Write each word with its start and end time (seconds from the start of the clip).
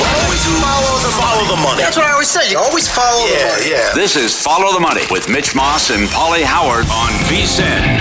Always 0.00 0.42
follow 0.62 0.98
the, 1.04 1.12
follow 1.20 1.56
the 1.56 1.60
money. 1.60 1.82
That's 1.82 1.96
what 1.96 2.06
I 2.06 2.12
always 2.12 2.30
say. 2.30 2.50
You 2.50 2.58
always 2.58 2.88
follow 2.88 3.26
yeah, 3.26 3.36
the 3.36 3.52
money. 3.52 3.70
Yeah, 3.70 3.88
yeah. 3.88 3.94
This 3.94 4.16
is 4.16 4.40
Follow 4.40 4.72
the 4.72 4.80
Money 4.80 5.02
with 5.10 5.28
Mitch 5.28 5.54
Moss 5.54 5.90
and 5.90 6.08
Pauly 6.08 6.42
Howard 6.42 6.86
on 6.88 7.10
VSIN. 7.28 8.00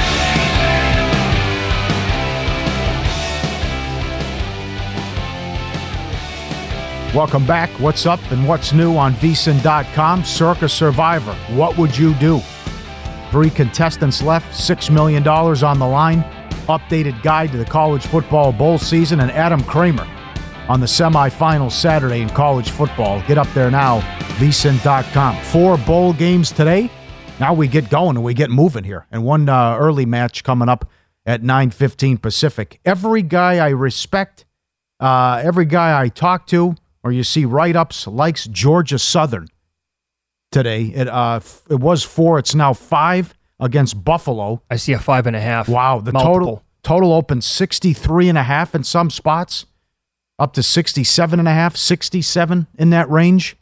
Welcome 7.14 7.46
back. 7.46 7.70
What's 7.72 8.06
up 8.06 8.22
and 8.32 8.48
what's 8.48 8.72
new 8.72 8.96
on 8.96 9.14
VSIN.com? 9.16 10.24
Circa 10.24 10.70
Survivor. 10.70 11.34
What 11.54 11.78
would 11.78 11.98
you 11.98 12.14
do? 12.16 12.40
Three 13.32 13.50
contestants 13.50 14.22
left, 14.22 14.54
$6 14.54 14.90
million 14.90 15.28
on 15.28 15.80
the 15.80 15.88
line. 15.88 16.24
Updated 16.70 17.22
guide 17.22 17.52
to 17.52 17.58
the 17.58 17.66
college 17.66 18.06
football 18.06 18.54
bowl 18.54 18.78
season, 18.78 19.20
and 19.20 19.32
Adam 19.32 19.62
Kramer 19.64 20.08
on 20.72 20.80
the 20.80 20.86
semifinals 20.86 21.74
Saturday 21.74 22.22
in 22.22 22.30
college 22.30 22.70
football. 22.72 23.22
Get 23.28 23.38
up 23.38 23.48
there 23.54 23.70
now, 23.70 24.00
VSIN.com. 24.40 25.36
Four 25.44 25.78
bowl 25.78 26.14
games 26.14 26.50
today. 26.50 26.90
Now 27.42 27.54
we 27.54 27.68
get 27.68 27.90
going 27.90 28.16
and 28.16 28.24
we 28.24 28.34
get 28.34 28.50
moving 28.50 28.86
here. 28.86 29.06
And 29.12 29.26
one 29.26 29.50
uh, 29.50 29.76
early 29.78 30.06
match 30.06 30.46
coming 30.46 30.70
up 30.70 30.90
at 31.26 31.42
9.15 31.42 32.22
Pacific. 32.22 32.80
Every 32.86 33.22
guy 33.22 33.58
I 33.58 33.72
respect, 33.72 34.46
uh, 35.02 35.42
every 35.44 35.66
guy 35.66 36.00
I 36.02 36.08
talk 36.08 36.48
to, 36.48 36.76
or 37.04 37.12
you 37.12 37.26
see 37.26 37.44
write-ups, 37.44 38.08
likes 38.08 38.48
Georgia 38.48 38.98
Southern 38.98 39.50
today. 40.54 40.84
It, 40.84 41.10
uh, 41.10 41.36
f- 41.36 41.64
it 41.70 41.82
was 41.82 42.06
four. 42.06 42.40
It's 42.40 42.56
now 42.56 42.72
five 42.72 43.34
against 43.60 44.06
Buffalo. 44.06 44.62
I 44.70 44.78
see 44.78 44.94
a 44.94 45.00
five 45.00 45.28
and 45.28 45.36
a 45.36 45.42
half. 45.42 45.68
Wow, 45.68 46.00
the 46.00 46.14
Multiple. 46.14 46.34
total 46.34 46.64
total 46.84 47.14
opened 47.14 47.44
63 47.44 48.30
and 48.30 48.38
a 48.38 48.44
half 48.44 48.74
in 48.74 48.84
some 48.84 49.10
spots, 49.10 49.66
up 50.42 50.54
to 50.54 50.64
67 50.64 51.38
and 51.38 51.48
a 51.48 51.54
half, 51.54 51.78
67 51.78 52.68
in 52.80 52.90
that 52.90 53.10
range. 53.10 53.56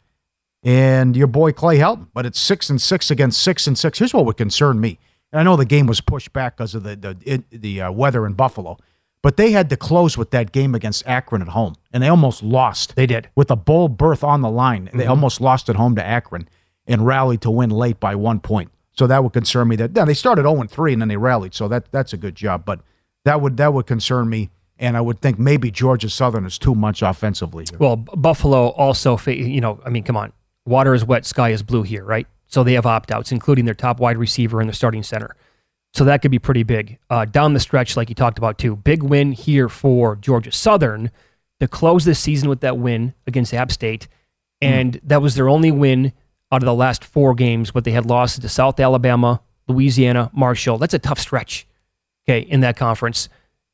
And 0.62 1.14
your 1.14 1.26
boy 1.26 1.52
Clay 1.52 1.76
Helton, 1.78 2.08
but 2.14 2.24
it's 2.24 2.40
six 2.40 2.70
and 2.70 2.80
six 2.80 3.10
against 3.10 3.40
six 3.40 3.66
and 3.66 3.78
six. 3.78 3.98
Here's 3.98 4.14
what 4.14 4.24
would 4.24 4.38
concern 4.38 4.80
me. 4.80 4.98
And 5.30 5.40
I 5.40 5.42
know 5.42 5.56
the 5.56 5.64
game 5.64 5.86
was 5.86 6.00
pushed 6.00 6.32
back 6.32 6.56
because 6.56 6.74
of 6.74 6.82
the 6.82 6.96
the 6.96 7.16
it, 7.24 7.44
the 7.50 7.82
uh, 7.82 7.92
weather 7.92 8.26
in 8.26 8.32
Buffalo, 8.34 8.78
but 9.22 9.36
they 9.36 9.52
had 9.52 9.70
to 9.70 9.76
close 9.76 10.18
with 10.18 10.30
that 10.32 10.52
game 10.52 10.74
against 10.74 11.06
Akron 11.06 11.40
at 11.40 11.48
home, 11.48 11.76
and 11.92 12.02
they 12.02 12.08
almost 12.08 12.42
lost. 12.42 12.94
They 12.94 13.06
did 13.06 13.30
with 13.34 13.50
a 13.50 13.56
bowl 13.56 13.88
berth 13.88 14.22
on 14.22 14.42
the 14.42 14.50
line. 14.50 14.90
They 14.92 15.06
almost 15.06 15.40
lost 15.40 15.70
at 15.70 15.76
home 15.76 15.96
to 15.96 16.04
Akron 16.04 16.48
and 16.86 17.06
rallied 17.06 17.40
to 17.42 17.50
win 17.50 17.70
late 17.70 18.00
by 18.00 18.14
one 18.14 18.40
point. 18.40 18.70
So 18.92 19.06
that 19.06 19.22
would 19.22 19.32
concern 19.32 19.68
me. 19.68 19.76
That 19.76 19.92
yeah, 19.94 20.04
they 20.04 20.14
started 20.14 20.42
0 20.42 20.62
3 20.64 20.92
and 20.92 21.00
then 21.00 21.08
they 21.08 21.16
rallied. 21.16 21.54
So 21.54 21.68
that 21.68 21.90
that's 21.92 22.12
a 22.12 22.18
good 22.18 22.34
job. 22.34 22.64
But 22.66 22.80
that 23.24 23.40
would 23.40 23.56
that 23.56 23.72
would 23.72 23.86
concern 23.86 24.28
me. 24.28 24.50
And 24.80 24.96
I 24.96 25.00
would 25.02 25.20
think 25.20 25.38
maybe 25.38 25.70
Georgia 25.70 26.08
Southern 26.08 26.46
is 26.46 26.58
too 26.58 26.74
much 26.74 27.02
offensively. 27.02 27.66
Here. 27.68 27.78
Well, 27.78 27.96
Buffalo 27.96 28.68
also, 28.70 29.16
fa- 29.16 29.36
you 29.36 29.60
know, 29.60 29.78
I 29.84 29.90
mean, 29.90 30.02
come 30.02 30.16
on. 30.16 30.32
Water 30.66 30.94
is 30.94 31.04
wet, 31.04 31.26
sky 31.26 31.50
is 31.50 31.62
blue 31.62 31.82
here, 31.82 32.02
right? 32.02 32.26
So 32.48 32.64
they 32.64 32.72
have 32.72 32.86
opt 32.86 33.12
outs, 33.12 33.30
including 33.30 33.66
their 33.66 33.74
top 33.74 34.00
wide 34.00 34.16
receiver 34.16 34.58
and 34.58 34.68
their 34.68 34.74
starting 34.74 35.02
center. 35.02 35.36
So 35.92 36.04
that 36.04 36.22
could 36.22 36.30
be 36.30 36.38
pretty 36.38 36.62
big. 36.62 36.98
Uh, 37.10 37.26
down 37.26 37.52
the 37.52 37.60
stretch, 37.60 37.96
like 37.96 38.08
you 38.08 38.14
talked 38.14 38.38
about, 38.38 38.58
too. 38.58 38.74
Big 38.74 39.02
win 39.02 39.32
here 39.32 39.68
for 39.68 40.16
Georgia 40.16 40.52
Southern 40.52 41.10
to 41.60 41.68
close 41.68 42.04
this 42.04 42.18
season 42.18 42.48
with 42.48 42.60
that 42.60 42.78
win 42.78 43.12
against 43.26 43.52
App 43.52 43.70
State. 43.70 44.08
And 44.62 44.98
that 45.02 45.20
was 45.20 45.34
their 45.34 45.48
only 45.48 45.70
win 45.70 46.12
out 46.52 46.62
of 46.62 46.66
the 46.66 46.74
last 46.74 47.04
four 47.04 47.34
games, 47.34 47.70
but 47.70 47.84
they 47.84 47.90
had 47.90 48.06
losses 48.06 48.40
to 48.40 48.48
South 48.48 48.80
Alabama, 48.80 49.40
Louisiana, 49.68 50.30
Marshall. 50.32 50.78
That's 50.78 50.94
a 50.94 50.98
tough 50.98 51.18
stretch, 51.18 51.66
okay, 52.24 52.40
in 52.40 52.60
that 52.60 52.76
conference. 52.76 53.28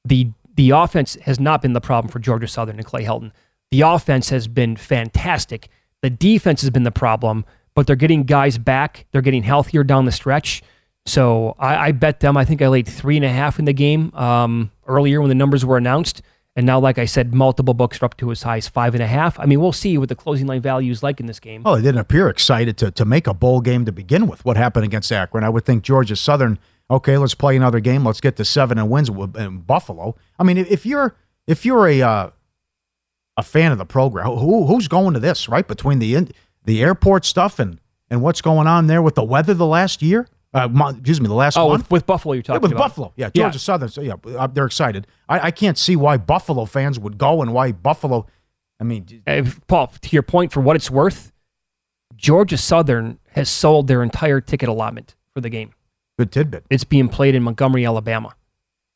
The 0.05 0.31
the 0.57 0.71
offense 0.71 1.15
has 1.23 1.39
not 1.39 1.63
been 1.63 1.73
the 1.73 1.81
problem 1.81 2.11
for 2.11 2.19
Georgia 2.19 2.49
Southern 2.49 2.77
and 2.77 2.87
Clay 2.87 3.05
Helton. 3.05 3.33
The 3.71 3.83
offense 3.83 4.31
has 4.31 4.49
been 4.49 4.77
fantastic. 4.77 5.69
The 6.03 6.11
defense 6.11 6.61
has 6.63 6.71
been 6.71 6.83
the 6.85 6.91
problem, 6.91 7.45
but 7.75 7.87
they're 7.87 7.97
getting 7.97 8.25
guys 8.25 8.59
back. 8.59 9.07
They're 9.13 9.23
getting 9.23 9.43
healthier 9.43 9.85
down 9.85 10.05
the 10.05 10.13
stretch. 10.13 10.63
So 11.05 11.55
I, 11.59 11.89
I 11.89 11.93
bet 11.93 12.21
them. 12.21 12.37
I 12.37 12.45
think 12.45 12.63
I 12.63 12.69
laid 12.69 12.89
three 12.89 13.17
and 13.17 13.25
a 13.25 13.29
half 13.29 13.59
in 13.59 13.65
the 13.65 13.73
game 13.73 14.15
um, 14.15 14.73
earlier 14.87 15.21
when 15.21 15.29
the 15.29 15.35
numbers 15.35 15.65
were 15.65 15.77
announced. 15.77 16.23
And 16.57 16.65
now, 16.65 16.81
like 16.81 16.97
I 16.97 17.05
said, 17.05 17.35
multiple 17.35 17.75
books 17.75 18.01
are 18.01 18.07
up 18.07 18.17
to 18.17 18.31
as 18.31 18.43
high 18.43 18.57
as 18.57 18.67
five 18.67 18.95
and 18.95 19.03
a 19.03 19.07
half. 19.07 19.39
I 19.39 19.45
mean, 19.45 19.61
we'll 19.61 19.73
see 19.73 19.99
what 19.99 20.09
the 20.09 20.15
closing 20.15 20.47
line 20.47 20.63
value 20.63 20.91
is 20.91 21.03
like 21.03 21.21
in 21.21 21.27
this 21.27 21.39
game. 21.39 21.63
Oh, 21.67 21.77
they 21.77 21.83
didn't 21.83 22.01
appear 22.01 22.31
excited 22.31 22.79
to, 22.79 22.91
to 22.93 23.05
make 23.05 23.27
a 23.27 23.35
bowl 23.35 23.61
game 23.61 23.85
to 23.85 23.93
begin 23.93 24.27
with. 24.27 24.43
What 24.45 24.57
happened 24.57 24.87
against 24.87 25.13
Akron? 25.13 25.45
I 25.45 25.51
would 25.51 25.67
think 25.67 25.85
Georgia 25.85 26.17
Southern. 26.17 26.59
Okay, 26.91 27.17
let's 27.19 27.35
play 27.35 27.57
another 27.57 27.81
game. 27.81 28.05
Let's 28.05 28.21
get 28.21 28.37
to 28.37 28.45
seven 28.45 28.79
and 28.79 28.89
wins 28.89 29.11
with 29.11 29.37
in 29.37 29.59
Buffalo. 29.59 30.15
I 30.39 30.45
mean, 30.45 30.59
if 30.59 30.87
you're 30.87 31.17
if 31.47 31.65
you're 31.67 31.87
a 31.89 32.03
uh, 32.03 32.31
a 33.37 33.43
fan 33.43 33.73
of 33.73 33.79
the 33.79 33.85
program, 33.87 34.27
who 34.29 34.67
who's 34.67 34.87
going 34.89 35.15
to 35.15 35.21
this? 35.21 35.49
Right 35.49 35.67
between 35.67 35.99
the 35.99 36.15
in, 36.15 36.31
the 36.65 36.83
airport 36.83 37.25
stuff 37.25 37.59
and 37.59 37.81
and 38.09 38.23
what's 38.23 38.41
going 38.41 38.67
on 38.69 38.87
there 38.87 39.03
with 39.03 39.17
the 39.17 39.25
weather 39.25 39.53
the 39.55 39.67
last 39.67 40.01
year. 40.01 40.29
Uh, 40.55 40.69
excuse 40.91 41.21
me, 41.21 41.27
the 41.27 41.35
last 41.35 41.59
Oh, 41.59 41.69
month 41.69 41.83
with, 41.83 41.91
with 41.91 42.07
Buffalo, 42.07 42.33
you're 42.33 42.39
Yeah, 42.41 42.47
talking 42.55 42.63
with 42.63 42.73
about. 42.73 42.85
Buffalo. 42.85 43.13
Yeah, 43.17 43.29
Georgia 43.31 43.59
Southern. 43.59 43.89
So 43.89 44.01
yeah, 44.01 44.15
uh, 44.39 44.47
they're 44.47 44.65
excited. 44.65 45.07
I, 45.29 45.41
I 45.49 45.51
can't 45.51 45.77
see 45.77 45.97
why 45.97 46.17
Buffalo 46.17 46.65
fans 46.65 46.99
would 46.99 47.19
go 47.19 47.43
and 47.43 47.53
why 47.53 47.73
Buffalo. 47.73 48.27
I 48.81 48.85
mean, 48.85 49.23
Uh, 49.27 49.43
Paul, 49.67 49.89
to 49.89 50.09
your 50.13 50.23
point, 50.23 50.53
for 50.53 50.61
what 50.61 50.77
it's 50.77 50.91
worth, 50.91 51.33
Georgia 52.15 52.57
Southern 52.57 53.19
has 53.33 53.51
sold 53.51 53.87
their 53.89 54.03
entire 54.03 54.41
ticket 54.41 54.69
allotment 54.69 55.15
for 55.35 55.41
the 55.43 55.51
game. 55.51 55.73
Good 56.19 56.33
tidbit. 56.33 56.65
It's 56.71 56.85
being 56.85 57.09
played 57.09 57.35
in 57.35 57.43
Montgomery, 57.43 57.85
Alabama. 57.87 58.35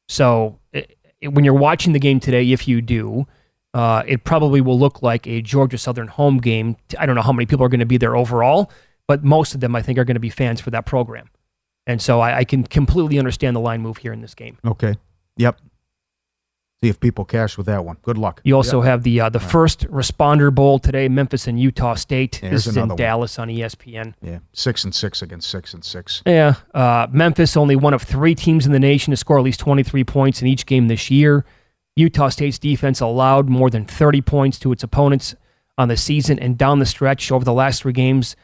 So 0.09 0.59
it, 0.73 0.97
it, 1.21 1.29
when 1.29 1.45
you're 1.45 1.55
watching 1.55 1.93
the 1.93 1.99
game 1.99 2.21
today, 2.21 2.51
if 2.51 2.67
you 2.67 2.81
do, 2.81 3.27
uh, 3.75 4.03
it 4.07 4.25
probably 4.25 4.61
will 4.61 4.79
look 4.79 5.03
like 5.03 5.27
a 5.27 5.43
Georgia 5.43 5.79
Southern 5.79 6.09
home 6.09 6.39
game. 6.39 6.77
I 6.99 7.07
don't 7.07 7.15
know 7.15 7.23
how 7.23 7.33
many 7.33 7.47
people 7.47 7.65
are 7.65 7.69
going 7.69 7.81
to 7.81 7.87
be 7.87 7.99
there 7.99 8.17
overall, 8.17 8.71
but 9.07 9.23
most 9.23 9.55
of 9.55 9.61
them, 9.61 9.77
I 9.77 9.83
think, 9.83 9.99
are 9.99 10.05
going 10.05 10.15
to 10.15 10.21
be 10.21 10.31
fans 10.31 10.61
for 10.61 10.71
that 10.71 10.87
program. 10.87 11.29
And 11.87 12.01
so 12.01 12.21
I, 12.21 12.39
I 12.39 12.45
can 12.45 12.65
completely 12.65 13.19
understand 13.19 13.55
the 13.55 13.61
line 13.61 13.81
move 13.81 13.99
here 13.99 14.13
in 14.13 14.21
this 14.21 14.35
game. 14.35 14.59
Okay. 14.65 14.95
Yep. 15.37 15.61
See 16.83 16.89
if 16.89 16.99
people 16.99 17.27
cash 17.27 17.59
with 17.59 17.67
that 17.67 17.85
one. 17.85 17.99
Good 18.01 18.17
luck. 18.17 18.41
You 18.43 18.57
also 18.57 18.81
have 18.81 19.03
the 19.03 19.21
uh, 19.21 19.29
the 19.29 19.39
first 19.39 19.87
responder 19.89 20.55
bowl 20.55 20.79
today, 20.79 21.09
Memphis 21.09 21.47
and 21.47 21.61
Utah 21.61 21.95
State. 21.95 22.43
Yeah, 22.43 22.49
this 22.49 22.67
is 22.67 22.75
in 22.75 22.89
one. 22.89 22.97
Dallas 22.97 23.39
on 23.39 23.49
ESPN. 23.49 24.15
Yeah, 24.23 24.39
six 24.55 24.83
and 24.85 24.95
six 24.95 25.21
against 25.21 25.51
six 25.51 25.75
and 25.75 25.85
six. 25.85 26.23
Yeah, 26.25 26.55
uh, 26.73 27.07
Memphis 27.11 27.55
only 27.55 27.77
one 27.77 27.93
of 27.93 28.01
three 28.01 28.35
teams 28.35 28.65
in 28.65 28.73
the 28.73 28.79
nation 28.79 29.11
to 29.11 29.19
score 29.19 29.37
at 29.37 29.45
least 29.45 29.61
23 29.61 30.05
points 30.05 30.41
in 30.41 30.49
each 30.49 30.65
game 30.65 30.89
this 30.89 31.11
year. 31.11 31.45
Utah 31.97 32.31
State's 32.31 32.59
defense 32.59 33.03
allowed 33.03 33.51
more 33.51 33.69
than 33.69 33.85
30 33.85 34.23
points 34.23 34.59
to 34.61 34.73
its 34.73 34.83
opponents 34.83 35.35
on 35.77 35.89
the 35.89 35.99
season, 35.99 36.39
and 36.39 36.57
down 36.57 36.79
the 36.79 36.87
stretch 36.87 37.31
over 37.31 37.45
the 37.45 37.53
last 37.53 37.83
three 37.83 37.93
games, 37.93 38.37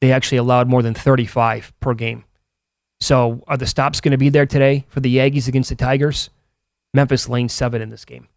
they 0.00 0.12
actually 0.12 0.38
allowed 0.38 0.66
more 0.66 0.80
than 0.80 0.94
35 0.94 1.74
per 1.80 1.92
game. 1.92 2.24
So, 3.00 3.44
are 3.46 3.58
the 3.58 3.66
stops 3.66 4.00
going 4.00 4.12
to 4.12 4.16
be 4.16 4.30
there 4.30 4.46
today 4.46 4.86
for 4.88 5.00
the 5.00 5.18
Aggies 5.18 5.46
against 5.46 5.68
the 5.68 5.76
Tigers? 5.76 6.30
Memphis 6.94 7.28
lane 7.28 7.48
seven 7.48 7.82
in 7.82 7.90
this 7.90 8.04
game. 8.04 8.28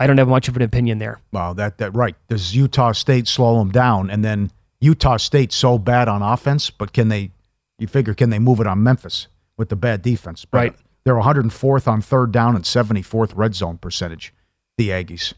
I 0.00 0.06
don't 0.06 0.18
have 0.18 0.28
much 0.28 0.48
of 0.48 0.56
an 0.56 0.62
opinion 0.62 0.98
there. 0.98 1.20
Wow, 1.32 1.52
that 1.54 1.78
that 1.78 1.94
right. 1.94 2.14
Does 2.28 2.54
Utah 2.54 2.92
State 2.92 3.26
slow 3.26 3.58
them 3.58 3.70
down, 3.70 4.10
and 4.10 4.24
then 4.24 4.50
Utah 4.80 5.16
State 5.16 5.52
so 5.52 5.78
bad 5.78 6.08
on 6.08 6.22
offense, 6.22 6.70
but 6.70 6.92
can 6.92 7.08
they? 7.08 7.32
You 7.78 7.86
figure 7.86 8.14
can 8.14 8.30
they 8.30 8.38
move 8.38 8.60
it 8.60 8.66
on 8.66 8.82
Memphis 8.82 9.28
with 9.56 9.68
the 9.68 9.76
bad 9.76 10.02
defense? 10.02 10.44
But 10.44 10.58
Right. 10.58 10.76
They're 11.04 11.14
104th 11.14 11.88
on 11.88 12.02
third 12.02 12.32
down 12.32 12.54
and 12.54 12.64
74th 12.64 13.32
red 13.34 13.54
zone 13.54 13.78
percentage. 13.78 14.34
The 14.76 14.90
Aggies. 14.90 15.32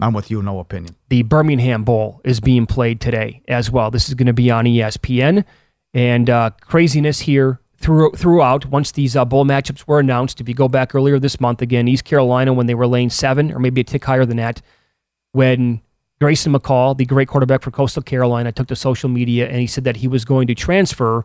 I'm 0.00 0.12
with 0.12 0.30
you. 0.30 0.42
No 0.42 0.58
opinion. 0.58 0.96
the 1.08 1.22
Birmingham 1.22 1.84
Bowl 1.84 2.20
is 2.24 2.40
being 2.40 2.66
played 2.66 3.00
today 3.00 3.42
as 3.48 3.70
well. 3.70 3.90
This 3.90 4.08
is 4.08 4.14
going 4.14 4.26
to 4.26 4.32
be 4.32 4.50
on 4.50 4.64
ESPN, 4.66 5.44
and 5.94 6.28
uh, 6.28 6.50
craziness 6.60 7.20
here 7.20 7.60
through, 7.84 8.12
throughout. 8.12 8.64
Once 8.66 8.92
these 8.92 9.14
uh, 9.14 9.24
bowl 9.24 9.44
matchups 9.44 9.86
were 9.86 10.00
announced, 10.00 10.40
if 10.40 10.48
you 10.48 10.54
go 10.54 10.68
back 10.68 10.94
earlier 10.94 11.18
this 11.18 11.38
month, 11.38 11.60
again 11.60 11.86
East 11.86 12.04
Carolina 12.04 12.52
when 12.52 12.66
they 12.66 12.74
were 12.74 12.86
laying 12.86 13.10
seven 13.10 13.52
or 13.52 13.58
maybe 13.58 13.82
a 13.82 13.84
tick 13.84 14.04
higher 14.04 14.24
than 14.24 14.38
that, 14.38 14.62
when 15.32 15.82
Grayson 16.20 16.54
McCall, 16.54 16.96
the 16.96 17.04
great 17.04 17.28
quarterback 17.28 17.60
for 17.60 17.70
Coastal 17.70 18.02
Carolina, 18.02 18.52
took 18.52 18.68
to 18.68 18.76
social 18.76 19.10
media 19.10 19.48
and 19.48 19.60
he 19.60 19.66
said 19.66 19.84
that 19.84 19.96
he 19.96 20.08
was 20.08 20.24
going 20.24 20.46
to 20.46 20.54
transfer. 20.54 21.24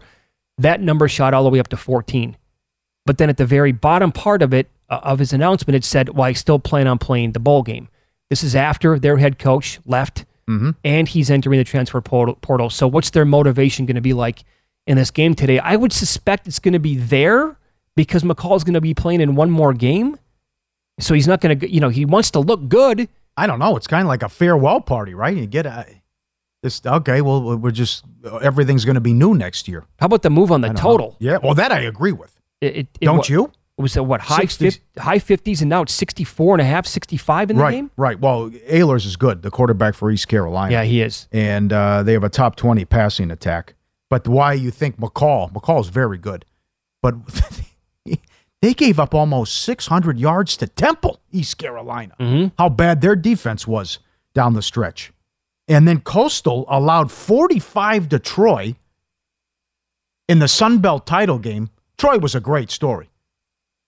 That 0.58 0.82
number 0.82 1.08
shot 1.08 1.34
all 1.34 1.44
the 1.44 1.50
way 1.50 1.60
up 1.60 1.70
to 1.70 1.78
14. 1.78 2.36
But 3.06 3.18
then 3.18 3.30
at 3.30 3.38
the 3.38 3.46
very 3.46 3.72
bottom 3.72 4.12
part 4.12 4.42
of 4.42 4.54
it, 4.54 4.68
uh, 4.90 5.00
of 5.04 5.20
his 5.20 5.32
announcement, 5.32 5.76
it 5.76 5.86
said, 5.86 6.10
well, 6.10 6.24
I 6.24 6.34
still 6.34 6.60
plan 6.60 6.88
on 6.88 6.98
playing 6.98 7.32
the 7.32 7.40
bowl 7.40 7.64
game. 7.64 7.88
This 8.30 8.44
is 8.44 8.56
after 8.56 9.00
their 9.00 9.18
head 9.18 9.40
coach 9.40 9.80
left 9.86 10.26
and 10.84 11.08
he's 11.08 11.30
entering 11.30 11.58
the 11.58 11.64
transfer 11.64 12.02
portal. 12.02 12.70
So, 12.70 12.88
what's 12.88 13.12
their 13.12 13.26
motivation 13.26 13.86
going 13.86 13.96
to 13.96 14.02
be 14.02 14.14
like 14.14 14.44
in 14.90 14.98
this 14.98 15.12
game 15.12 15.36
today? 15.36 15.60
I 15.60 15.78
would 15.78 15.94
suspect 15.94 16.48
it's 16.48 16.60
going 16.60 16.74
to 16.74 16.80
be 16.80 16.98
there 16.98 17.56
because 17.96 18.24
McCall 18.24 18.58
is 18.58 18.66
going 18.66 18.74
to 18.74 18.82
be 18.82 18.94
playing 18.94 19.22
in 19.22 19.36
one 19.36 19.50
more 19.50 19.74
game. 19.74 20.18
So, 21.00 21.14
he's 21.14 21.28
not 21.28 21.40
going 21.40 21.58
to, 21.58 21.72
you 21.72 21.80
know, 21.80 21.88
he 21.88 22.04
wants 22.04 22.32
to 22.32 22.40
look 22.42 22.68
good. 22.68 23.08
I 23.38 23.48
don't 23.48 23.60
know. 23.60 23.78
It's 23.78 23.88
kind 23.88 24.02
of 24.02 24.10
like 24.10 24.22
a 24.24 24.28
farewell 24.28 24.82
party, 24.82 25.14
right? 25.14 25.36
You 25.36 25.46
get 25.46 25.66
a 25.66 25.86
this. 26.62 26.82
Okay, 26.86 27.22
well, 27.22 27.56
we're 27.58 27.72
just 27.72 28.04
everything's 28.42 28.84
going 28.84 28.96
to 28.96 29.02
be 29.02 29.14
new 29.14 29.34
next 29.34 29.70
year. 29.70 29.86
How 30.00 30.08
about 30.08 30.24
the 30.24 30.30
move 30.30 30.52
on 30.52 30.60
the 30.60 30.68
don't 30.68 30.76
know. 30.76 30.82
total? 30.82 31.16
Yeah, 31.20 31.38
well, 31.42 31.54
that 31.54 31.72
I 31.72 31.80
agree 31.80 32.12
with. 32.12 32.38
It, 32.60 32.76
it, 32.76 32.88
it 33.00 33.06
Don't 33.06 33.30
you? 33.30 33.46
It 33.78 33.82
was 33.82 33.96
at 33.96 34.06
what, 34.06 34.20
high, 34.20 34.44
60s. 34.44 34.58
fif- 34.58 34.80
high 34.98 35.20
50s, 35.20 35.62
and 35.62 35.70
now 35.70 35.84
it's 35.84 35.94
64 35.94 36.56
and 36.56 36.62
a 36.62 36.66
half, 36.66 36.86
65 36.86 37.52
in 37.52 37.56
the 37.56 37.64
right, 37.64 37.72
game? 37.72 37.92
right. 37.96 38.20
Well, 38.20 38.50
Ahlers 38.50 39.06
is 39.06 39.16
good, 39.16 39.42
the 39.42 39.50
quarterback 39.50 39.96
for 39.96 40.12
East 40.12 40.28
Carolina. 40.28 40.74
Yeah, 40.74 40.84
he 40.84 41.02
is. 41.02 41.30
and 41.32 41.72
uh, 41.72 42.04
they 42.04 42.12
have 42.12 42.26
a 42.26 42.30
top 42.30 42.58
20 42.58 42.84
passing 42.84 43.32
attack. 43.32 43.76
But 44.10 44.28
why 44.28 44.54
you 44.54 44.72
think 44.72 44.98
McCall? 45.00 45.52
McCall 45.52 45.82
is 45.82 45.90
very 45.90 46.18
good. 46.18 46.46
But 47.02 47.16
they 48.62 48.74
gave 48.74 49.00
up 49.00 49.14
almost 49.14 49.60
600 49.64 50.18
yards 50.20 50.58
to 50.58 50.68
Temple, 50.68 51.20
East 51.32 51.58
Carolina. 51.58 52.16
Mhm. 52.20 52.52
How 52.58 52.70
bad 52.70 53.02
their 53.02 53.16
defense 53.16 53.68
was 53.68 54.00
down 54.34 54.54
the 54.54 54.62
stretch. 54.62 55.12
And 55.68 55.88
then 55.88 56.00
Coastal 56.02 56.66
allowed 56.68 57.12
45 57.12 58.10
to 58.10 58.20
Troy 58.20 58.76
in 60.28 60.40
the 60.40 60.48
Sun 60.48 60.80
Belt 60.80 61.06
title 61.06 61.38
game. 61.40 61.70
Troy 61.98 62.18
was 62.18 62.34
a 62.36 62.40
great 62.40 62.72
story. 62.72 63.10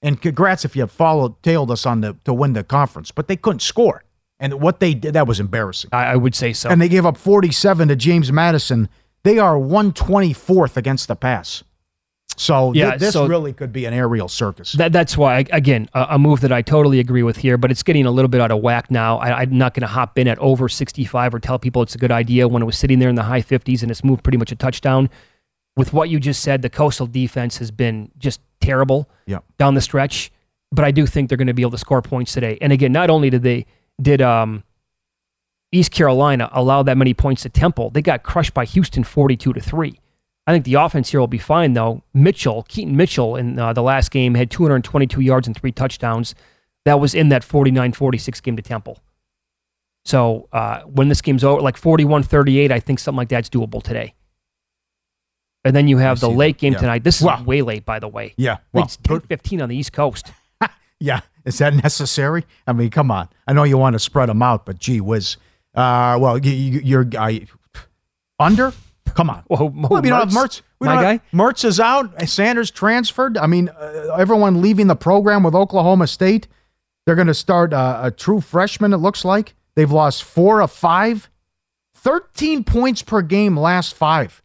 And 0.03 0.21
congrats 0.21 0.65
if 0.65 0.75
you 0.75 0.85
followed, 0.87 1.41
tailed 1.43 1.69
us 1.71 1.85
on 1.85 2.01
the 2.01 2.15
to 2.25 2.33
win 2.33 2.53
the 2.53 2.63
conference, 2.63 3.11
but 3.11 3.27
they 3.27 3.35
couldn't 3.35 3.61
score. 3.61 4.03
And 4.39 4.55
what 4.55 4.79
they 4.79 4.95
did, 4.95 5.13
that 5.13 5.27
was 5.27 5.39
embarrassing. 5.39 5.89
I, 5.93 6.05
I 6.05 6.15
would 6.15 6.33
say 6.33 6.53
so. 6.53 6.69
And 6.69 6.81
they 6.81 6.89
gave 6.89 7.05
up 7.05 7.17
47 7.17 7.89
to 7.89 7.95
James 7.95 8.31
Madison. 8.31 8.89
They 9.23 9.37
are 9.39 9.55
124th 9.55 10.77
against 10.77 11.07
the 11.07 11.15
pass. 11.15 11.63
So 12.37 12.73
Yeah, 12.73 12.95
this 12.97 13.13
so- 13.13 13.27
really 13.27 13.53
could 13.53 13.71
be 13.71 13.85
an 13.85 13.93
aerial 13.93 14.27
circus. 14.27 14.71
That, 14.73 14.91
that's 14.93 15.15
why, 15.17 15.45
again, 15.51 15.89
a, 15.93 16.07
a 16.11 16.19
move 16.19 16.41
that 16.41 16.51
I 16.51 16.61
totally 16.61 16.99
agree 16.99 17.21
with 17.23 17.37
here, 17.37 17.57
but 17.57 17.69
it's 17.71 17.83
getting 17.83 18.05
a 18.05 18.11
little 18.11 18.29
bit 18.29 18.41
out 18.41 18.51
of 18.51 18.61
whack 18.61 18.89
now. 18.89 19.17
I, 19.19 19.41
I'm 19.41 19.55
not 19.57 19.73
going 19.75 19.81
to 19.81 19.87
hop 19.87 20.17
in 20.17 20.27
at 20.27 20.39
over 20.39 20.67
65 20.67 21.35
or 21.35 21.39
tell 21.39 21.59
people 21.59 21.81
it's 21.83 21.93
a 21.93 21.99
good 21.99 22.11
idea 22.11 22.47
when 22.47 22.63
it 22.63 22.65
was 22.65 22.77
sitting 22.77 22.99
there 22.99 23.09
in 23.09 23.15
the 23.15 23.23
high 23.23 23.41
50s 23.41 23.81
and 23.83 23.91
it's 23.91 24.03
moved 24.03 24.23
pretty 24.23 24.37
much 24.37 24.51
a 24.51 24.55
touchdown. 24.55 25.09
With 25.77 25.93
what 25.93 26.09
you 26.09 26.19
just 26.19 26.41
said, 26.41 26.61
the 26.63 26.69
coastal 26.69 27.05
defense 27.05 27.57
has 27.59 27.69
been 27.69 28.11
just 28.17 28.41
terrible 28.59 29.09
Yeah. 29.27 29.39
down 29.59 29.73
the 29.75 29.81
stretch, 29.81 30.31
but 30.71 30.83
I 30.83 30.91
do 30.91 31.05
think 31.05 31.29
they're 31.29 31.37
going 31.37 31.47
to 31.47 31.53
be 31.53 31.61
able 31.61 31.71
to 31.71 31.77
score 31.77 32.01
points 32.01 32.33
today. 32.33 32.57
And 32.61 32.73
again, 32.73 32.91
not 32.91 33.09
only 33.09 33.29
did 33.29 33.43
they 33.43 33.65
did 34.01 34.21
um, 34.21 34.63
East 35.71 35.91
Carolina 35.91 36.49
allowed 36.51 36.83
that 36.83 36.97
many 36.97 37.13
points 37.13 37.43
to 37.43 37.49
Temple, 37.49 37.89
they 37.91 38.01
got 38.01 38.23
crushed 38.23 38.53
by 38.53 38.65
Houston 38.65 39.03
42 39.03 39.53
to 39.53 39.59
three. 39.59 39.99
I 40.47 40.51
think 40.51 40.65
the 40.65 40.73
offense 40.73 41.11
here 41.11 41.19
will 41.19 41.27
be 41.27 41.37
fine, 41.37 41.73
though. 41.73 42.03
Mitchell, 42.13 42.63
Keaton 42.63 42.97
Mitchell, 42.97 43.35
in 43.35 43.57
uh, 43.57 43.73
the 43.73 43.83
last 43.83 44.11
game 44.11 44.33
had 44.33 44.51
222 44.51 45.21
yards 45.21 45.47
and 45.47 45.55
three 45.55 45.71
touchdowns. 45.71 46.35
That 46.83 46.99
was 46.99 47.13
in 47.13 47.29
that 47.29 47.43
49 47.43 47.93
46 47.93 48.41
game 48.41 48.55
to 48.55 48.61
Temple. 48.61 48.97
So 50.03 50.49
uh, 50.51 50.81
when 50.81 51.09
this 51.09 51.21
game's 51.21 51.43
over, 51.43 51.61
like 51.61 51.77
41 51.77 52.23
38, 52.23 52.71
I 52.71 52.79
think 52.79 52.99
something 52.99 53.17
like 53.17 53.29
that's 53.29 53.49
doable 53.49 53.83
today. 53.83 54.15
And 55.63 55.75
then 55.75 55.87
you 55.87 55.97
have 55.97 56.19
the 56.19 56.29
late 56.29 56.57
game 56.57 56.73
yeah. 56.73 56.79
tonight. 56.79 57.03
This 57.03 57.21
is 57.21 57.27
Wow. 57.27 57.43
way 57.43 57.61
late, 57.61 57.85
by 57.85 57.99
the 57.99 58.07
way. 58.07 58.33
Yeah, 58.35 58.57
it's 58.73 58.97
10 58.97 59.21
15 59.21 59.61
on 59.61 59.69
the 59.69 59.75
East 59.77 59.93
Coast. 59.93 60.31
Yeah. 61.01 61.21
Is 61.45 61.57
that 61.57 61.73
necessary? 61.73 62.45
I 62.67 62.73
mean, 62.73 62.91
come 62.91 63.09
on. 63.09 63.27
I 63.47 63.53
know 63.53 63.63
you 63.63 63.75
want 63.75 63.93
to 63.93 63.99
spread 63.99 64.29
them 64.29 64.43
out, 64.43 64.67
but 64.67 64.77
gee 64.77 65.01
whiz. 65.01 65.37
Uh, 65.73 66.17
well, 66.19 66.37
you, 66.37 66.81
you're 66.83 67.07
I, 67.17 67.47
under? 68.39 68.73
Come 69.13 69.29
on. 69.29 69.43
Whoa, 69.47 69.65
Well, 69.65 70.01
we 70.01 70.09
don't 70.09 70.19
have 70.19 70.29
Mertz. 70.29 70.61
We 70.79 70.87
My 70.87 70.95
guy? 71.01 71.11
have- 71.13 71.21
Mertz 71.33 71.65
is 71.65 71.79
out. 71.79 72.27
Sanders 72.29 72.71
transferred. 72.71 73.37
I 73.37 73.47
mean, 73.47 73.69
uh, 73.69 74.15
everyone 74.17 74.61
leaving 74.61 74.87
the 74.87 74.95
program 74.95 75.43
with 75.43 75.55
Oklahoma 75.55 76.07
State. 76.07 76.47
They're 77.05 77.15
going 77.15 77.27
to 77.27 77.33
start 77.33 77.73
uh, 77.73 77.99
a 78.03 78.11
true 78.11 78.41
freshman, 78.41 78.93
it 78.93 78.97
looks 78.97 79.25
like. 79.25 79.55
They've 79.75 79.91
lost 79.91 80.23
four 80.23 80.61
of 80.61 80.71
five. 80.71 81.29
13 81.95 82.63
points 82.63 83.01
per 83.01 83.21
game 83.21 83.57
last 83.57 83.93
five. 83.93 84.41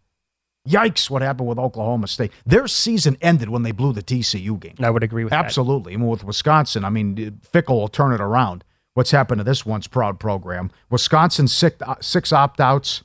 Yikes, 0.69 1.09
what 1.09 1.23
happened 1.23 1.49
with 1.49 1.59
Oklahoma 1.59 2.09
State. 2.09 2.33
Their 2.45 2.67
season 2.67 3.17
ended 3.21 3.49
when 3.49 3.63
they 3.63 3.71
blew 3.73 3.93
the 3.93 4.03
TCU 4.03 4.59
game. 4.59 4.75
I 4.81 4.91
would 4.91 5.05
agree 5.05 5.23
with 5.25 5.31
that. 5.31 5.45
Absolutely. 5.45 5.95
I 5.95 5.97
mean, 5.97 6.09
with 6.09 6.25
Wisconsin, 6.25 6.85
I 6.85 6.91
mean, 6.91 7.39
Fickell 7.53 7.79
will 7.79 7.89
turn 7.89 8.13
it 8.13 8.21
around. 8.21 8.65
What's 8.97 9.11
happened 9.11 9.41
to 9.41 9.45
this 9.45 9.67
once 9.67 9.87
proud 9.87 10.19
program? 10.19 10.71
Wisconsin 10.89 11.49
six, 11.49 11.77
uh, 11.83 11.97
six 12.01 12.33
opt 12.33 12.63
outs, 12.63 13.03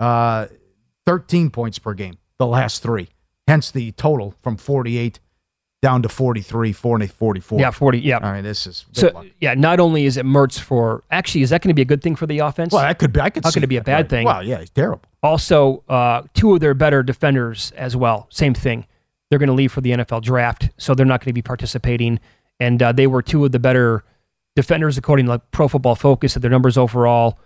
uh, 0.00 0.46
13 1.06 1.50
points 1.50 1.78
per 1.78 1.94
game, 1.94 2.18
the 2.38 2.48
last 2.48 2.82
three. 2.82 3.10
Hence 3.46 3.70
the 3.70 3.92
total 3.92 4.34
from 4.42 4.56
48 4.56 5.20
down 5.82 6.02
to 6.02 6.08
43, 6.08 6.72
40, 6.72 7.06
44. 7.06 7.60
Yeah, 7.60 7.70
40. 7.70 8.00
Yeah. 8.00 8.16
All 8.16 8.32
right, 8.32 8.40
this 8.42 8.66
is 8.66 8.86
So, 8.90 9.12
luck. 9.14 9.26
yeah, 9.40 9.54
not 9.54 9.78
only 9.78 10.04
is 10.04 10.16
it 10.16 10.26
Mertz 10.26 10.58
for, 10.58 11.04
actually, 11.12 11.42
is 11.42 11.50
that 11.50 11.62
going 11.62 11.68
to 11.70 11.74
be 11.74 11.82
a 11.82 11.86
good 11.86 12.02
thing 12.02 12.16
for 12.16 12.26
the 12.26 12.40
offense? 12.40 12.72
Well, 12.72 12.82
that 12.82 12.98
could 12.98 13.12
be. 13.12 13.20
I 13.20 13.30
could 13.30 13.44
How 13.44 13.52
could 13.52 13.62
it 13.62 13.68
be 13.68 13.76
a 13.76 13.84
bad 13.84 13.92
right. 13.94 14.08
thing? 14.08 14.26
Well, 14.26 14.42
yeah, 14.44 14.58
it's 14.58 14.70
terrible. 14.70 15.02
Also, 15.22 15.84
uh, 15.88 16.22
two 16.34 16.54
of 16.54 16.60
their 16.60 16.74
better 16.74 17.04
defenders 17.04 17.70
as 17.76 17.94
well. 17.96 18.26
Same 18.30 18.52
thing. 18.52 18.84
They're 19.30 19.38
going 19.38 19.46
to 19.46 19.52
leave 19.54 19.70
for 19.70 19.80
the 19.80 19.92
NFL 19.92 20.22
draft, 20.22 20.70
so 20.76 20.92
they're 20.92 21.06
not 21.06 21.20
going 21.20 21.30
to 21.30 21.34
be 21.34 21.40
participating. 21.42 22.18
And 22.58 22.82
uh, 22.82 22.90
they 22.90 23.06
were 23.06 23.22
two 23.22 23.44
of 23.44 23.52
the 23.52 23.60
better 23.60 24.02
defenders 24.56 24.98
according 24.98 25.26
to 25.26 25.32
like, 25.32 25.50
Pro 25.50 25.68
Football 25.68 25.94
Focus 25.94 26.36
at 26.36 26.42
their 26.42 26.50
numbers 26.50 26.76
overall. 26.76 27.38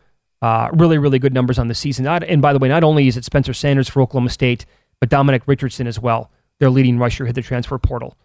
Uh, 0.42 0.68
really, 0.74 0.98
really 0.98 1.18
good 1.18 1.32
numbers 1.32 1.58
on 1.58 1.68
the 1.68 1.74
season. 1.74 2.04
Not, 2.04 2.22
and 2.22 2.42
by 2.42 2.52
the 2.52 2.58
way, 2.58 2.68
not 2.68 2.84
only 2.84 3.08
is 3.08 3.16
it 3.16 3.24
Spencer 3.24 3.54
Sanders 3.54 3.88
for 3.88 4.02
Oklahoma 4.02 4.28
State, 4.28 4.66
but 5.00 5.08
Dominic 5.08 5.42
Richardson 5.46 5.86
as 5.86 5.98
well. 5.98 6.30
Their 6.60 6.68
leading 6.70 6.98
rusher 6.98 7.24
hit 7.24 7.34
the 7.34 7.42
transfer 7.42 7.78
portal. 7.78 8.16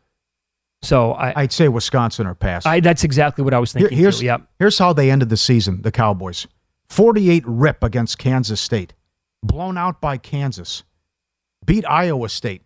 So 0.82 1.14
I, 1.14 1.34
I'd 1.44 1.54
say 1.54 1.68
Wisconsin 1.68 2.28
or 2.28 2.36
pass. 2.36 2.66
I 2.66 2.80
that's 2.80 3.04
exactly 3.04 3.44
what 3.44 3.54
I 3.54 3.60
was 3.60 3.72
Here- 3.74 3.82
thinking. 3.88 3.98
here's, 3.98 4.20
too. 4.20 4.26
Yep. 4.26 4.42
here's 4.60 4.78
how 4.78 4.92
they 4.94 5.12
ended 5.12 5.30
the 5.30 5.38
season, 5.38 5.82
the 5.82 5.92
Cowboys 5.92 6.48
48 6.90 7.44
rip 7.46 7.84
against 7.84 8.18
Kansas 8.18 8.60
State, 8.60 8.94
blown 9.44 9.78
out 9.78 10.02
by 10.02 10.18
Kansas, 10.18 10.84
beat 11.66 11.86
Iowa 11.88 12.28
State, 12.30 12.64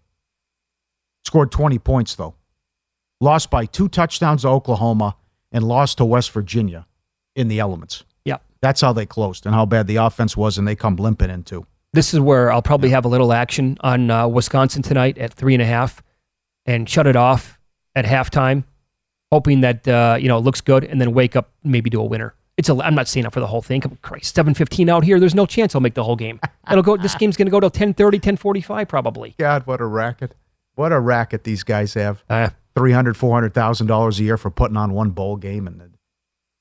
Scored 1.26 1.52
20 1.52 1.80
points, 1.80 2.16
though. 2.16 2.36
Lost 3.22 3.50
by 3.50 3.66
two 3.66 3.88
touchdowns 3.88 4.42
to 4.42 4.50
Oklahoma 4.50 5.16
and 5.54 5.64
lost 5.64 6.00
to 6.00 6.06
West 6.06 6.32
Virginia 6.32 6.86
in 7.36 7.48
the 7.48 7.60
elements. 7.60 8.04
Yeah. 8.26 8.38
That's 8.62 8.82
how 8.82 8.92
they 8.92 9.06
closed 9.06 9.46
and 9.46 9.56
how 9.56 9.66
bad 9.66 9.88
the 9.88 9.98
offense 9.98 10.36
was, 10.36 10.58
and 10.58 10.68
they 10.68 10.76
come 10.76 10.98
limping 10.98 11.30
into. 11.30 11.66
This 11.94 12.14
is 12.14 12.20
where 12.20 12.52
I'll 12.52 12.64
probably 12.64 12.90
have 12.90 13.06
a 13.06 13.08
little 13.08 13.32
action 13.32 13.78
on 13.82 14.10
uh, 14.10 14.28
Wisconsin 14.28 14.82
tonight 14.82 15.18
at 15.20 15.32
three 15.32 15.54
and 15.54 15.62
a 15.62 15.66
half, 15.66 16.02
and 16.66 16.90
shut 16.90 17.06
it 17.06 17.16
off 17.16 17.60
at 17.96 18.06
halftime, 18.06 18.64
hoping 19.32 19.62
that 19.62 19.88
uh, 19.88 20.18
you 20.20 20.28
know 20.28 20.40
it 20.40 20.42
looks 20.42 20.60
good, 20.60 20.84
and 20.84 21.00
then 21.00 21.14
wake 21.14 21.36
up 21.36 21.52
maybe 21.64 21.92
to 21.92 22.02
a 22.02 22.04
winner. 22.04 22.34
It's 22.58 22.68
a. 22.68 22.76
I'm 22.78 22.96
not 22.96 23.08
saying 23.08 23.28
up 23.28 23.34
for 23.34 23.42
the 23.42 23.48
whole 23.48 23.62
thing. 23.62 23.82
Come 23.82 24.00
Christ, 24.02 24.34
seven 24.34 24.56
fifteen 24.56 24.90
out 24.90 25.04
here. 25.04 25.20
There's 25.20 25.36
no 25.36 25.46
chance 25.46 25.76
I'll 25.76 25.82
make 25.82 25.94
the 25.94 26.04
whole 26.04 26.16
game. 26.16 26.40
It'll 26.72 26.84
go. 26.84 26.98
This 26.98 27.14
game's 27.14 27.38
going 27.38 27.46
to 27.46 27.52
go 27.52 27.60
till 27.60 27.70
10:30, 27.70 28.20
10:45 28.20 28.88
probably. 28.88 29.36
God, 29.38 29.68
what 29.68 29.80
a 29.80 29.86
racket! 29.86 30.34
What 30.74 30.92
a 30.92 31.00
racket 31.00 31.44
these 31.44 31.62
guys 31.62 31.94
have. 31.94 32.24
Uh, 32.28 32.50
Three 32.76 32.92
hundred, 32.92 33.16
four 33.18 33.34
hundred 33.36 33.54
thousand 33.54 33.88
dollars 33.88 34.20
a 34.20 34.24
year 34.24 34.38
for 34.38 34.50
putting 34.50 34.78
on 34.78 34.94
one 34.94 35.12
bowl 35.12 35.36
game 35.36 35.68
and 35.68 35.80
the, 35.80 35.90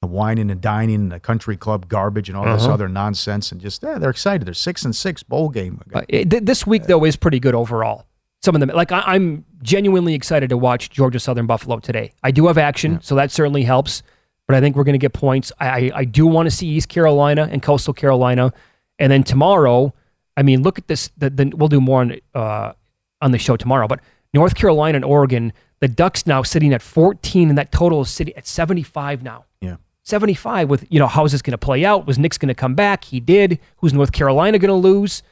the 0.02 0.06
whining 0.08 0.50
and 0.50 0.60
dining 0.60 0.96
and 0.96 1.12
the 1.12 1.20
country 1.20 1.56
club 1.56 1.88
garbage 1.88 2.28
and 2.28 2.36
all 2.36 2.44
this 2.44 2.64
Uh-huh. 2.64 2.74
other 2.74 2.88
nonsense 2.88 3.50
and 3.52 3.60
just 3.60 3.82
yeah, 3.82 3.98
they're 3.98 4.10
excited. 4.10 4.46
They're 4.46 4.52
six 4.54 4.84
and 4.84 4.94
six 4.94 5.22
bowl 5.22 5.48
game. 5.48 5.80
Uh, 5.94 6.02
it- 6.08 6.44
this 6.44 6.66
week 6.66 6.84
though 6.84 7.04
is 7.04 7.16
pretty 7.16 7.40
good 7.40 7.54
overall. 7.54 8.06
Some 8.42 8.54
of 8.56 8.60
them, 8.60 8.70
like 8.74 8.90
I, 8.92 9.00
I'm 9.06 9.44
genuinely 9.62 10.14
excited 10.14 10.50
to 10.50 10.56
watch 10.58 10.90
Georgia 10.90 11.20
Southern 11.20 11.46
Buffalo 11.46 11.78
today. 11.78 12.12
I 12.24 12.30
do 12.32 12.48
have 12.48 12.58
action, 12.58 13.00
so 13.00 13.14
that 13.14 13.30
certainly 13.30 13.62
helps. 13.62 14.02
But 14.48 14.56
I 14.56 14.60
think 14.60 14.74
we're 14.74 14.82
going 14.84 14.94
to 14.94 14.98
get 14.98 15.12
points. 15.12 15.52
I, 15.60 15.68
I, 15.68 15.90
I 16.00 16.04
do 16.04 16.26
want 16.26 16.46
to 16.46 16.50
see 16.50 16.66
East 16.66 16.88
Carolina 16.88 17.48
and 17.50 17.62
Coastal 17.62 17.94
Carolina, 17.94 18.52
and 18.98 19.10
then 19.12 19.22
tomorrow. 19.22 19.94
I 20.36 20.42
mean, 20.42 20.62
look 20.62 20.78
at 20.78 20.88
this. 20.88 21.10
The, 21.16 21.30
the, 21.30 21.52
we'll 21.54 21.68
do 21.68 21.80
more 21.80 22.00
on 22.00 22.16
uh, 22.34 22.72
on 23.20 23.30
the 23.30 23.38
show 23.38 23.56
tomorrow. 23.56 23.86
But 23.86 24.00
North 24.34 24.56
Carolina 24.56 24.96
and 24.96 25.04
Oregon, 25.04 25.52
the 25.82 25.88
Ducks 25.88 26.28
now 26.28 26.44
sitting 26.44 26.72
at 26.72 26.80
14, 26.80 27.48
and 27.48 27.58
that 27.58 27.72
total 27.72 28.02
is 28.02 28.08
sitting 28.08 28.36
at 28.36 28.46
75 28.46 29.24
now. 29.24 29.46
Yeah. 29.60 29.78
75 30.04 30.70
with, 30.70 30.86
you 30.90 31.00
know, 31.00 31.08
how's 31.08 31.32
this 31.32 31.42
going 31.42 31.50
to 31.50 31.58
play 31.58 31.84
out? 31.84 32.06
Was 32.06 32.20
Nix 32.20 32.38
going 32.38 32.50
to 32.50 32.54
come 32.54 32.76
back? 32.76 33.02
He 33.02 33.18
did. 33.18 33.58
Who's 33.78 33.92
North 33.92 34.12
Carolina 34.12 34.60
going 34.60 34.68
to 34.68 34.74
lose? 34.74 35.24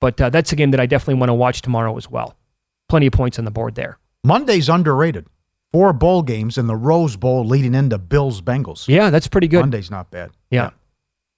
But 0.00 0.18
uh, 0.18 0.30
that's 0.30 0.52
a 0.52 0.56
game 0.56 0.70
that 0.70 0.80
I 0.80 0.86
definitely 0.86 1.20
want 1.20 1.28
to 1.28 1.34
watch 1.34 1.60
tomorrow 1.60 1.94
as 1.98 2.10
well. 2.10 2.34
Plenty 2.88 3.08
of 3.08 3.12
points 3.12 3.38
on 3.38 3.44
the 3.44 3.50
board 3.50 3.74
there. 3.74 3.98
Monday's 4.24 4.70
underrated. 4.70 5.26
Four 5.70 5.92
bowl 5.92 6.22
games 6.22 6.56
and 6.56 6.66
the 6.66 6.76
Rose 6.76 7.16
Bowl 7.16 7.44
leading 7.44 7.74
into 7.74 7.98
Bills 7.98 8.40
Bengals. 8.40 8.88
Yeah, 8.88 9.10
that's 9.10 9.28
pretty 9.28 9.48
good. 9.48 9.60
Monday's 9.60 9.90
not 9.90 10.10
bad. 10.10 10.30
Yeah. 10.50 10.70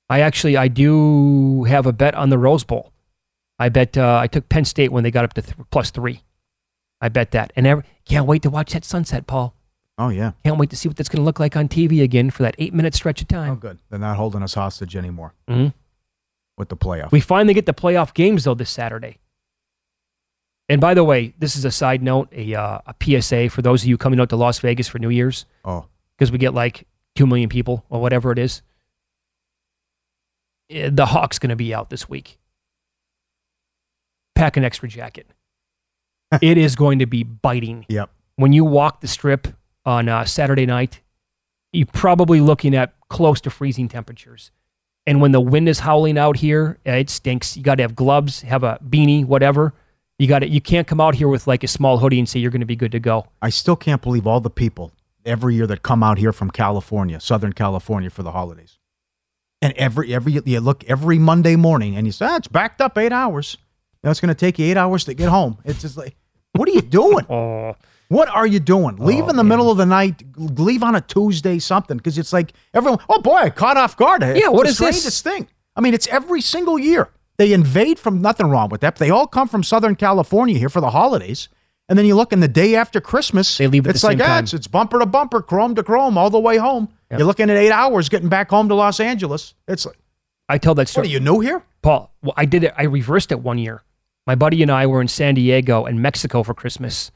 I 0.09 0.21
actually 0.21 0.57
I 0.57 0.69
do 0.69 1.65
have 1.65 1.87
a 1.87 1.93
bet 1.93 2.15
on 2.15 2.31
the 2.31 2.39
Rose 2.39 2.63
Bowl. 2.63 2.93
I 3.59 3.71
bet 3.71 3.99
uh, 3.99 4.21
I 4.23 4.29
took 4.29 4.49
Penn 4.49 4.65
State 4.65 4.93
when 4.93 5.03
they 5.03 5.11
got 5.11 5.25
up 5.25 5.33
to 5.35 5.43
th- 5.43 5.57
plus 5.73 5.91
three. 5.91 6.23
I 7.03 7.09
bet 7.11 7.33
that, 7.33 7.53
and 7.57 7.67
every, 7.67 7.85
can't 8.07 8.27
wait 8.27 8.41
to 8.43 8.51
watch 8.51 8.73
that 8.73 8.85
sunset, 8.85 9.27
Paul. 9.27 9.55
Oh 9.99 10.09
yeah. 10.09 10.33
Can't 10.45 10.57
wait 10.57 10.71
to 10.71 10.77
see 10.77 10.89
what 10.89 10.97
that's 10.97 11.09
going 11.11 11.21
to 11.21 11.25
look 11.25 11.39
like 11.41 11.57
on 11.57 11.69
TV 11.69 12.03
again 12.03 12.31
for 12.31 12.43
that 12.45 12.55
eight 12.59 12.73
minute 12.73 12.95
stretch 12.95 13.21
of 13.21 13.29
time. 13.29 13.53
Oh 13.53 13.57
good. 13.57 13.79
They're 13.91 13.99
not 13.99 14.17
holding 14.17 14.43
us 14.43 14.55
hostage 14.55 14.97
anymore 14.97 15.35
Mhm. 15.49 15.75
with 16.57 16.71
the 16.71 16.77
playoff. 16.77 17.11
We 17.13 17.21
finally 17.21 17.53
get 17.55 17.67
the 17.67 17.75
playoff 17.75 18.15
games 18.15 18.45
though 18.45 18.55
this 18.55 18.71
Saturday. 18.71 19.19
And 20.69 20.81
by 20.81 20.95
the 20.95 21.05
way, 21.05 21.35
this 21.39 21.57
is 21.57 21.65
a 21.67 21.71
side 21.71 22.03
note, 22.03 22.29
a, 22.33 22.55
uh, 22.55 22.79
a 22.87 22.95
PSA 23.03 23.51
for 23.51 23.61
those 23.61 23.83
of 23.83 23.89
you 23.89 23.99
coming 23.99 24.19
out 24.21 24.31
to 24.31 24.37
Las 24.37 24.61
Vegas 24.61 24.89
for 24.89 24.99
New 24.99 25.11
Year's, 25.11 25.45
oh. 25.65 25.85
because 26.17 26.33
we 26.33 26.39
get 26.39 26.55
like 26.55 26.87
two 27.15 27.27
million 27.27 27.49
people 27.51 27.85
or 27.91 28.01
whatever 28.01 28.33
it 28.33 28.39
is. 28.39 28.63
Eh, 30.71 30.89
The 30.91 31.07
Hawk's 31.07 31.39
going 31.39 31.51
to 31.51 31.57
be 31.57 31.75
out 31.75 31.91
this 31.91 32.09
week. 32.09 32.39
Pack 34.35 34.57
an 34.57 34.65
extra 34.65 34.89
jacket. 34.89 35.27
it 36.41 36.59
is 36.59 36.77
going 36.77 36.99
to 37.01 37.07
be 37.07 37.23
biting. 37.23 37.85
Yep. 37.89 38.11
When 38.37 38.53
you 38.53 38.65
walk 38.65 39.01
the 39.01 39.09
strip 39.09 39.49
on 39.85 40.09
uh, 40.09 40.25
Saturday 40.25 40.67
night, 40.67 41.01
you're 41.73 41.87
probably 41.87 42.41
looking 42.41 42.75
at 42.75 42.95
close 43.09 43.41
to 43.43 43.51
freezing 43.51 43.89
temperatures. 43.89 44.51
And 45.07 45.21
when 45.21 45.33
the 45.33 45.41
wind 45.41 45.69
is 45.69 45.81
howling 45.81 46.17
out 46.17 46.37
here, 46.37 46.79
uh, 46.87 46.93
it 46.93 47.11
stinks. 47.11 47.57
You 47.57 47.63
got 47.63 47.77
to 47.77 47.83
have 47.83 47.95
gloves, 47.95 48.43
have 48.43 48.63
a 48.63 48.79
beanie, 48.89 49.25
whatever. 49.25 49.75
You 50.19 50.29
got 50.29 50.41
to. 50.41 50.49
You 50.49 50.61
can't 50.61 50.87
come 50.87 51.01
out 51.01 51.17
here 51.17 51.27
with 51.27 51.47
like 51.47 51.65
a 51.65 51.69
small 51.69 51.99
hoodie 51.99 52.19
and 52.19 52.29
say 52.29 52.39
you're 52.39 52.53
going 52.53 52.61
to 52.61 52.67
be 52.67 52.77
good 52.77 52.93
to 52.93 53.01
go. 53.01 53.27
I 53.41 53.51
still 53.51 53.75
can't 53.75 54.01
believe 54.01 54.27
all 54.27 54.41
the 54.41 54.51
people 54.51 54.93
every 55.25 55.55
year 55.55 55.67
that 55.67 55.83
come 55.83 56.03
out 56.03 56.19
here 56.19 56.33
from 56.33 56.51
California, 56.51 57.19
Southern 57.21 57.53
California 57.53 58.11
for 58.11 58.23
the 58.23 58.31
holidays. 58.31 58.79
And 59.61 59.73
every 59.75 60.15
every 60.15 60.41
you 60.45 60.61
look 60.61 60.85
every 60.85 61.19
Monday 61.19 61.57
morning 61.57 61.97
and 61.97 62.07
you 62.07 62.13
say, 62.13 62.27
ah, 62.27 62.37
it's 62.37 62.49
backed 62.49 62.81
up 62.81 62.99
eight 62.99 63.13
hours. 63.13 63.57
You 64.03 64.09
know, 64.09 64.11
it's 64.11 64.21
gonna 64.21 64.35
take 64.35 64.59
you 64.59 64.67
eight 64.67 64.77
hours 64.77 65.05
to 65.05 65.15
get 65.15 65.29
home. 65.29 65.59
It's 65.65 65.81
just 65.81 65.97
like, 65.97 66.17
what 66.53 66.69
are 66.69 66.73
you 66.73 66.83
doing? 66.83 67.27
Oh, 67.31 67.75
What 68.09 68.29
are 68.29 68.47
you 68.47 68.61
doing? 68.61 68.97
Leave 68.97 69.29
in 69.29 69.37
the 69.37 69.45
middle 69.45 69.71
of 69.71 69.79
the 69.79 69.87
night. 69.87 70.23
Leave 70.37 70.83
on 70.83 70.95
a 70.95 71.01
Tuesday, 71.01 71.59
something, 71.59 71.97
because 71.97 72.19
it's 72.19 72.33
like 72.33 72.53
everyone. 72.75 72.99
Oh 73.09 73.21
boy, 73.23 73.37
I 73.37 73.51
caught 73.51 73.77
off 73.79 73.97
guard. 73.97 74.23
Yeah, 74.23 74.49
what 74.49 74.65
the 74.65 74.69
is 74.71 74.79
this? 74.79 75.21
thing? 75.23 75.49
I 75.75 75.81
mean, 75.81 75.95
it's 75.95 76.07
every 76.09 76.43
single 76.43 76.79
year 76.79 77.09
they 77.39 77.55
invade 77.55 77.99
from 77.99 78.21
nothing 78.21 78.49
wrong 78.49 78.69
with 78.69 78.83
that. 78.83 78.97
They 78.97 79.09
all 79.09 79.27
come 79.27 79.49
from 79.49 79.63
Southern 79.63 79.97
California 79.97 80.59
here 80.59 80.69
for 80.69 80.83
the 80.83 80.91
holidays, 80.91 81.49
and 81.89 81.99
then 81.99 82.05
you 82.05 82.15
look, 82.15 82.33
and 82.35 82.43
the 82.43 82.49
day 82.49 82.75
after 82.77 83.01
Christmas, 83.01 83.57
They 83.57 83.67
leave 83.67 83.87
It's 83.87 84.03
the 84.03 84.09
like 84.09 84.21
ah, 84.21 84.41
it's, 84.41 84.53
it's 84.53 84.67
bumper 84.67 84.99
to 84.99 85.07
bumper, 85.07 85.41
chrome 85.41 85.75
to 85.77 85.83
chrome, 85.83 86.19
all 86.19 86.29
the 86.29 86.39
way 86.39 86.59
home. 86.59 86.91
Yep. 87.11 87.19
You're 87.19 87.27
looking 87.27 87.49
at 87.49 87.57
eight 87.57 87.73
hours 87.73 88.11
getting 88.11 88.29
back 88.29 88.51
home 88.51 88.69
to 88.69 88.75
Los 88.75 89.01
Angeles. 89.01 89.55
It's 89.67 89.87
like, 89.87 89.97
I 90.51 90.59
tell 90.59 90.75
that 90.75 90.89
story. 90.89 91.07
what 91.07 91.11
are 91.11 91.13
you 91.15 91.21
new 91.21 91.41
here? 91.41 91.63
Paul, 91.81 92.13
well, 92.23 92.35
I 92.37 92.45
did 92.45 92.63
it. 92.65 92.75
I 92.77 92.85
reversed 92.85 93.33
it 93.33 93.41
one 93.41 93.57
year. 93.57 93.83
My 94.27 94.35
buddy 94.35 94.63
and 94.63 94.71
I 94.71 94.87
were 94.87 95.01
in 95.01 95.09
San 95.09 95.35
Diego 95.35 95.85
and 95.85 96.01
Mexico 96.01 96.43
for 96.43 96.55
Christmas. 96.55 97.11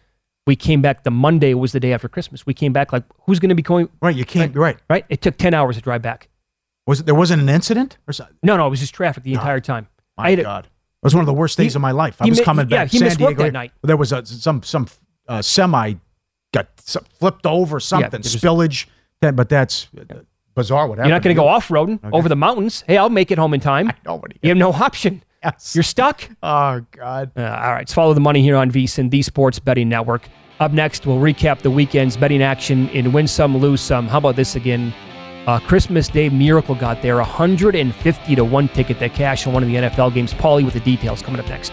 We 0.47 0.57
came 0.57 0.83
back. 0.83 1.05
The 1.05 1.11
Monday 1.11 1.55
was 1.55 1.73
the 1.73 1.81
day 1.81 1.93
after 1.93 2.09
Christmas. 2.09 2.47
We 2.47 2.55
came 2.55 2.73
back 2.73 2.93
like, 2.93 3.05
who's 3.27 3.39
going 3.41 3.49
to 3.51 3.55
be 3.55 3.63
going? 3.63 3.89
Right, 4.01 4.15
you 4.15 4.25
can't. 4.25 4.55
Right, 4.57 4.77
Right? 4.91 5.05
It 5.09 5.21
took 5.23 5.37
ten 5.37 5.55
hours 5.55 5.77
to 5.77 5.83
drive 5.83 6.03
back. 6.03 6.29
was 6.87 7.01
it, 7.01 7.07
there 7.07 7.15
wasn't 7.15 7.43
an 7.43 7.49
incident 7.49 7.99
or 8.09 8.13
something? 8.13 8.37
No, 8.43 8.57
no, 8.57 8.67
it 8.67 8.71
was 8.71 8.81
just 8.81 8.95
traffic 8.95 9.23
the 9.25 9.33
entire 9.35 9.61
time. 9.61 9.89
I 10.19 10.23
My 10.23 10.31
had 10.31 10.39
a- 10.39 10.43
God, 10.43 10.65
it 10.67 10.71
was 11.03 11.15
one 11.15 11.23
of 11.23 11.27
the 11.27 11.35
worst 11.35 11.57
days 11.59 11.75
of 11.77 11.83
my 11.83 11.91
life. 11.93 12.17
I 12.21 12.25
he 12.25 12.31
was 12.31 12.39
mi- 12.41 12.45
coming 12.45 12.69
yeah, 12.69 12.85
back. 12.85 12.91
he 12.93 12.99
San 12.99 13.07
missed 13.07 13.21
work 13.21 13.31
Diego. 13.31 13.45
that 13.45 13.53
night. 13.53 13.73
There 13.83 13.97
was 13.97 14.13
a, 14.13 14.25
some 14.27 14.63
some 14.63 14.87
uh, 15.29 15.43
semi 15.43 15.95
got 16.55 16.69
s- 16.79 16.97
flipped 17.19 17.47
over, 17.47 17.79
something 17.81 18.11
there 18.11 18.19
was- 18.21 18.37
spillage. 18.37 18.87
That, 19.23 19.35
but 19.35 19.49
that's 19.49 19.89
uh, 19.99 20.17
bizarre. 20.55 20.87
What 20.89 20.99
happened? 20.99 21.09
You're 21.09 21.17
not 21.17 21.23
going 21.23 21.35
to 21.35 21.41
go 21.41 21.49
off 21.49 21.69
roading 21.69 21.99
over 22.13 22.29
the 22.29 22.37
mountains. 22.37 22.85
Hey, 22.87 22.99
I'll 22.99 23.09
make 23.11 23.31
it 23.31 23.39
home 23.39 23.55
in 23.55 23.61
time. 23.61 23.93
Nobody. 24.05 24.37
You 24.43 24.51
have 24.51 24.59
no 24.59 24.73
option. 24.85 25.23
Yes. 25.45 25.75
You're 25.75 25.83
stuck. 25.85 26.29
Oh 26.43 26.81
God. 26.91 27.31
Uh, 27.37 27.43
all 27.43 27.73
right, 27.73 27.89
follow 27.89 28.15
the 28.15 28.21
money 28.21 28.43
here 28.43 28.57
on 28.57 28.71
VSiN, 28.71 29.11
the 29.11 29.23
Sports 29.23 29.59
Betting 29.59 29.89
Network. 29.89 30.29
Up 30.59 30.73
next, 30.73 31.07
we'll 31.07 31.19
recap 31.19 31.61
the 31.61 31.71
weekend's 31.71 32.17
betting 32.17 32.43
action 32.43 32.89
in 32.89 33.13
Win 33.13 33.29
Some, 33.29 33.57
Lose 33.57 33.81
Some. 33.81 34.09
How 34.09 34.19
about 34.19 34.37
this 34.37 34.57
again? 34.57 34.93
Uh, 35.47 35.61
Christmas 35.61 36.09
Day 36.09 36.29
Miracle 36.29 36.75
got 36.75 37.03
there, 37.03 37.17
150 37.17 38.35
to 38.35 38.45
1 38.45 38.69
ticket 38.69 38.99
that 38.99 39.15
cash 39.15 39.47
on 39.47 39.53
one 39.53 39.63
of 39.63 39.69
the 39.69 39.77
NFL 39.77 40.13
games. 40.13 40.35
Paulie 40.35 40.65
with 40.65 40.75
the 40.75 40.81
details 40.81 41.23
coming 41.23 41.41
up 41.41 41.47
next. 41.49 41.73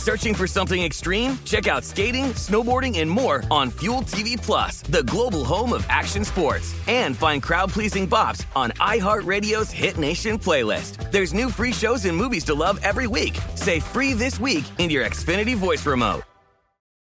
Searching 0.00 0.32
for 0.32 0.46
something 0.46 0.82
extreme? 0.82 1.38
Check 1.44 1.68
out 1.68 1.84
skating, 1.84 2.32
snowboarding, 2.32 3.00
and 3.00 3.10
more 3.10 3.44
on 3.50 3.68
Fuel 3.72 4.00
TV 4.00 4.34
Plus, 4.34 4.80
the 4.80 5.02
global 5.02 5.44
home 5.44 5.74
of 5.74 5.84
action 5.90 6.24
sports. 6.24 6.74
And 6.88 7.14
find 7.14 7.42
crowd-pleasing 7.42 8.08
bops 8.08 8.46
on 8.56 8.70
iHeartRadio's 8.80 9.70
Hit 9.70 9.98
Nation 9.98 10.38
playlist. 10.38 11.10
There's 11.10 11.34
new 11.34 11.50
free 11.50 11.72
shows 11.72 12.06
and 12.06 12.16
movies 12.16 12.44
to 12.44 12.54
love 12.54 12.80
every 12.82 13.06
week. 13.06 13.38
Say 13.56 13.78
free 13.78 14.14
this 14.14 14.40
week 14.40 14.64
in 14.78 14.88
your 14.88 15.04
Xfinity 15.04 15.54
voice 15.54 15.84
remote. 15.84 16.22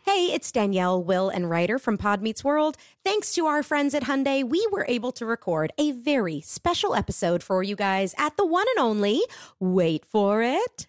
Hey, 0.06 0.32
it's 0.32 0.50
Danielle, 0.52 1.04
Will, 1.04 1.28
and 1.30 1.50
Ryder 1.50 1.80
from 1.80 1.98
Pod 1.98 2.22
Meets 2.22 2.44
World. 2.46 2.78
Thanks 3.04 3.34
to 3.34 3.48
our 3.48 3.62
friends 3.62 3.94
at 3.94 4.04
Hyundai, 4.04 4.48
we 4.48 4.66
were 4.72 4.86
able 4.88 5.12
to 5.14 5.26
record 5.26 5.74
a 5.78 5.92
very 5.92 6.40
special 6.40 6.96
episode 6.96 7.44
for 7.44 7.62
you 7.62 7.76
guys 7.76 8.16
at 8.18 8.38
the 8.38 8.46
one 8.46 8.68
and 8.78 8.86
only, 8.86 9.22
wait 9.60 10.06
for 10.06 10.42
it, 10.44 10.88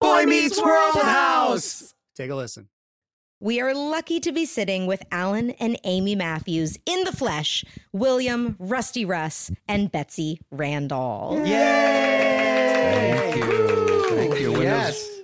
Boy 0.00 0.24
Meets 0.24 0.60
World 0.62 0.96
House. 0.96 1.94
Take 2.16 2.30
a 2.30 2.34
listen. 2.34 2.68
We 3.38 3.60
are 3.60 3.74
lucky 3.74 4.20
to 4.20 4.32
be 4.32 4.44
sitting 4.46 4.86
with 4.86 5.02
Alan 5.10 5.50
and 5.52 5.78
Amy 5.84 6.14
Matthews 6.14 6.78
in 6.86 7.04
the 7.04 7.12
flesh, 7.12 7.64
William, 7.92 8.56
Rusty 8.58 9.04
Russ, 9.04 9.50
and 9.68 9.90
Betsy 9.92 10.40
Randall. 10.50 11.42
Yay! 11.46 13.30
Thank 13.32 13.36
you. 13.36 14.08
Thank 14.16 14.40
you. 14.40 14.52
When, 14.52 14.62
Yes. 14.62 15.19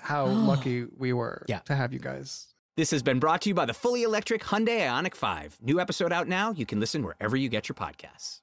how 0.00 0.26
lucky 0.52 0.86
we 0.96 1.12
were 1.12 1.44
Yeah. 1.48 1.60
to 1.60 1.74
have 1.74 1.92
you 1.92 1.98
guys. 1.98 2.46
This 2.76 2.90
has 2.92 3.02
been 3.02 3.18
brought 3.18 3.42
to 3.42 3.48
you 3.48 3.54
by 3.54 3.64
the 3.66 3.74
fully 3.74 4.04
electric 4.04 4.42
Hyundai 4.44 4.80
IONIQ 4.86 5.14
5. 5.16 5.58
New 5.62 5.80
episode 5.80 6.12
out 6.12 6.28
now. 6.28 6.52
You 6.52 6.64
can 6.64 6.78
listen 6.78 7.02
wherever 7.02 7.36
you 7.36 7.48
get 7.48 7.68
your 7.68 7.74
podcasts. 7.74 8.40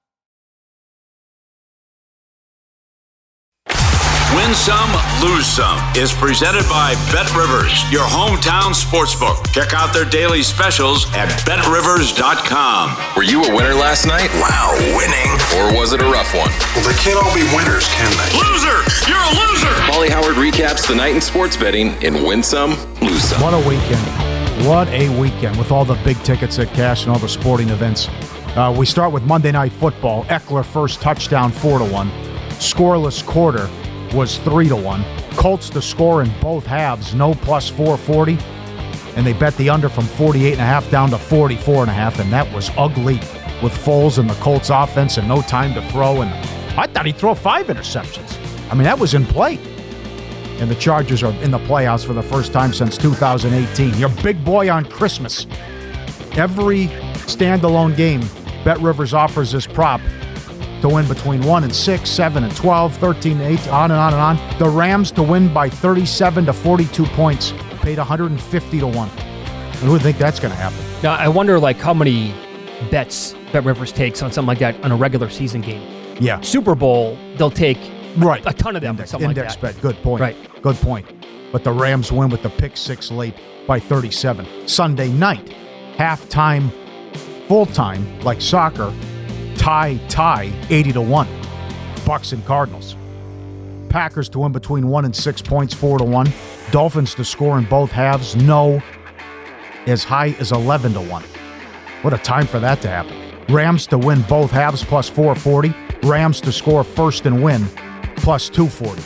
Win 4.35 4.53
some, 4.53 4.91
lose 5.23 5.45
some 5.45 5.79
is 5.95 6.11
presented 6.11 6.67
by 6.67 6.93
Bet 7.09 7.33
Rivers, 7.33 7.71
your 7.89 8.03
hometown 8.03 8.75
sportsbook. 8.75 9.49
Check 9.53 9.73
out 9.73 9.93
their 9.93 10.03
daily 10.03 10.43
specials 10.43 11.05
at 11.13 11.29
betrivers.com. 11.45 12.97
Were 13.15 13.23
you 13.23 13.45
a 13.45 13.55
winner 13.55 13.73
last 13.73 14.05
night? 14.05 14.29
Wow, 14.33 14.75
winning. 14.97 15.31
Or 15.55 15.79
was 15.79 15.93
it 15.93 16.01
a 16.01 16.03
rough 16.03 16.35
one? 16.35 16.51
Well, 16.75 16.83
they 16.83 16.99
can't 16.99 17.15
all 17.15 17.33
be 17.33 17.47
winners, 17.55 17.87
can 17.95 18.11
they? 18.19 18.27
Loser! 18.35 18.83
You're 19.07 19.23
a 19.23 19.31
loser! 19.39 19.71
Pauly 19.87 20.09
Howard 20.09 20.35
recaps 20.35 20.85
the 20.85 20.95
night 20.95 21.15
in 21.15 21.21
sports 21.21 21.55
betting 21.55 21.93
in 22.03 22.25
Win 22.25 22.43
Some, 22.43 22.71
Lose 22.99 23.23
Some. 23.23 23.41
What 23.41 23.53
a 23.53 23.65
weekend. 23.65 24.67
What 24.67 24.89
a 24.89 25.17
weekend 25.17 25.55
with 25.55 25.71
all 25.71 25.85
the 25.85 25.95
big 26.03 26.21
tickets 26.23 26.59
at 26.59 26.73
cash 26.73 27.03
and 27.03 27.11
all 27.13 27.19
the 27.19 27.29
sporting 27.29 27.69
events. 27.69 28.09
Uh, 28.57 28.75
we 28.77 28.85
start 28.85 29.13
with 29.13 29.23
Monday 29.23 29.53
Night 29.53 29.71
Football. 29.71 30.25
Ekeler 30.25 30.65
first 30.65 30.99
touchdown, 30.99 31.53
4 31.53 31.79
to 31.79 31.85
1. 31.85 32.09
Scoreless 32.59 33.25
quarter 33.25 33.69
was 34.15 34.37
3 34.39 34.69
to 34.69 34.75
1. 34.75 35.05
Colts 35.31 35.69
to 35.71 35.81
score 35.81 36.23
in 36.23 36.31
both 36.39 36.65
halves, 36.65 37.13
no 37.13 37.33
plus 37.33 37.69
440. 37.69 38.37
And 39.15 39.25
they 39.25 39.33
bet 39.33 39.55
the 39.57 39.69
under 39.69 39.89
from 39.89 40.05
48 40.05 40.53
and 40.53 40.61
a 40.61 40.65
half 40.65 40.89
down 40.89 41.09
to 41.11 41.17
44 41.17 41.83
and 41.83 41.91
a 41.91 41.93
half, 41.93 42.19
and 42.19 42.31
that 42.33 42.51
was 42.53 42.71
ugly 42.77 43.15
with 43.61 43.73
Foles 43.73 44.17
and 44.17 44.29
the 44.29 44.35
Colts 44.35 44.69
offense 44.69 45.17
and 45.17 45.27
no 45.27 45.41
time 45.41 45.73
to 45.73 45.81
throw. 45.89 46.21
And 46.21 46.31
I 46.79 46.87
thought 46.87 47.05
he'd 47.05 47.17
throw 47.17 47.35
five 47.35 47.67
interceptions. 47.67 48.37
I 48.71 48.73
mean, 48.73 48.83
that 48.83 48.97
was 48.97 49.13
in 49.13 49.25
play 49.25 49.59
and 50.59 50.71
the 50.71 50.75
Chargers 50.75 51.21
are 51.21 51.33
in 51.43 51.51
the 51.51 51.59
playoffs 51.59 52.05
for 52.05 52.13
the 52.13 52.23
first 52.23 52.53
time 52.53 52.71
since 52.73 52.97
2018. 52.97 53.95
Your 53.95 54.09
big 54.23 54.43
boy 54.45 54.69
on 54.69 54.85
Christmas. 54.85 55.45
Every 56.37 56.87
standalone 57.27 57.95
game, 57.95 58.21
Bet 58.63 58.79
Rivers 58.79 59.13
offers 59.13 59.51
this 59.51 59.67
prop 59.67 60.01
to 60.81 60.89
win 60.89 61.07
between 61.07 61.41
1 61.43 61.63
and 61.63 61.73
6, 61.75 62.09
7 62.09 62.43
and 62.43 62.55
12, 62.55 62.95
13 62.97 63.31
and 63.41 63.41
8, 63.59 63.67
on 63.69 63.91
and 63.91 63.99
on 63.99 64.13
and 64.13 64.21
on. 64.21 64.59
The 64.59 64.69
Rams 64.69 65.11
to 65.13 65.23
win 65.23 65.53
by 65.53 65.69
37 65.69 66.45
to 66.45 66.53
42 66.53 67.05
points, 67.07 67.53
paid 67.81 67.97
150 67.97 68.79
to 68.79 68.87
1. 68.87 69.09
And 69.09 69.75
who 69.79 69.91
would 69.91 70.01
think 70.01 70.17
that's 70.17 70.39
going 70.39 70.51
to 70.53 70.57
happen? 70.59 70.77
Now, 71.03 71.15
I 71.15 71.27
wonder 71.27 71.59
like 71.59 71.77
how 71.77 71.93
many 71.93 72.33
bets 72.91 73.33
Bet 73.51 73.63
Rivers 73.63 73.91
takes 73.91 74.21
on 74.21 74.31
something 74.31 74.47
like 74.47 74.59
that 74.59 74.83
on 74.83 74.91
a 74.91 74.95
regular 74.95 75.29
season 75.29 75.61
game. 75.61 75.81
Yeah. 76.19 76.41
Super 76.41 76.75
Bowl, 76.75 77.17
they'll 77.37 77.49
take 77.51 77.77
Right. 78.17 78.41
a 78.45 78.53
ton 78.53 78.75
of 78.75 78.81
them. 78.81 78.91
Index, 78.91 79.11
something 79.11 79.29
index 79.29 79.53
like 79.53 79.61
that. 79.61 79.73
bet. 79.73 79.81
Good 79.81 80.01
point. 80.03 80.21
Right. 80.21 80.61
Good 80.61 80.75
point. 80.77 81.05
But 81.51 81.63
the 81.63 81.71
Rams 81.71 82.11
win 82.11 82.29
with 82.29 82.43
the 82.43 82.49
pick 82.49 82.75
six 82.77 83.11
late 83.11 83.35
by 83.67 83.79
37. 83.79 84.45
Sunday 84.67 85.09
night, 85.09 85.53
halftime, 85.97 86.69
full 87.47 87.65
time, 87.65 88.19
like 88.21 88.41
soccer, 88.41 88.93
tie, 89.65 89.99
tie, 90.09 90.53
80 90.69 90.93
to 90.93 91.01
1. 91.01 91.27
Bucks 92.05 92.33
and 92.33 92.45
Cardinals. 92.45 92.95
Packers 93.89 94.29
to 94.29 94.37
win 94.37 94.51
between 94.51 94.89
1 94.89 95.05
and 95.05 95.15
6 95.15 95.41
points, 95.41 95.73
4 95.73 95.97
to 95.97 96.03
1. 96.03 96.31
Dolphins 96.69 97.15
to 97.15 97.25
score 97.25 97.57
in 97.57 97.65
both 97.65 97.89
halves, 97.89 98.35
no, 98.35 98.79
as 99.87 100.03
high 100.03 100.35
as 100.39 100.51
11 100.51 100.93
to 100.93 101.01
1. 101.01 101.23
What 102.03 102.13
a 102.13 102.19
time 102.19 102.45
for 102.45 102.59
that 102.59 102.79
to 102.83 102.87
happen. 102.87 103.19
Rams 103.49 103.87
to 103.87 103.97
win 103.97 104.21
both 104.29 104.51
halves 104.51 104.83
plus 104.83 105.09
440. 105.09 105.73
Rams 106.07 106.39
to 106.41 106.51
score 106.51 106.83
first 106.83 107.25
and 107.25 107.41
win 107.41 107.65
plus 108.17 108.49
240. 108.49 109.01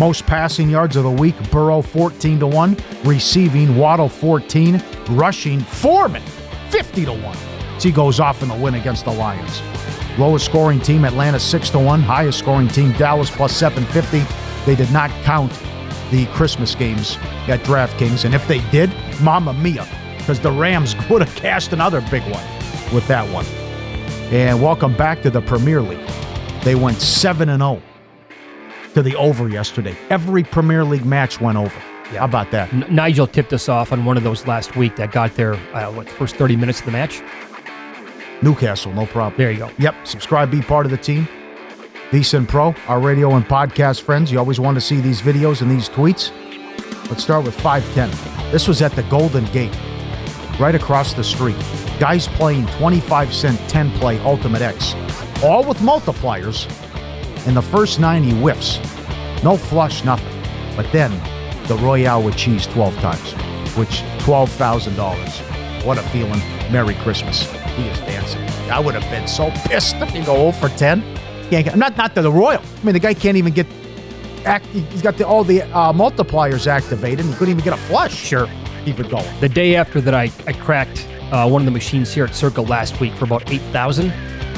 Most 0.00 0.24
passing 0.24 0.70
yards 0.70 0.96
of 0.96 1.04
the 1.04 1.10
week 1.10 1.34
Burrow 1.50 1.82
14 1.82 2.38
to 2.38 2.46
1, 2.46 2.76
receiving 3.04 3.76
Waddle 3.76 4.08
14, 4.08 4.82
rushing 5.10 5.60
Foreman 5.60 6.22
50 6.70 7.04
to 7.04 7.12
1. 7.12 7.53
He 7.82 7.92
goes 7.92 8.18
off 8.20 8.42
in 8.42 8.48
the 8.48 8.54
win 8.54 8.74
against 8.74 9.04
the 9.04 9.12
Lions. 9.12 9.60
Lowest 10.18 10.46
scoring 10.46 10.80
team 10.80 11.04
Atlanta 11.04 11.38
6 11.38 11.70
to 11.70 11.78
1, 11.78 12.00
highest 12.00 12.38
scoring 12.38 12.68
team 12.68 12.92
Dallas 12.92 13.30
plus 13.30 13.54
750. 13.54 14.22
They 14.64 14.74
did 14.74 14.90
not 14.92 15.10
count 15.24 15.52
the 16.10 16.26
Christmas 16.26 16.74
games 16.74 17.16
at 17.48 17.60
DraftKings 17.60 18.24
and 18.24 18.34
if 18.34 18.46
they 18.48 18.60
did, 18.70 18.90
mama 19.20 19.52
mia, 19.52 19.86
because 20.18 20.40
the 20.40 20.52
Rams 20.52 20.94
would 21.10 21.20
have 21.20 21.34
cashed 21.36 21.72
another 21.72 22.00
big 22.10 22.22
one 22.22 22.44
with 22.94 23.06
that 23.08 23.28
one. 23.32 23.44
And 24.32 24.62
welcome 24.62 24.96
back 24.96 25.20
to 25.22 25.30
the 25.30 25.42
Premier 25.42 25.82
League. 25.82 26.08
They 26.62 26.74
went 26.74 27.00
7 27.00 27.48
and 27.48 27.60
0 27.60 27.82
to 28.94 29.02
the 29.02 29.16
over 29.16 29.48
yesterday. 29.48 29.96
Every 30.08 30.44
Premier 30.44 30.84
League 30.84 31.04
match 31.04 31.40
went 31.40 31.58
over. 31.58 31.78
How 32.16 32.24
about 32.26 32.50
that? 32.52 32.72
N- 32.72 32.86
Nigel 32.88 33.26
tipped 33.26 33.52
us 33.52 33.68
off 33.68 33.92
on 33.92 34.04
one 34.04 34.16
of 34.16 34.22
those 34.22 34.46
last 34.46 34.76
week 34.76 34.96
that 34.96 35.10
got 35.10 35.34
there, 35.34 35.54
uh, 35.74 35.90
what, 35.90 36.08
first 36.08 36.36
30 36.36 36.56
minutes 36.56 36.78
of 36.78 36.86
the 36.86 36.92
match? 36.92 37.20
Newcastle, 38.42 38.92
no 38.92 39.06
problem. 39.06 39.34
There 39.38 39.50
you 39.50 39.58
go. 39.58 39.70
Yep. 39.78 40.06
Subscribe, 40.06 40.50
be 40.50 40.62
part 40.62 40.86
of 40.86 40.90
the 40.90 40.98
team. 40.98 41.28
VSIN 42.10 42.46
Pro, 42.46 42.74
our 42.86 43.00
radio 43.00 43.34
and 43.34 43.44
podcast 43.44 44.02
friends. 44.02 44.30
You 44.30 44.38
always 44.38 44.60
want 44.60 44.76
to 44.76 44.80
see 44.80 45.00
these 45.00 45.20
videos 45.20 45.62
and 45.62 45.70
these 45.70 45.88
tweets. 45.88 46.30
Let's 47.08 47.22
start 47.22 47.44
with 47.44 47.58
510. 47.60 48.52
This 48.52 48.68
was 48.68 48.82
at 48.82 48.92
the 48.92 49.02
Golden 49.04 49.44
Gate, 49.46 49.76
right 50.60 50.74
across 50.74 51.12
the 51.12 51.24
street. 51.24 51.56
Guys 51.98 52.28
playing 52.28 52.66
25 52.78 53.34
cent 53.34 53.58
10 53.68 53.90
play 53.92 54.18
Ultimate 54.20 54.62
X, 54.62 54.94
all 55.42 55.64
with 55.64 55.78
multipliers. 55.78 56.68
In 57.46 57.54
the 57.54 57.62
first 57.62 57.98
nine, 57.98 58.22
he 58.22 58.32
whiffs. 58.32 58.78
No 59.42 59.56
flush, 59.56 60.04
nothing. 60.04 60.40
But 60.76 60.90
then 60.92 61.10
the 61.66 61.76
Royale 61.76 62.22
with 62.22 62.36
cheese 62.36 62.66
12 62.68 62.94
times, 62.96 63.32
which 63.76 64.02
$12,000. 64.24 65.84
What 65.84 65.98
a 65.98 66.02
feeling. 66.02 66.40
Merry 66.70 66.94
Christmas. 66.96 67.46
He 67.76 67.88
is 67.88 67.98
dancing. 68.00 68.42
I 68.70 68.78
would 68.80 68.94
have 68.94 69.08
been 69.10 69.26
so 69.28 69.50
pissed 69.66 69.96
if 69.96 70.14
you 70.14 70.24
go 70.24 70.50
0 70.50 70.52
for 70.52 70.68
10. 70.76 71.02
Can't 71.50 71.64
get, 71.64 71.76
not, 71.76 71.96
not 71.96 72.14
to 72.14 72.22
the 72.22 72.30
Royal. 72.32 72.60
I 72.60 72.84
mean, 72.84 72.94
the 72.94 73.00
guy 73.00 73.14
can't 73.14 73.36
even 73.36 73.52
get. 73.52 73.66
Act, 74.44 74.66
he's 74.66 75.00
got 75.02 75.16
the, 75.16 75.26
all 75.26 75.42
the 75.42 75.62
uh, 75.62 75.92
multipliers 75.92 76.66
activated. 76.66 77.20
And 77.20 77.30
he 77.30 77.34
couldn't 77.38 77.52
even 77.52 77.64
get 77.64 77.72
a 77.74 77.82
flush. 77.82 78.14
Sure. 78.14 78.48
Keep 78.84 79.00
it 79.00 79.10
going. 79.10 79.40
The 79.40 79.48
day 79.48 79.74
after 79.76 80.00
that, 80.02 80.14
I, 80.14 80.30
I 80.46 80.52
cracked 80.52 81.06
uh, 81.32 81.48
one 81.48 81.62
of 81.62 81.66
the 81.66 81.70
machines 81.72 82.12
here 82.12 82.24
at 82.24 82.34
Circa 82.34 82.60
last 82.60 83.00
week 83.00 83.14
for 83.14 83.24
about 83.24 83.50
eight 83.50 83.62
thousand 83.72 84.12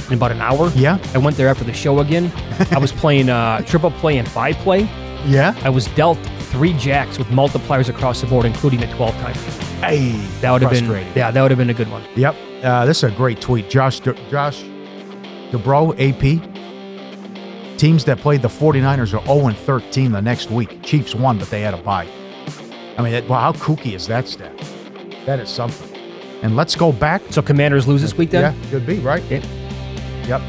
in 0.09 0.15
about 0.15 0.33
an 0.33 0.41
hour. 0.41 0.71
Yeah. 0.75 0.99
I 1.15 1.19
went 1.19 1.37
there 1.37 1.49
after 1.49 1.65
the 1.65 1.73
show 1.73 2.01
again. 2.01 2.33
I 2.73 2.79
was 2.79 2.91
playing 2.93 3.29
uh, 3.29 3.61
triple 3.63 3.93
play 3.93 4.19
and 4.19 4.29
five 4.29 4.57
play. 4.57 4.81
Yeah. 5.27 5.55
I 5.63 5.71
was 5.71 5.87
dealt 5.95 6.19
three 6.51 6.73
jacks 6.75 7.19
with 7.19 7.29
multipliers 7.29 7.89
across 7.89 8.21
the 8.21 8.27
board, 8.27 8.45
including 8.47 8.83
a 8.83 8.93
twelve 8.97 9.15
timer. 9.17 9.39
Hey, 9.81 10.11
That 10.41 10.51
would 10.53 10.63
have 10.63 10.71
been 10.73 10.91
yeah, 11.15 11.31
that 11.31 11.41
would 11.43 11.51
have 11.51 11.59
been 11.59 11.71
a 11.71 11.75
good 11.75 11.91
one. 11.91 12.03
Yep. 12.17 12.35
Uh, 12.67 12.85
this 12.85 12.97
is 12.99 13.05
a 13.05 13.11
great 13.13 13.41
tweet. 13.41 13.71
Josh 13.71 14.01
De- 14.01 14.13
Josh 14.29 14.65
Dubow, 15.53 15.93
AP. 15.95 16.43
Teams 17.79 18.05
that 18.07 18.19
played 18.19 18.43
the 18.43 18.49
49ers 18.49 19.17
are 19.17 19.25
0 19.25 19.53
13 19.53 20.11
the 20.11 20.21
next 20.21 20.51
week. 20.51 20.83
Chiefs 20.83 21.15
won, 21.15 21.39
but 21.39 21.49
they 21.49 21.61
had 21.61 21.75
a 21.75 21.77
bye. 21.77 22.09
I 22.99 23.03
mean, 23.03 23.13
that, 23.13 23.29
well, 23.29 23.39
how 23.39 23.53
kooky 23.53 23.95
is 23.95 24.09
that 24.09 24.27
stat? 24.27 24.53
That 25.27 25.39
is 25.39 25.49
something. 25.49 25.97
And 26.43 26.57
let's 26.57 26.75
go 26.75 26.91
back. 26.91 27.23
So 27.31 27.41
Commanders 27.41 27.87
lose 27.87 28.03
this 28.03 28.17
week 28.17 28.31
then? 28.31 28.53
Yeah, 28.53 28.71
could 28.71 28.85
be, 28.85 28.99
right? 28.99 29.23
Yep. 29.31 30.43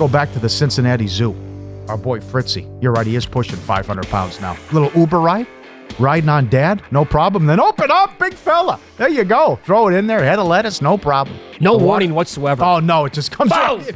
Go 0.00 0.08
back 0.08 0.32
to 0.32 0.40
the 0.40 0.48
Cincinnati 0.48 1.06
Zoo. 1.06 1.36
Our 1.88 1.96
boy 1.96 2.18
Fritzy. 2.18 2.66
You're 2.82 2.92
right, 2.92 3.06
he 3.06 3.14
is 3.14 3.24
pushing 3.24 3.56
500 3.56 4.08
pounds 4.08 4.40
now. 4.40 4.56
Little 4.72 4.90
Uber 4.98 5.20
ride? 5.20 5.46
Riding 5.98 6.28
on 6.28 6.48
dad? 6.48 6.82
No 6.90 7.04
problem. 7.04 7.46
Then 7.46 7.60
open 7.60 7.90
up, 7.90 8.18
big 8.18 8.34
fella. 8.34 8.78
There 8.96 9.08
you 9.08 9.24
go. 9.24 9.58
Throw 9.64 9.88
it 9.88 9.94
in 9.94 10.06
there. 10.06 10.22
Head 10.24 10.38
of 10.38 10.46
lettuce, 10.46 10.80
no 10.82 10.96
problem. 10.98 11.36
No 11.60 11.72
The 11.72 11.78
water- 11.78 11.86
warning 11.86 12.14
whatsoever. 12.14 12.64
Oh, 12.64 12.80
no, 12.80 13.04
it 13.04 13.12
just 13.12 13.30
comes 13.30 13.50
right 13.50 13.88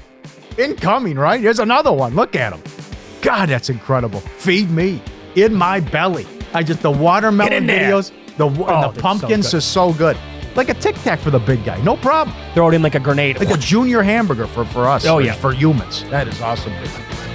in. 0.59 0.71
incoming, 0.71 1.17
right? 1.19 1.41
Here's 1.41 1.59
another 1.59 1.93
one. 1.93 2.15
Look 2.15 2.37
at 2.37 2.53
him. 2.53 2.63
God, 3.23 3.49
that's 3.49 3.71
incredible. 3.71 4.21
Feed 4.21 4.71
me 4.71 5.03
in 5.35 5.55
my 5.55 5.81
belly. 5.81 6.27
I 6.55 6.63
just, 6.63 6.81
the 6.83 6.91
watermelon 6.91 7.51
Get 7.51 7.57
in 7.59 7.67
there. 7.67 7.91
videos, 7.93 8.13
the, 8.37 8.47
Oh, 8.47 8.85
and 8.87 8.95
the 8.95 9.01
pumpkins 9.01 9.51
good. 9.51 9.59
are 9.59 9.61
so 9.61 9.93
good. 9.93 10.17
Like 10.55 10.69
a 10.71 10.75
Tic 10.75 10.95
Tac 10.97 11.19
for 11.19 11.31
the 11.31 11.39
big 11.39 11.65
guy. 11.65 11.81
No 11.83 11.97
problem. 11.97 12.35
Throw 12.55 12.69
it 12.69 12.75
in 12.75 12.83
like 12.83 12.95
a 12.95 13.01
grenade. 13.01 13.39
Like 13.39 13.51
a 13.51 13.59
junior 13.59 14.03
hamburger 14.03 14.47
for, 14.47 14.65
for 14.65 14.87
us. 14.89 15.05
Oh, 15.05 15.17
for, 15.17 15.21
yeah. 15.23 15.35
For 15.35 15.53
humans. 15.53 16.05
That 16.11 16.29
is 16.29 16.41
awesome. 16.41 16.73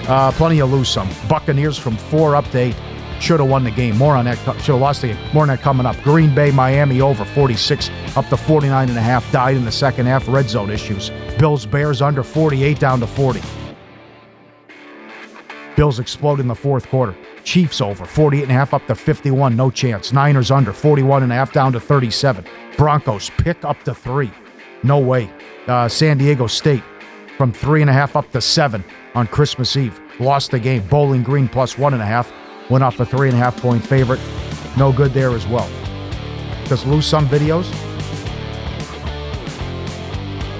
Uh, 0.07 0.31
plenty 0.31 0.59
of 0.59 0.71
lose 0.71 0.89
some. 0.89 1.07
Buccaneers 1.29 1.77
from 1.77 1.95
four 1.97 2.35
up 2.35 2.49
to 2.51 2.57
eight. 2.57 2.75
Should 3.21 3.39
have 3.39 3.49
won 3.49 3.63
the 3.63 3.71
game. 3.71 3.97
More 3.97 4.15
on 4.15 4.25
that. 4.25 4.37
Should 4.39 4.73
have 4.73 4.81
lost 4.81 5.03
the 5.03 5.09
game. 5.09 5.17
More 5.31 5.43
on 5.43 5.49
that 5.49 5.61
coming 5.61 5.85
up. 5.85 5.95
Green 6.01 6.33
Bay, 6.33 6.49
Miami 6.49 7.01
over 7.01 7.23
46, 7.23 7.91
up 8.17 8.27
to 8.29 8.35
49 8.35 8.89
and 8.89 8.97
a 8.97 9.01
half. 9.01 9.31
Died 9.31 9.55
in 9.55 9.63
the 9.63 9.71
second 9.71 10.07
half. 10.07 10.27
Red 10.27 10.49
zone 10.49 10.71
issues. 10.71 11.11
Bills, 11.37 11.67
Bears 11.67 12.01
under 12.01 12.23
48, 12.23 12.79
down 12.79 12.99
to 12.99 13.05
40. 13.05 13.41
Bills 15.75 15.99
explode 15.99 16.39
in 16.39 16.47
the 16.47 16.55
fourth 16.55 16.87
quarter. 16.89 17.15
Chiefs 17.43 17.79
over 17.79 18.05
48 18.05 18.43
and 18.43 18.51
a 18.51 18.55
half 18.55 18.73
up 18.73 18.85
to 18.87 18.95
51. 18.95 19.55
No 19.55 19.69
chance. 19.69 20.11
Niners 20.11 20.49
under 20.49 20.73
41 20.73 21.21
and 21.21 21.31
a 21.31 21.35
half 21.35 21.53
down 21.53 21.71
to 21.73 21.79
37. 21.79 22.43
Broncos 22.75 23.29
pick 23.37 23.63
up 23.63 23.81
to 23.83 23.93
three. 23.93 24.31
No 24.81 24.99
way. 24.99 25.29
Uh, 25.67 25.87
San 25.87 26.17
Diego 26.17 26.47
State 26.47 26.83
from 27.37 27.53
three 27.53 27.81
and 27.81 27.89
a 27.89 27.93
half 27.93 28.15
up 28.15 28.31
to 28.31 28.41
seven 28.41 28.83
on 29.13 29.27
Christmas 29.27 29.77
Eve. 29.77 29.99
Lost 30.19 30.51
the 30.51 30.59
game. 30.59 30.83
Bowling 30.87 31.21
Green 31.23 31.47
plus 31.47 31.77
one 31.77 31.93
and 31.93 32.01
a 32.01 32.05
half. 32.05 32.31
Went 32.71 32.85
off 32.85 32.97
a 33.01 33.05
three 33.05 33.27
and 33.27 33.35
a 33.35 33.39
half 33.39 33.61
point 33.61 33.85
favorite. 33.85 34.21
No 34.77 34.93
good 34.93 35.11
there 35.11 35.31
as 35.31 35.45
well. 35.45 35.69
Just 36.67 36.87
lose 36.87 37.05
some 37.05 37.27
videos. 37.27 37.69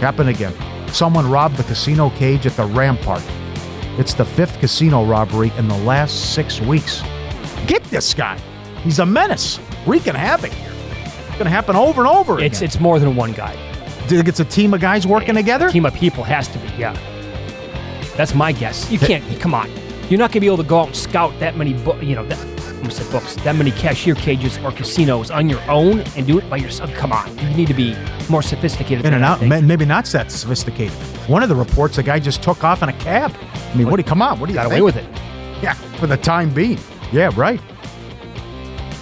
Happen 0.02 0.28
again. 0.28 0.54
Someone 0.90 1.32
robbed 1.32 1.56
the 1.56 1.64
casino 1.64 2.10
cage 2.10 2.46
at 2.46 2.58
the 2.58 2.66
Rampart. 2.66 3.24
It's 3.98 4.14
the 4.14 4.26
fifth 4.26 4.60
casino 4.60 5.06
robbery 5.06 5.54
in 5.58 5.70
the 5.70 5.78
last 5.78 6.34
six 6.34 6.60
weeks. 6.60 7.02
Get 7.66 7.82
this 7.86 8.14
guy. 8.14 8.38
He's 8.84 9.00
a 9.00 9.06
menace. 9.06 9.62
Wreaking 9.88 10.16
havoc 10.16 10.52
here. 10.52 10.74
It's 11.30 11.38
going 11.38 11.46
to 11.46 11.50
happen 11.50 11.78
over 11.78 12.02
and 12.02 12.10
over 12.10 12.34
again. 12.36 12.48
It's 12.48 12.62
it's 12.62 12.80
more 12.82 13.00
than 13.00 13.16
one 13.16 13.32
guy. 13.32 13.54
Do 14.08 14.16
you 14.16 14.22
think 14.22 14.28
it's 14.28 14.42
a 14.42 14.46
team 14.46 14.74
of 14.74 14.82
guys 14.82 15.08
working 15.08 15.36
together? 15.36 15.70
Team 15.70 15.86
of 15.86 15.94
people 15.94 16.26
has 16.26 16.50
to 16.50 16.60
be. 16.60 16.68
Yeah. 16.78 16.92
That's 18.18 18.36
my 18.36 18.52
guess. 18.52 18.92
You 18.92 19.00
can't. 19.00 19.24
come 19.40 19.54
on. 19.54 19.70
You're 20.12 20.18
not 20.18 20.34
gonna 20.34 20.42
be 20.42 20.48
able 20.48 20.58
to 20.58 20.64
go 20.64 20.82
out 20.82 20.88
and 20.88 20.96
scout 20.96 21.32
that 21.40 21.56
many. 21.56 21.72
Bu- 21.72 22.06
you 22.06 22.16
know, 22.16 22.26
that, 22.26 22.38
I 22.38 22.76
almost 22.80 22.98
said 22.98 23.10
books. 23.14 23.36
That 23.36 23.56
many 23.56 23.72
cashier 23.72 24.14
cages 24.14 24.58
or 24.58 24.74
casinos 24.74 25.32
on 25.32 25.48
your 25.48 25.62
own 25.72 26.02
and 26.18 26.28
do 26.28 26.38
it 26.38 26.50
by 26.50 26.58
yourself. 26.58 26.94
Come 26.96 27.14
on. 27.14 27.38
You 27.38 27.56
need 27.56 27.70
to 27.70 27.74
be 27.74 27.96
more 28.30 28.42
sophisticated. 28.42 29.06
in 29.06 29.14
and 29.14 29.24
out. 29.24 29.42
Maybe 29.42 29.86
not 29.86 30.04
that 30.08 30.30
sophisticated. 30.30 30.92
One 31.30 31.44
of 31.44 31.48
the 31.48 31.56
reports, 31.56 31.96
the 31.96 32.04
guy 32.04 32.20
just 32.20 32.44
took 32.44 32.62
off 32.62 32.84
in 32.84 32.90
a 32.90 32.94
cab. 33.00 33.34
I 33.54 33.74
mean, 33.74 33.90
what 33.90 33.96
do 33.96 34.02
you 34.02 34.06
come 34.06 34.22
on? 34.22 34.38
What 34.38 34.48
do 34.48 34.52
you 34.52 34.58
Got 34.58 34.64
think? 34.64 34.74
away 34.74 34.82
with 34.82 34.98
it. 34.98 35.06
Yeah, 35.64 35.76
for 35.76 36.08
the 36.08 36.18
time 36.18 36.54
being. 36.54 36.78
Yeah, 37.14 37.30
right. 37.38 37.62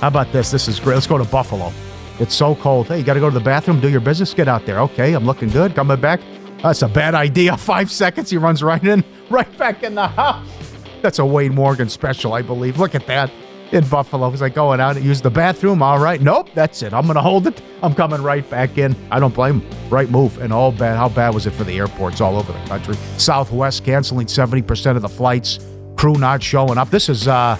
How 0.02 0.10
about 0.10 0.32
this? 0.32 0.52
This 0.52 0.68
is 0.68 0.80
great. 0.80 0.94
Let's 0.94 1.08
go 1.08 1.18
to 1.18 1.26
Buffalo. 1.26 1.74
It's 2.20 2.36
so 2.36 2.54
cold. 2.54 2.88
Hey, 2.88 3.00
you 3.00 3.04
got 3.04 3.16
to 3.16 3.20
go 3.20 3.30
to 3.32 3.34
the 3.34 3.44
bathroom, 3.44 3.80
do 3.80 3.90
your 3.90 4.00
business, 4.00 4.36
get 4.36 4.48
out 4.48 4.68
there. 4.68 4.80
Okay, 4.82 5.14
I'm 5.14 5.26
looking 5.26 5.50
good. 5.50 5.74
Coming 5.74 6.00
back. 6.00 6.22
That's 6.62 6.84
a 6.84 6.88
bad 6.88 7.16
idea. 7.16 7.58
Five 7.58 7.90
seconds, 7.92 8.30
he 8.30 8.38
runs 8.38 8.62
right 8.62 8.84
in, 8.84 9.04
right 9.32 9.58
back 9.58 9.82
in 9.82 9.96
the 9.96 10.08
house. 10.08 10.69
That's 11.02 11.20
a 11.20 11.26
Wayne 11.26 11.56
Morgan 11.56 11.90
special, 11.90 12.34
I 12.34 12.42
believe. 12.42 12.78
Look 12.80 12.96
at 12.96 13.06
that. 13.08 13.32
In 13.72 13.88
Buffalo, 13.88 14.32
he's 14.32 14.42
like 14.42 14.56
going 14.56 14.80
out 14.80 14.96
and 14.96 15.06
use 15.06 15.22
the 15.22 15.30
bathroom. 15.30 15.84
All 15.84 16.00
right, 16.00 16.20
nope, 16.20 16.50
that's 16.56 16.82
it. 16.82 16.92
I'm 16.92 17.06
gonna 17.06 17.22
hold 17.22 17.46
it. 17.46 17.62
I'm 17.84 17.94
coming 17.94 18.24
right 18.24 18.48
back 18.50 18.80
in. 18.80 18.96
I 19.12 19.20
don't 19.20 19.34
blame 19.34 19.62
him. 19.62 19.90
Right 19.92 20.10
move. 20.10 20.40
And 20.42 20.52
all 20.52 20.72
bad. 20.72 20.98
How 20.98 21.08
bad 21.08 21.36
was 21.36 21.46
it 21.46 21.52
for 21.52 21.64
the 21.64 21.78
airports 21.78 22.20
all 22.20 22.36
over 22.38 22.52
the 22.52 22.60
country? 22.68 22.96
Southwest 23.18 23.86
canceling 23.86 24.26
70% 24.26 24.96
of 24.96 25.04
the 25.04 25.08
flights. 25.10 25.60
Crew 25.98 26.14
not 26.16 26.42
showing 26.42 26.80
up. 26.80 26.90
This 26.90 27.10
is 27.10 27.28
uh 27.28 27.58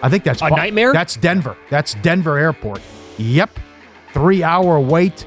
I 0.00 0.08
think 0.08 0.22
that's 0.22 0.42
A 0.42 0.48
Bu- 0.48 0.56
nightmare? 0.56 0.92
That's 0.92 1.16
Denver. 1.16 1.56
That's 1.70 1.94
Denver 1.94 2.38
Airport. 2.38 2.80
Yep. 3.18 3.50
Three 4.12 4.44
hour 4.44 4.78
wait 4.78 5.26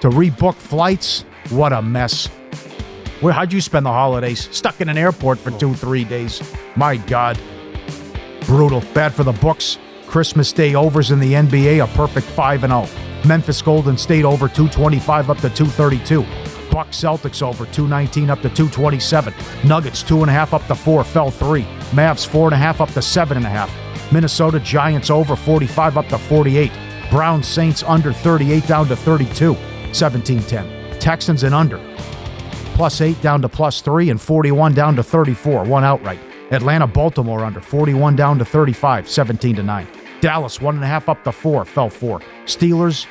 to 0.00 0.08
rebook 0.08 0.54
flights. 0.56 1.24
What 1.50 1.72
a 1.72 1.80
mess. 1.82 2.28
Where 3.22 3.32
how'd 3.32 3.52
you 3.52 3.60
spend 3.60 3.86
the 3.86 3.92
holidays? 3.92 4.48
Stuck 4.50 4.80
in 4.80 4.88
an 4.88 4.98
airport 4.98 5.38
for 5.38 5.52
two, 5.52 5.74
three 5.74 6.02
days. 6.02 6.42
My 6.74 6.96
God. 6.96 7.38
Brutal. 8.46 8.80
Bad 8.94 9.14
for 9.14 9.22
the 9.22 9.30
books. 9.30 9.78
Christmas 10.08 10.52
Day 10.52 10.74
overs 10.74 11.12
in 11.12 11.20
the 11.20 11.34
NBA, 11.34 11.84
a 11.84 11.86
perfect 11.96 12.26
5 12.26 12.64
and 12.64 12.72
0. 12.72 12.88
Memphis 13.24 13.62
Golden 13.62 13.96
State 13.96 14.24
over 14.24 14.48
225 14.48 15.30
up 15.30 15.36
to 15.36 15.48
232. 15.50 16.22
Bucks 16.72 17.00
Celtics 17.00 17.44
over 17.44 17.64
219 17.66 18.28
up 18.28 18.38
to 18.42 18.48
227. 18.48 19.32
Nuggets 19.64 20.02
2.5 20.02 20.52
up 20.52 20.66
to 20.66 20.74
4, 20.74 21.04
fell 21.04 21.30
3. 21.30 21.62
Mavs 21.92 22.28
4.5 22.28 22.80
up 22.80 22.88
to 22.88 22.98
7.5. 22.98 24.12
Minnesota 24.12 24.58
Giants 24.58 25.10
over 25.10 25.36
45 25.36 25.96
up 25.96 26.08
to 26.08 26.18
48. 26.18 26.72
Brown 27.08 27.40
Saints 27.40 27.84
under 27.84 28.12
38 28.12 28.66
down 28.66 28.88
to 28.88 28.96
32. 28.96 29.56
17 29.92 30.42
10. 30.42 30.98
Texans 30.98 31.44
and 31.44 31.54
under 31.54 31.91
plus 32.72 33.00
8 33.00 33.20
down 33.22 33.42
to 33.42 33.48
plus 33.48 33.80
3 33.80 34.10
and 34.10 34.20
41 34.20 34.74
down 34.74 34.96
to 34.96 35.02
34 35.02 35.64
one 35.64 35.84
outright. 35.84 36.20
Atlanta 36.50 36.86
baltimore 36.86 37.44
under 37.44 37.60
41 37.60 38.16
down 38.16 38.38
to 38.38 38.44
35 38.44 39.08
17 39.08 39.56
to 39.56 39.62
9 39.62 39.86
dallas 40.20 40.58
1.5 40.58 41.08
up 41.08 41.24
to 41.24 41.32
4 41.32 41.64
fell 41.64 41.88
4 41.88 42.20
steelers 42.44 43.06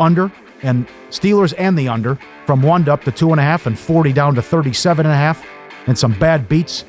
under 0.00 0.30
and 0.62 0.86
steelers 1.10 1.54
and 1.58 1.78
the 1.78 1.88
under 1.88 2.18
from 2.46 2.62
1 2.62 2.86
to 2.86 2.92
up 2.92 3.04
to 3.04 3.12
2.5 3.12 3.66
and 3.66 3.78
40 3.78 4.12
down 4.12 4.34
to 4.34 4.40
37.5 4.40 4.98
and 4.98 5.08
a 5.08 5.14
half. 5.14 5.46
And 5.86 5.98
some 5.98 6.18
bad 6.18 6.48
beats. 6.48 6.84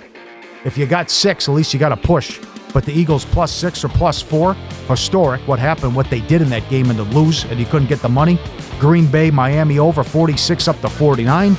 If 0.65 0.77
you 0.77 0.85
got 0.85 1.09
6 1.09 1.47
at 1.47 1.55
least 1.55 1.73
you 1.73 1.79
got 1.79 1.91
a 1.91 1.97
push. 1.97 2.39
But 2.73 2.85
the 2.85 2.93
eagles 2.93 3.25
plus 3.25 3.51
6 3.51 3.83
or 3.83 3.89
plus 3.89 4.21
4 4.21 4.53
historic 4.87 5.41
what 5.47 5.59
happened 5.59 5.95
what 5.95 6.09
they 6.09 6.21
did 6.21 6.41
in 6.41 6.49
that 6.49 6.67
game 6.69 6.89
and 6.89 6.97
to 6.97 7.03
lose 7.03 7.45
and 7.45 7.59
you 7.59 7.65
couldn't 7.65 7.87
get 7.87 8.01
the 8.01 8.09
money. 8.09 8.39
Green 8.79 9.07
bay 9.07 9.31
miami 9.31 9.79
over 9.79 10.03
46 10.03 10.67
up 10.67 10.79
to 10.81 10.89
49 10.89 11.55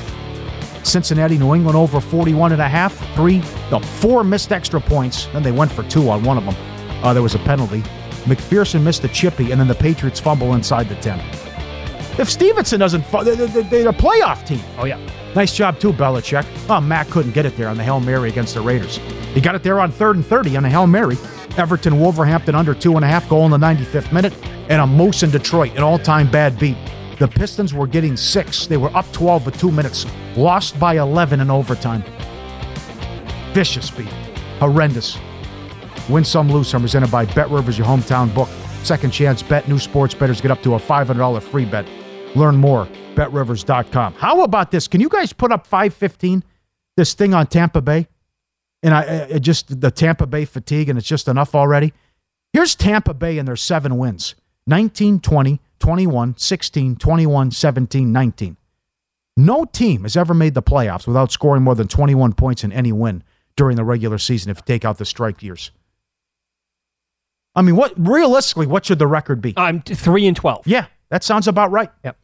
Cincinnati, 0.83 1.39
New 1.39 1.55
England 1.55 1.77
over 1.77 2.01
41 2.01 2.53
and 2.53 2.61
a 2.63 2.69
half. 2.69 2.95
Three, 3.15 3.43
no, 3.71 3.81
four 3.81 4.25
missed 4.25 4.53
extra 4.53 4.81
points. 4.81 5.27
Then 5.33 5.43
they 5.43 5.53
went 5.53 5.71
for 5.73 5.83
two 5.85 6.09
on 6.11 6.23
one 6.23 6.39
of 6.39 6.45
them. 6.45 6.55
Uh, 7.05 7.13
there 7.15 7.23
was 7.23 7.35
a 7.35 7.39
penalty. 7.41 7.83
McPherson 8.25 8.83
missed 8.83 9.03
a 9.05 9.09
chippy, 9.09 9.51
and 9.53 9.61
then 9.61 9.69
the 9.69 9.75
Patriots 9.75 10.21
fumble 10.21 10.55
inside 10.55 10.89
the 10.89 10.95
10. 10.97 11.19
If 12.19 12.29
Stevenson 12.31 12.79
doesn't, 12.81 13.03
fu- 13.07 13.25
they- 13.25 13.35
they- 13.35 13.63
they're 13.63 13.89
a 13.89 13.93
playoff 13.93 14.47
team. 14.47 14.61
Oh 14.79 14.85
yeah. 14.85 14.99
Nice 15.35 15.55
job 15.55 15.79
too, 15.79 15.93
Belichick. 15.93 16.45
Oh, 16.69 16.81
Matt 16.81 17.09
couldn't 17.09 17.33
get 17.33 17.47
it 17.47 17.57
there 17.57 17.69
on 17.69 17.77
the 17.77 17.85
Hail 17.85 18.01
Mary 18.01 18.29
against 18.29 18.55
the 18.55 18.61
Raiders. 18.61 18.99
He 19.33 19.41
got 19.41 19.55
it 19.55 19.63
there 19.63 19.79
on 19.81 19.91
third 19.93 20.17
and 20.17 20.27
30 20.27 20.57
on 20.57 20.65
the 20.65 20.69
Hail 20.69 20.87
Mary. 20.89 21.17
Everton, 21.57 21.99
Wolverhampton 22.01 22.55
under 22.55 22.75
two 22.75 22.97
and 22.97 23.05
a 23.05 23.09
half, 23.09 23.29
goal 23.29 23.45
in 23.45 23.51
the 23.53 23.59
95th 23.59 24.13
minute, 24.13 24.35
and 24.69 24.81
a 24.83 24.87
moose 24.87 25.23
in 25.23 25.31
Detroit, 25.31 25.73
an 25.77 25.83
all-time 25.83 26.31
bad 26.31 26.59
beat. 26.59 26.77
The 27.21 27.29
Pistons 27.29 27.75
were 27.75 27.87
getting 27.87 28.17
six. 28.17 28.67
They 28.67 28.79
were 28.79 28.89
up 28.97 29.05
12 29.13 29.45
with 29.45 29.61
two 29.61 29.71
minutes, 29.71 30.07
lost 30.39 30.81
by 30.81 30.97
11 30.97 31.41
in 31.41 31.51
overtime. 31.51 32.03
Vicious 33.53 33.91
beat. 33.91 34.09
Horrendous. 34.59 35.19
Win 36.09 36.25
some, 36.25 36.51
lose 36.51 36.69
some. 36.69 36.81
Presented 36.81 37.11
by 37.11 37.27
Bet 37.27 37.51
Rivers, 37.51 37.77
your 37.77 37.87
hometown 37.87 38.35
book. 38.35 38.49
Second 38.85 39.11
chance 39.11 39.43
bet. 39.43 39.69
New 39.69 39.79
sports 39.79 40.15
bettors 40.15 40.41
get 40.41 40.51
up 40.51 40.63
to 40.63 40.77
a 40.77 40.79
$500 40.79 41.43
free 41.43 41.67
bet. 41.67 41.87
Learn 42.35 42.57
more. 42.57 42.89
BetRivers.com. 43.17 44.15
How 44.15 44.43
about 44.43 44.71
this? 44.71 44.89
Can 44.89 45.03
you 45.03 45.11
guys 45.11 45.35
put 45.35 45.53
up 45.53 45.67
515? 45.67 46.43
This 46.97 47.13
thing 47.13 47.35
on 47.35 47.49
Tampa 47.49 47.83
Bay? 47.83 48.09
And 48.83 48.95
I, 48.95 49.29
I 49.35 49.39
just 49.39 49.83
the 49.83 49.91
Tampa 49.91 50.27
Bay 50.27 50.47
fatigue, 50.47 50.89
and 50.89 50.99
it's 50.99 51.07
just 51.07 51.29
enough 51.29 51.55
already. 51.55 51.93
Here's 52.55 52.75
Tampa 52.75 53.13
Bay 53.13 53.37
and 53.37 53.47
their 53.47 53.57
seven 53.57 53.99
wins 53.99 54.37
19, 54.67 55.21
20, 55.21 55.61
21, 55.81 56.37
16, 56.37 56.97
21, 56.97 57.51
17, 57.51 58.13
19. 58.13 58.57
No 59.37 59.65
team 59.65 60.03
has 60.03 60.17
ever 60.17 60.35
made 60.35 60.55
the 60.55 60.63
playoffs 60.63 61.07
without 61.07 61.33
scoring 61.33 61.63
more 61.63 61.75
than 61.75 61.89
21 61.89 62.35
points 62.35 62.63
in 62.63 62.73
any 62.73 62.93
win 62.93 63.23
during 63.57 63.77
the 63.77 63.85
regular 63.85 64.19
season 64.19 64.51
if 64.51 64.59
you 64.59 64.63
take 64.67 64.85
out 64.85 64.99
the 64.99 65.05
strike 65.05 65.43
years. 65.43 65.71
I 67.55 67.63
mean, 67.63 67.77
what 67.77 67.93
realistically, 67.97 68.67
what 68.67 68.87
should 68.87 68.99
the 68.99 69.07
record 69.07 69.41
be? 69.41 69.55
I'm 69.57 69.81
t- 69.83 69.95
three 69.95 70.27
and 70.27 70.37
twelve. 70.37 70.67
Yeah, 70.67 70.87
that 71.09 71.25
sounds 71.25 71.49
about 71.49 71.73
right. 71.73 71.91
Yep. 72.05 72.17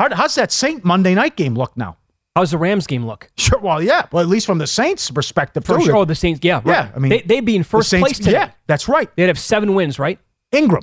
How, 0.00 0.14
how's 0.14 0.34
that 0.34 0.50
Saint 0.50 0.84
Monday 0.84 1.14
night 1.14 1.36
game 1.36 1.54
look 1.54 1.76
now? 1.76 1.96
How's 2.34 2.50
the 2.50 2.58
Rams 2.58 2.86
game 2.86 3.06
look? 3.06 3.30
Sure. 3.36 3.60
Well, 3.60 3.80
yeah. 3.82 4.06
Well, 4.10 4.22
at 4.22 4.28
least 4.28 4.46
from 4.46 4.58
the 4.58 4.66
Saints' 4.66 5.10
perspective, 5.10 5.64
For 5.64 5.80
sure, 5.80 5.96
oh, 5.96 6.04
the 6.04 6.14
Saints. 6.14 6.40
Yeah, 6.42 6.56
right. 6.56 6.66
Yeah, 6.66 6.92
I 6.94 6.98
mean, 6.98 7.10
they, 7.10 7.20
they'd 7.20 7.44
be 7.44 7.54
in 7.54 7.62
first 7.62 7.88
Saints- 7.90 8.08
place 8.08 8.18
today. 8.18 8.32
Yeah, 8.32 8.50
that's 8.66 8.88
right. 8.88 9.14
They'd 9.16 9.28
have 9.28 9.38
seven 9.38 9.74
wins, 9.74 9.98
right? 9.98 10.18
Ingram, 10.50 10.82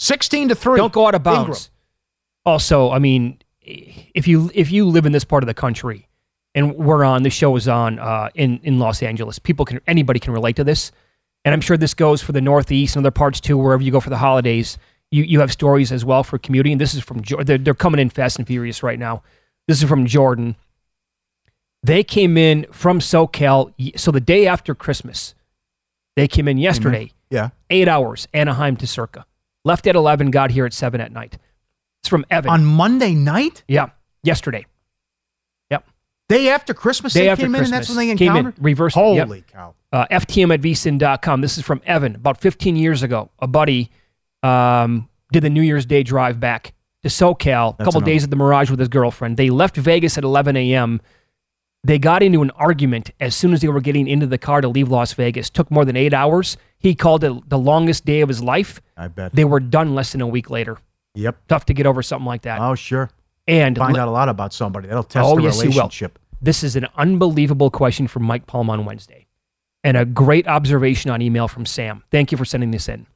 sixteen 0.00 0.48
to 0.48 0.54
three. 0.56 0.76
Don't 0.78 0.92
go 0.92 1.06
out 1.06 1.14
of 1.14 1.22
bounds. 1.22 1.46
Ingram. 1.48 1.60
Also, 2.46 2.90
I 2.90 2.98
mean, 2.98 3.38
if 3.60 4.26
you 4.26 4.50
if 4.54 4.72
you 4.72 4.86
live 4.86 5.06
in 5.06 5.12
this 5.12 5.24
part 5.24 5.42
of 5.44 5.46
the 5.46 5.54
country, 5.54 6.08
and 6.54 6.74
we're 6.74 7.04
on 7.04 7.22
the 7.22 7.30
show 7.30 7.54
is 7.54 7.68
on 7.68 7.98
uh, 8.00 8.30
in 8.34 8.58
in 8.64 8.78
Los 8.78 9.02
Angeles, 9.02 9.38
people 9.38 9.64
can 9.64 9.80
anybody 9.86 10.18
can 10.18 10.32
relate 10.32 10.56
to 10.56 10.64
this, 10.64 10.90
and 11.44 11.52
I'm 11.52 11.60
sure 11.60 11.76
this 11.76 11.94
goes 11.94 12.22
for 12.22 12.32
the 12.32 12.40
Northeast 12.40 12.96
and 12.96 13.04
other 13.04 13.10
parts 13.12 13.40
too. 13.40 13.58
Wherever 13.58 13.82
you 13.82 13.92
go 13.92 14.00
for 14.00 14.10
the 14.10 14.16
holidays, 14.16 14.78
you 15.10 15.22
you 15.22 15.40
have 15.40 15.52
stories 15.52 15.92
as 15.92 16.04
well 16.04 16.24
for 16.24 16.38
commuting. 16.38 16.78
This 16.78 16.94
is 16.94 17.02
from 17.04 17.22
they're, 17.44 17.58
they're 17.58 17.74
coming 17.74 18.00
in 18.00 18.08
fast 18.10 18.38
and 18.38 18.46
furious 18.46 18.82
right 18.82 18.98
now. 18.98 19.22
This 19.68 19.82
is 19.82 19.88
from 19.88 20.06
Jordan. 20.06 20.56
They 21.82 22.02
came 22.04 22.36
in 22.36 22.66
from 22.72 22.98
SoCal, 23.00 23.72
so 23.98 24.10
the 24.10 24.20
day 24.20 24.46
after 24.46 24.74
Christmas, 24.74 25.34
they 26.16 26.28
came 26.28 26.46
in 26.48 26.58
yesterday 26.58 27.12
Yeah. 27.30 27.50
eight 27.70 27.88
hours, 27.88 28.28
Anaheim 28.34 28.76
to 28.76 28.86
Circa. 28.86 29.24
Left 29.64 29.86
at 29.86 29.94
11, 29.96 30.30
got 30.30 30.50
here 30.50 30.64
at 30.66 30.72
7 30.72 31.00
at 31.00 31.12
night. 31.12 31.36
It's 32.02 32.08
from 32.08 32.24
Evan. 32.30 32.50
On 32.50 32.64
Monday 32.64 33.14
night? 33.14 33.62
yeah, 33.68 33.90
yesterday. 34.22 34.64
Yep. 35.70 35.86
Day 36.28 36.48
after 36.48 36.72
Christmas, 36.72 37.12
Day 37.12 37.20
they 37.22 37.28
after 37.28 37.42
came 37.44 37.54
in, 37.54 37.60
and 37.60 37.68
Christmas. 37.70 37.88
that's 37.88 37.96
when 37.96 38.08
they 38.08 38.14
Came 38.16 38.30
in, 38.32 38.36
encountered. 38.38 38.64
reverse- 38.64 38.94
Holy 38.94 39.38
yep. 39.38 39.46
cow! 39.48 39.74
Uh, 39.92 40.06
FTM 40.10 40.54
at 40.54 40.60
vsin.com. 40.62 41.40
This 41.42 41.58
is 41.58 41.64
from 41.64 41.82
Evan. 41.84 42.14
About 42.14 42.40
15 42.40 42.76
years 42.76 43.02
ago, 43.02 43.30
a 43.40 43.46
buddy 43.46 43.90
um, 44.42 45.08
did 45.32 45.42
the 45.42 45.50
New 45.50 45.62
Year's 45.62 45.84
Day 45.84 46.02
drive 46.02 46.40
back 46.40 46.72
to 47.02 47.08
SoCal, 47.08 47.74
a 47.78 47.84
couple 47.84 47.98
enough. 48.00 48.06
days 48.06 48.24
at 48.24 48.30
the 48.30 48.36
Mirage 48.36 48.70
with 48.70 48.78
his 48.78 48.88
girlfriend. 48.88 49.36
They 49.36 49.50
left 49.50 49.76
Vegas 49.76 50.16
at 50.16 50.24
11 50.24 50.56
a.m. 50.56 51.00
They 51.82 51.98
got 51.98 52.22
into 52.22 52.40
an 52.42 52.50
argument 52.52 53.10
as 53.20 53.34
soon 53.34 53.52
as 53.52 53.60
they 53.60 53.68
were 53.68 53.80
getting 53.80 54.06
into 54.06 54.26
the 54.26 54.38
car 54.38 54.60
to 54.60 54.68
leave 54.68 54.88
Las 54.90 55.12
Vegas. 55.14 55.50
Took 55.50 55.70
more 55.70 55.84
than 55.84 55.96
eight 55.96 56.14
hours. 56.14 56.56
He 56.80 56.94
called 56.94 57.22
it 57.22 57.48
the 57.48 57.58
longest 57.58 58.04
day 58.06 58.22
of 58.22 58.28
his 58.28 58.42
life. 58.42 58.80
I 58.96 59.08
bet. 59.08 59.34
They 59.34 59.44
were 59.44 59.60
done 59.60 59.94
less 59.94 60.12
than 60.12 60.22
a 60.22 60.26
week 60.26 60.50
later. 60.50 60.78
Yep. 61.14 61.36
Tough 61.46 61.66
to 61.66 61.74
get 61.74 61.86
over 61.86 62.02
something 62.02 62.26
like 62.26 62.42
that. 62.42 62.60
Oh, 62.60 62.74
sure. 62.74 63.10
And 63.46 63.76
Find 63.76 63.94
le- 63.94 64.00
out 64.00 64.08
a 64.08 64.10
lot 64.10 64.28
about 64.28 64.52
somebody. 64.54 64.88
That'll 64.88 65.04
test 65.04 65.28
oh, 65.28 65.36
the 65.36 65.42
yes, 65.42 65.56
you 65.56 65.68
will. 65.68 65.76
relationship. 65.76 66.18
This 66.40 66.64
is 66.64 66.76
an 66.76 66.86
unbelievable 66.96 67.70
question 67.70 68.08
from 68.08 68.22
Mike 68.22 68.46
Palm 68.46 68.70
on 68.70 68.86
Wednesday, 68.86 69.26
and 69.84 69.96
a 69.96 70.06
great 70.06 70.48
observation 70.48 71.10
on 71.10 71.20
email 71.20 71.48
from 71.48 71.66
Sam. 71.66 72.02
Thank 72.10 72.32
you 72.32 72.38
for 72.38 72.46
sending 72.46 72.70
this 72.70 72.88
in. 72.88 73.06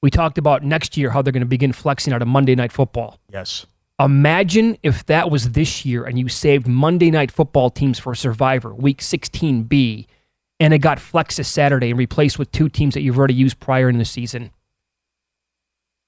We 0.00 0.10
talked 0.10 0.38
about 0.38 0.62
next 0.62 0.96
year 0.96 1.10
how 1.10 1.22
they're 1.22 1.32
going 1.32 1.40
to 1.40 1.46
begin 1.46 1.72
flexing 1.72 2.12
out 2.12 2.22
of 2.22 2.28
Monday 2.28 2.54
Night 2.54 2.70
Football. 2.70 3.18
Yes. 3.32 3.66
Imagine 3.98 4.76
if 4.82 5.06
that 5.06 5.30
was 5.30 5.52
this 5.52 5.84
year 5.86 6.04
and 6.04 6.18
you 6.18 6.28
saved 6.28 6.68
Monday 6.68 7.10
Night 7.10 7.32
Football 7.32 7.70
teams 7.70 7.98
for 7.98 8.14
Survivor 8.14 8.74
Week 8.74 8.98
16B, 8.98 10.06
and 10.60 10.72
it 10.74 10.78
got 10.78 10.98
flexed 11.00 11.36
to 11.36 11.44
Saturday 11.44 11.90
and 11.90 11.98
replaced 11.98 12.38
with 12.38 12.50
two 12.52 12.68
teams 12.68 12.94
that 12.94 13.02
you've 13.02 13.18
already 13.18 13.34
used 13.34 13.60
prior 13.60 13.88
in 13.88 13.98
the 13.98 14.04
season. 14.04 14.50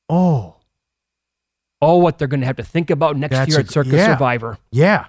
Oh, 0.09 0.55
Oh, 1.81 1.99
what 1.99 2.19
they're 2.19 2.27
going 2.27 2.41
to 2.41 2.47
have 2.47 2.57
to 2.57 2.65
think 2.65 2.91
about 2.91 3.17
next 3.17 3.37
That's 3.37 3.51
year 3.51 3.61
at 3.61 3.71
Circa 3.71 3.91
yeah. 3.91 4.07
Survivor. 4.15 4.59
yeah. 4.73 5.07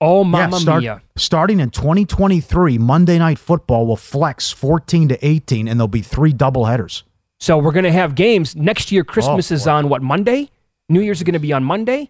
Oh, 0.00 0.22
Yeah, 0.22 0.28
mamma 0.30 0.60
start- 0.60 0.82
mia. 0.82 1.02
Starting 1.16 1.58
in 1.58 1.70
2023, 1.70 2.78
Monday 2.78 3.18
Night 3.18 3.36
Football 3.38 3.84
will 3.88 3.96
flex 3.96 4.52
14 4.52 5.08
to 5.08 5.26
18, 5.26 5.66
and 5.66 5.80
there'll 5.80 5.88
be 5.88 6.02
three 6.02 6.32
doubleheaders. 6.32 7.02
So 7.40 7.58
we're 7.58 7.72
going 7.72 7.82
to 7.84 7.90
have 7.90 8.14
games 8.14 8.54
next 8.54 8.92
year. 8.92 9.02
Oh, 9.08 9.12
Christmas 9.12 9.50
Oh, 9.50 9.54
is 9.56 9.66
on 9.66 9.88
what 9.88 10.00
Monday? 10.02 10.50
New 10.88 11.00
Year's 11.00 11.18
is 11.18 11.24
going 11.24 11.32
to 11.32 11.40
be 11.40 11.52
on 11.52 11.64
Monday. 11.64 12.08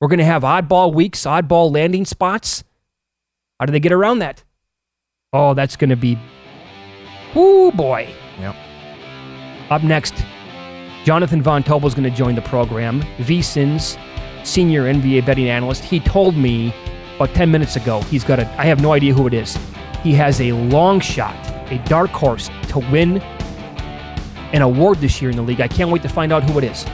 We're 0.00 0.08
going 0.08 0.18
to 0.18 0.24
have 0.24 0.42
oddball 0.42 0.94
weeks, 0.94 1.24
oddball 1.24 1.70
landing 1.74 2.06
spots. 2.06 2.64
How 3.60 3.66
do 3.66 3.72
they 3.72 3.80
get 3.80 3.92
around 3.92 4.20
that? 4.20 4.43
Oh, 5.34 5.52
that's 5.52 5.74
going 5.74 5.90
to 5.90 5.96
be. 5.96 6.16
Ooh 7.36 7.72
boy! 7.72 8.14
Yep. 8.38 8.54
Up 9.68 9.82
next, 9.82 10.14
Jonathan 11.04 11.42
Von 11.42 11.64
Tobel 11.64 11.88
is 11.88 11.94
going 11.94 12.08
to 12.08 12.16
join 12.16 12.36
the 12.36 12.42
program. 12.42 13.02
VSIN's 13.18 13.98
senior 14.48 14.84
NBA 14.84 15.26
betting 15.26 15.48
analyst. 15.48 15.82
He 15.82 15.98
told 15.98 16.36
me 16.36 16.72
about 17.16 17.34
10 17.34 17.50
minutes 17.50 17.74
ago 17.74 18.00
he's 18.02 18.22
got 18.22 18.38
a. 18.38 18.46
I 18.60 18.64
have 18.66 18.80
no 18.80 18.92
idea 18.92 19.12
who 19.12 19.26
it 19.26 19.34
is. 19.34 19.58
He 20.04 20.12
has 20.12 20.40
a 20.40 20.52
long 20.52 21.00
shot, 21.00 21.34
a 21.72 21.78
dark 21.86 22.10
horse 22.10 22.48
to 22.68 22.78
win 22.78 23.20
an 24.52 24.62
award 24.62 24.98
this 24.98 25.20
year 25.20 25.32
in 25.32 25.36
the 25.36 25.42
league. 25.42 25.60
I 25.60 25.66
can't 25.66 25.90
wait 25.90 26.02
to 26.02 26.08
find 26.08 26.32
out 26.32 26.44
who 26.44 26.58
it 26.58 26.64
is. 26.64 26.86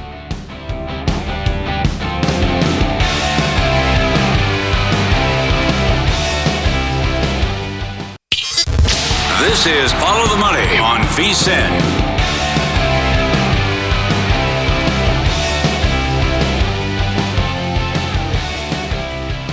This 9.62 9.92
is 9.92 9.92
Follow 10.00 10.26
the 10.26 10.40
Money 10.40 10.78
on 10.78 11.00
VSIN. 11.12 11.68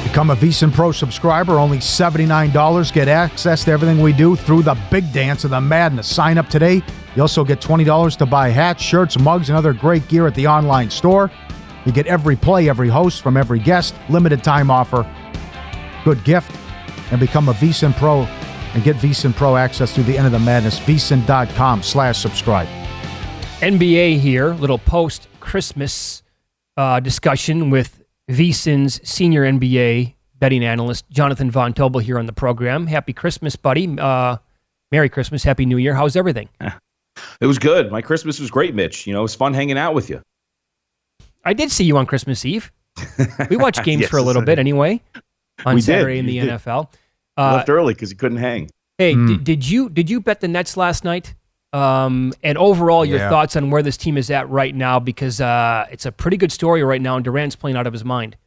Become 0.06 0.30
a 0.30 0.36
VSiN 0.38 0.72
Pro 0.72 0.94
subscriber, 0.94 1.60
only 1.60 1.80
$79. 1.80 2.94
Get 2.94 3.10
access 3.10 3.66
to 3.66 3.72
everything 3.72 4.02
we 4.02 4.14
do 4.14 4.38
through 4.38 4.62
the 4.62 4.78
big 4.90 5.12
dance 5.12 5.44
of 5.44 5.50
the 5.50 5.60
madness. 5.60 6.08
Sign 6.08 6.38
up 6.38 6.48
today. 6.48 6.82
You 7.18 7.22
also 7.22 7.44
get 7.44 7.60
$20 7.60 8.16
to 8.16 8.26
buy 8.26 8.48
hats, 8.48 8.82
shirts, 8.82 9.20
mugs, 9.20 9.50
and 9.50 9.58
other 9.58 9.74
great 9.74 10.08
gear 10.08 10.26
at 10.26 10.36
the 10.36 10.48
online 10.48 10.90
store. 10.90 11.30
You 11.86 11.92
get 11.92 12.08
every 12.08 12.38
play, 12.38 12.70
every 12.70 12.88
host 12.88 13.22
from 13.22 13.36
every 13.36 13.60
guest, 13.60 13.94
limited 14.08 14.42
time 14.42 14.72
offer. 14.72 15.06
Good 16.06 16.24
gift. 16.24 16.56
And 17.12 17.20
become 17.20 17.50
a 17.50 17.54
VSiN 17.54 17.94
Pro 17.98 18.26
and 18.78 18.84
get 18.86 18.96
VSiN 18.98 19.36
Pro 19.36 19.56
access 19.58 19.92
through 19.94 20.04
the 20.04 20.16
end 20.16 20.28
of 20.28 20.32
the 20.32 20.40
madness. 20.40 20.80
VSiN.com 20.82 21.82
slash 21.82 22.20
subscribe. 22.20 22.68
NBA 23.60 24.20
here, 24.20 24.54
little 24.54 24.78
post 24.78 25.28
Christmas 25.40 26.22
uh, 26.78 27.00
discussion 27.00 27.72
with 27.72 28.04
VSIN's 28.30 29.02
senior 29.10 29.42
NBA 29.44 30.14
betting 30.38 30.64
analyst, 30.64 31.10
Jonathan 31.10 31.50
Von 31.50 31.74
Tobel, 31.74 32.00
here 32.04 32.20
on 32.20 32.28
the 32.28 32.34
program. 32.34 32.86
Happy 32.86 33.14
Christmas, 33.14 33.56
buddy. 33.56 33.98
Uh, 33.98 34.38
Merry 34.92 35.10
Christmas. 35.10 35.44
Happy 35.44 35.66
New 35.66 35.78
Year. 35.78 35.96
How's 35.96 36.16
everything? 36.16 36.48
It 37.42 37.48
was 37.48 37.58
good. 37.58 37.92
My 37.92 38.04
Christmas 38.04 38.40
was 38.40 38.52
great, 38.52 38.76
Mitch. 38.76 39.08
You 39.08 39.14
know, 39.14 39.20
it 39.20 39.24
was 39.24 39.34
fun 39.34 39.56
hanging 39.56 39.80
out 39.80 39.96
with 39.96 40.08
you. 40.10 40.22
I 41.44 41.54
did 41.54 41.72
see 41.72 41.84
you 41.84 41.98
on 41.98 42.06
Christmas 42.06 42.46
Eve. 42.46 42.72
We 43.50 43.58
watched 43.58 43.84
games 43.84 44.02
Yes, 44.02 44.10
for 44.12 44.18
a 44.18 44.22
little 44.22 44.44
bit 44.44 44.60
anyway 44.60 45.02
on 45.66 45.74
We 45.74 45.82
did. 45.82 45.86
Saturday 45.86 46.20
in 46.20 46.28
the 46.28 46.34
You. 46.34 46.44
NFL. 46.44 46.90
I 46.94 46.98
Uh, 47.38 47.54
left 47.54 47.70
early 47.70 47.94
because 47.94 48.10
he 48.10 48.16
couldn't 48.16 48.40
hang. 48.40 48.70
Hey, 48.98 49.14
Hmm. 49.14 49.28
did, 49.28 49.44
did 49.44 49.70
you 49.70 49.90
did 49.90 50.10
you 50.10 50.20
bet 50.20 50.42
the 50.42 50.48
Nets 50.48 50.76
last 50.76 51.04
night? 51.04 51.36
Um, 51.74 52.34
and 52.44 52.58
overall, 52.58 53.06
your 53.06 53.20
Yeah. 53.20 53.30
thoughts 53.30 53.56
on 53.56 53.70
where 53.70 53.84
this 53.84 53.98
team 53.98 54.18
is 54.18 54.32
at 54.32 54.50
right 54.50 54.74
now? 54.74 55.00
Because 55.00 55.40
uh, 55.42 55.86
it's 55.92 56.06
a 56.06 56.12
pretty 56.12 56.38
good 56.38 56.52
story 56.52 56.82
right 56.84 57.02
now, 57.02 57.16
and 57.16 57.24
Durant's 57.26 57.56
playing 57.56 57.78
out 57.78 57.86
of 57.86 57.94
his 57.94 58.04
mind. 58.06 58.38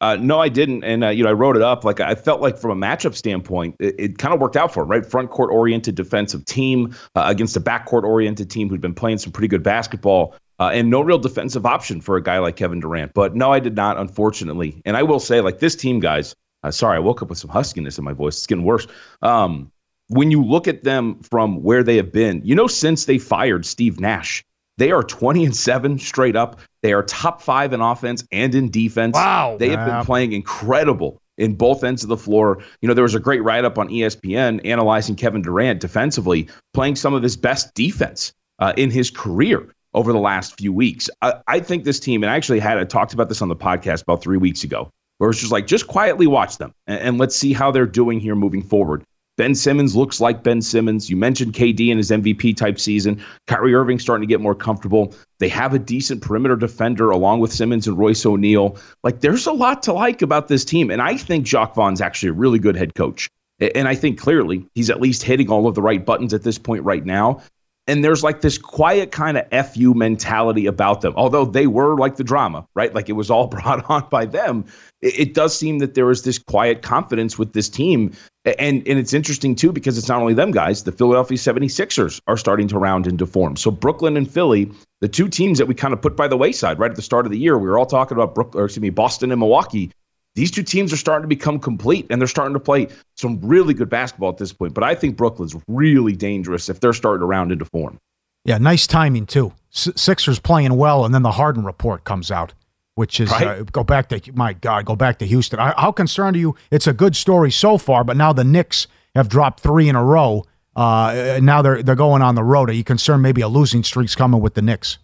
Uh, 0.00 0.16
no, 0.20 0.38
I 0.38 0.48
didn't, 0.50 0.84
and 0.84 1.02
uh, 1.02 1.08
you 1.08 1.24
know, 1.24 1.30
I 1.30 1.32
wrote 1.32 1.56
it 1.56 1.62
up. 1.62 1.82
Like 1.82 1.98
I 1.98 2.14
felt 2.14 2.42
like 2.42 2.58
from 2.58 2.70
a 2.70 2.86
matchup 2.86 3.14
standpoint, 3.14 3.76
it, 3.80 3.94
it 3.98 4.18
kind 4.18 4.34
of 4.34 4.40
worked 4.40 4.56
out 4.56 4.72
for 4.74 4.82
him. 4.82 4.90
Right, 4.90 5.04
front 5.04 5.30
court 5.30 5.50
oriented 5.50 5.94
defensive 5.94 6.44
team 6.44 6.94
uh, 7.16 7.24
against 7.26 7.56
a 7.56 7.60
backcourt 7.60 8.02
oriented 8.02 8.50
team 8.50 8.68
who'd 8.68 8.82
been 8.82 8.94
playing 8.94 9.18
some 9.18 9.32
pretty 9.32 9.48
good 9.48 9.62
basketball, 9.62 10.34
uh, 10.60 10.70
and 10.74 10.90
no 10.90 11.00
real 11.00 11.18
defensive 11.18 11.64
option 11.64 12.00
for 12.02 12.16
a 12.16 12.22
guy 12.22 12.38
like 12.38 12.56
Kevin 12.56 12.80
Durant. 12.80 13.12
But 13.14 13.34
no, 13.34 13.50
I 13.50 13.60
did 13.60 13.74
not, 13.76 13.96
unfortunately. 13.96 14.82
And 14.84 14.96
I 14.96 15.04
will 15.04 15.20
say, 15.20 15.40
like 15.40 15.58
this 15.58 15.74
team, 15.74 16.00
guys. 16.00 16.34
Uh, 16.64 16.70
sorry, 16.70 16.96
I 16.96 17.00
woke 17.00 17.22
up 17.22 17.28
with 17.28 17.38
some 17.38 17.50
huskiness 17.50 17.98
in 17.98 18.04
my 18.04 18.12
voice. 18.14 18.38
It's 18.38 18.46
getting 18.46 18.64
worse. 18.64 18.86
Um, 19.22 19.70
when 20.08 20.30
you 20.30 20.42
look 20.42 20.66
at 20.66 20.82
them 20.82 21.20
from 21.22 21.62
where 21.62 21.82
they 21.82 21.96
have 21.96 22.10
been, 22.12 22.42
you 22.44 22.54
know, 22.54 22.66
since 22.66 23.04
they 23.04 23.18
fired 23.18 23.64
Steve 23.64 24.00
Nash, 24.00 24.42
they 24.78 24.90
are 24.90 25.02
20 25.02 25.44
and 25.44 25.54
7 25.56 25.98
straight 25.98 26.36
up. 26.36 26.58
They 26.82 26.92
are 26.92 27.02
top 27.02 27.40
five 27.40 27.72
in 27.72 27.80
offense 27.80 28.26
and 28.32 28.54
in 28.54 28.70
defense. 28.70 29.14
Wow. 29.14 29.56
They 29.58 29.68
have 29.68 29.86
Yeah. 29.86 29.96
been 29.98 30.04
playing 30.06 30.32
incredible 30.32 31.20
in 31.38 31.54
both 31.54 31.84
ends 31.84 32.02
of 32.02 32.08
the 32.08 32.16
floor. 32.16 32.58
You 32.80 32.88
know, 32.88 32.94
there 32.94 33.04
was 33.04 33.14
a 33.14 33.20
great 33.20 33.42
write 33.44 33.64
up 33.64 33.78
on 33.78 33.88
ESPN 33.88 34.60
analyzing 34.64 35.16
Kevin 35.16 35.42
Durant 35.42 35.80
defensively, 35.80 36.48
playing 36.72 36.96
some 36.96 37.14
of 37.14 37.22
his 37.22 37.36
best 37.36 37.72
defense 37.74 38.32
uh, 38.58 38.72
in 38.76 38.90
his 38.90 39.10
career 39.10 39.68
over 39.94 40.12
the 40.12 40.18
last 40.18 40.58
few 40.58 40.72
weeks. 40.72 41.08
I, 41.22 41.34
I 41.46 41.60
think 41.60 41.84
this 41.84 42.00
team, 42.00 42.22
and 42.22 42.30
I 42.30 42.36
actually 42.36 42.60
had 42.60 42.78
I 42.78 42.84
talked 42.84 43.14
about 43.14 43.28
this 43.28 43.42
on 43.42 43.48
the 43.48 43.56
podcast 43.56 44.02
about 44.02 44.22
three 44.22 44.38
weeks 44.38 44.64
ago, 44.64 44.90
where 45.24 45.30
it's 45.30 45.40
just 45.40 45.52
like, 45.52 45.66
just 45.66 45.86
quietly 45.86 46.26
watch 46.26 46.58
them 46.58 46.74
and, 46.86 47.00
and 47.00 47.18
let's 47.18 47.34
see 47.34 47.54
how 47.54 47.70
they're 47.70 47.86
doing 47.86 48.20
here 48.20 48.34
moving 48.34 48.62
forward. 48.62 49.02
Ben 49.38 49.54
Simmons 49.54 49.96
looks 49.96 50.20
like 50.20 50.44
Ben 50.44 50.60
Simmons. 50.60 51.08
You 51.08 51.16
mentioned 51.16 51.54
KD 51.54 51.88
in 51.88 51.96
his 51.96 52.10
MVP 52.10 52.56
type 52.56 52.78
season. 52.78 53.24
Kyrie 53.46 53.74
Irving 53.74 53.98
starting 53.98 54.28
to 54.28 54.30
get 54.30 54.42
more 54.42 54.54
comfortable. 54.54 55.14
They 55.38 55.48
have 55.48 55.72
a 55.72 55.78
decent 55.78 56.20
perimeter 56.20 56.56
defender 56.56 57.10
along 57.10 57.40
with 57.40 57.52
Simmons 57.54 57.88
and 57.88 57.96
Royce 57.96 58.24
O'Neale. 58.26 58.76
Like 59.02 59.22
there's 59.22 59.46
a 59.46 59.52
lot 59.52 59.82
to 59.84 59.94
like 59.94 60.20
about 60.20 60.48
this 60.48 60.64
team. 60.64 60.90
And 60.90 61.00
I 61.00 61.16
think 61.16 61.46
Jacque 61.46 61.74
Vaughn's 61.74 62.02
actually 62.02 62.28
a 62.28 62.34
really 62.34 62.58
good 62.58 62.76
head 62.76 62.94
coach. 62.94 63.30
And 63.74 63.88
I 63.88 63.94
think 63.94 64.20
clearly 64.20 64.66
he's 64.74 64.90
at 64.90 65.00
least 65.00 65.22
hitting 65.22 65.50
all 65.50 65.66
of 65.66 65.74
the 65.74 65.82
right 65.82 66.04
buttons 66.04 66.34
at 66.34 66.42
this 66.42 66.58
point 66.58 66.84
right 66.84 67.04
now 67.04 67.40
and 67.86 68.02
there's 68.02 68.24
like 68.24 68.40
this 68.40 68.58
quiet 68.58 69.12
kind 69.12 69.38
of 69.38 69.74
fu 69.74 69.94
mentality 69.94 70.66
about 70.66 71.02
them. 71.02 71.12
Although 71.16 71.44
they 71.44 71.66
were 71.66 71.96
like 71.96 72.16
the 72.16 72.24
drama 72.24 72.66
right? 72.74 72.94
Like 72.94 73.08
it 73.08 73.12
was 73.12 73.30
all 73.30 73.46
brought 73.54 73.88
on 73.90 74.06
by 74.10 74.26
them. 74.26 74.64
It, 75.02 75.18
it 75.18 75.34
does 75.34 75.56
seem 75.56 75.78
that 75.78 75.94
there 75.94 76.10
is 76.10 76.22
this 76.22 76.38
quiet 76.38 76.82
confidence 76.82 77.38
with 77.38 77.52
this 77.52 77.68
team. 77.68 78.12
And 78.44 78.86
and 78.86 78.98
it's 78.98 79.14
interesting 79.14 79.54
too 79.54 79.72
because 79.72 79.96
it's 79.98 80.08
not 80.08 80.20
only 80.20 80.34
them 80.34 80.50
guys. 80.50 80.84
The 80.84 80.92
philadelphia 80.92 81.38
76ers 81.38 82.20
are 82.26 82.36
starting 82.36 82.68
to 82.68 82.78
round 82.78 83.06
into 83.06 83.26
form 83.26 83.56
so 83.56 83.70
brooklyn 83.70 84.16
and 84.16 84.30
philly 84.30 84.70
the 85.00 85.08
two 85.08 85.28
teams 85.28 85.58
that 85.58 85.66
we 85.66 85.74
kind 85.74 85.92
of 85.92 86.00
put 86.00 86.16
by 86.16 86.28
the 86.28 86.36
wayside 86.36 86.78
right 86.78 86.90
at 86.90 86.96
the 86.96 87.02
start 87.02 87.26
of 87.26 87.32
the 87.32 87.38
year 87.38 87.58
we 87.58 87.68
were 87.68 87.78
all 87.78 87.86
talking 87.86 88.16
about 88.16 88.34
brooklyn 88.34 88.62
or 88.62 88.66
excuse 88.66 88.82
me 88.82 88.90
boston 88.90 89.30
and 89.32 89.38
milwaukee 89.38 89.90
these 90.34 90.50
two 90.50 90.62
teams 90.62 90.92
are 90.92 90.96
starting 90.96 91.22
to 91.22 91.28
become 91.28 91.58
complete 91.58 92.06
and 92.10 92.20
they're 92.20 92.26
starting 92.28 92.54
to 92.54 92.60
play 92.60 92.88
some 93.16 93.38
really 93.42 93.72
good 93.74 93.88
basketball 93.88 94.30
at 94.30 94.38
this 94.38 94.52
point. 94.52 94.74
But 94.74 94.82
I 94.84 94.94
think 94.94 95.16
Brooklyn's 95.16 95.54
really 95.68 96.14
dangerous 96.16 96.68
if 96.68 96.80
they're 96.80 96.92
starting 96.92 97.20
to 97.20 97.26
round 97.26 97.52
into 97.52 97.64
form. 97.66 97.98
Yeah, 98.44 98.58
nice 98.58 98.86
timing 98.86 99.26
too. 99.26 99.52
S- 99.72 99.88
Sixers 99.96 100.38
playing 100.38 100.76
well, 100.76 101.04
and 101.04 101.14
then 101.14 101.22
the 101.22 101.32
Harden 101.32 101.64
report 101.64 102.04
comes 102.04 102.30
out, 102.30 102.52
which 102.94 103.20
is 103.20 103.30
Right. 103.30 103.46
uh, 103.46 103.62
go 103.62 103.84
back 103.84 104.08
to 104.10 104.20
my 104.34 104.52
God, 104.52 104.84
go 104.84 104.96
back 104.96 105.18
to 105.20 105.26
Houston. 105.26 105.58
I, 105.60 105.72
how 105.80 105.92
concerned 105.92 106.36
are 106.36 106.40
you? 106.40 106.54
It's 106.70 106.86
a 106.86 106.92
good 106.92 107.16
story 107.16 107.50
so 107.50 107.78
far, 107.78 108.04
but 108.04 108.16
now 108.16 108.32
the 108.32 108.44
Knicks 108.44 108.86
have 109.14 109.28
dropped 109.28 109.60
three 109.60 109.88
in 109.88 109.96
a 109.96 110.04
row. 110.04 110.44
Uh, 110.76 111.38
now 111.40 111.62
they're 111.62 111.82
they're 111.82 111.94
going 111.94 112.20
on 112.20 112.34
the 112.34 112.42
road. 112.42 112.68
Are 112.68 112.72
you 112.74 112.82
concerned 112.84 113.22
maybe 113.22 113.40
a 113.40 113.48
losing 113.48 113.84
streak's 113.84 114.14
coming 114.16 114.40
with 114.40 114.54
the 114.54 114.62
Knicks? 114.62 114.98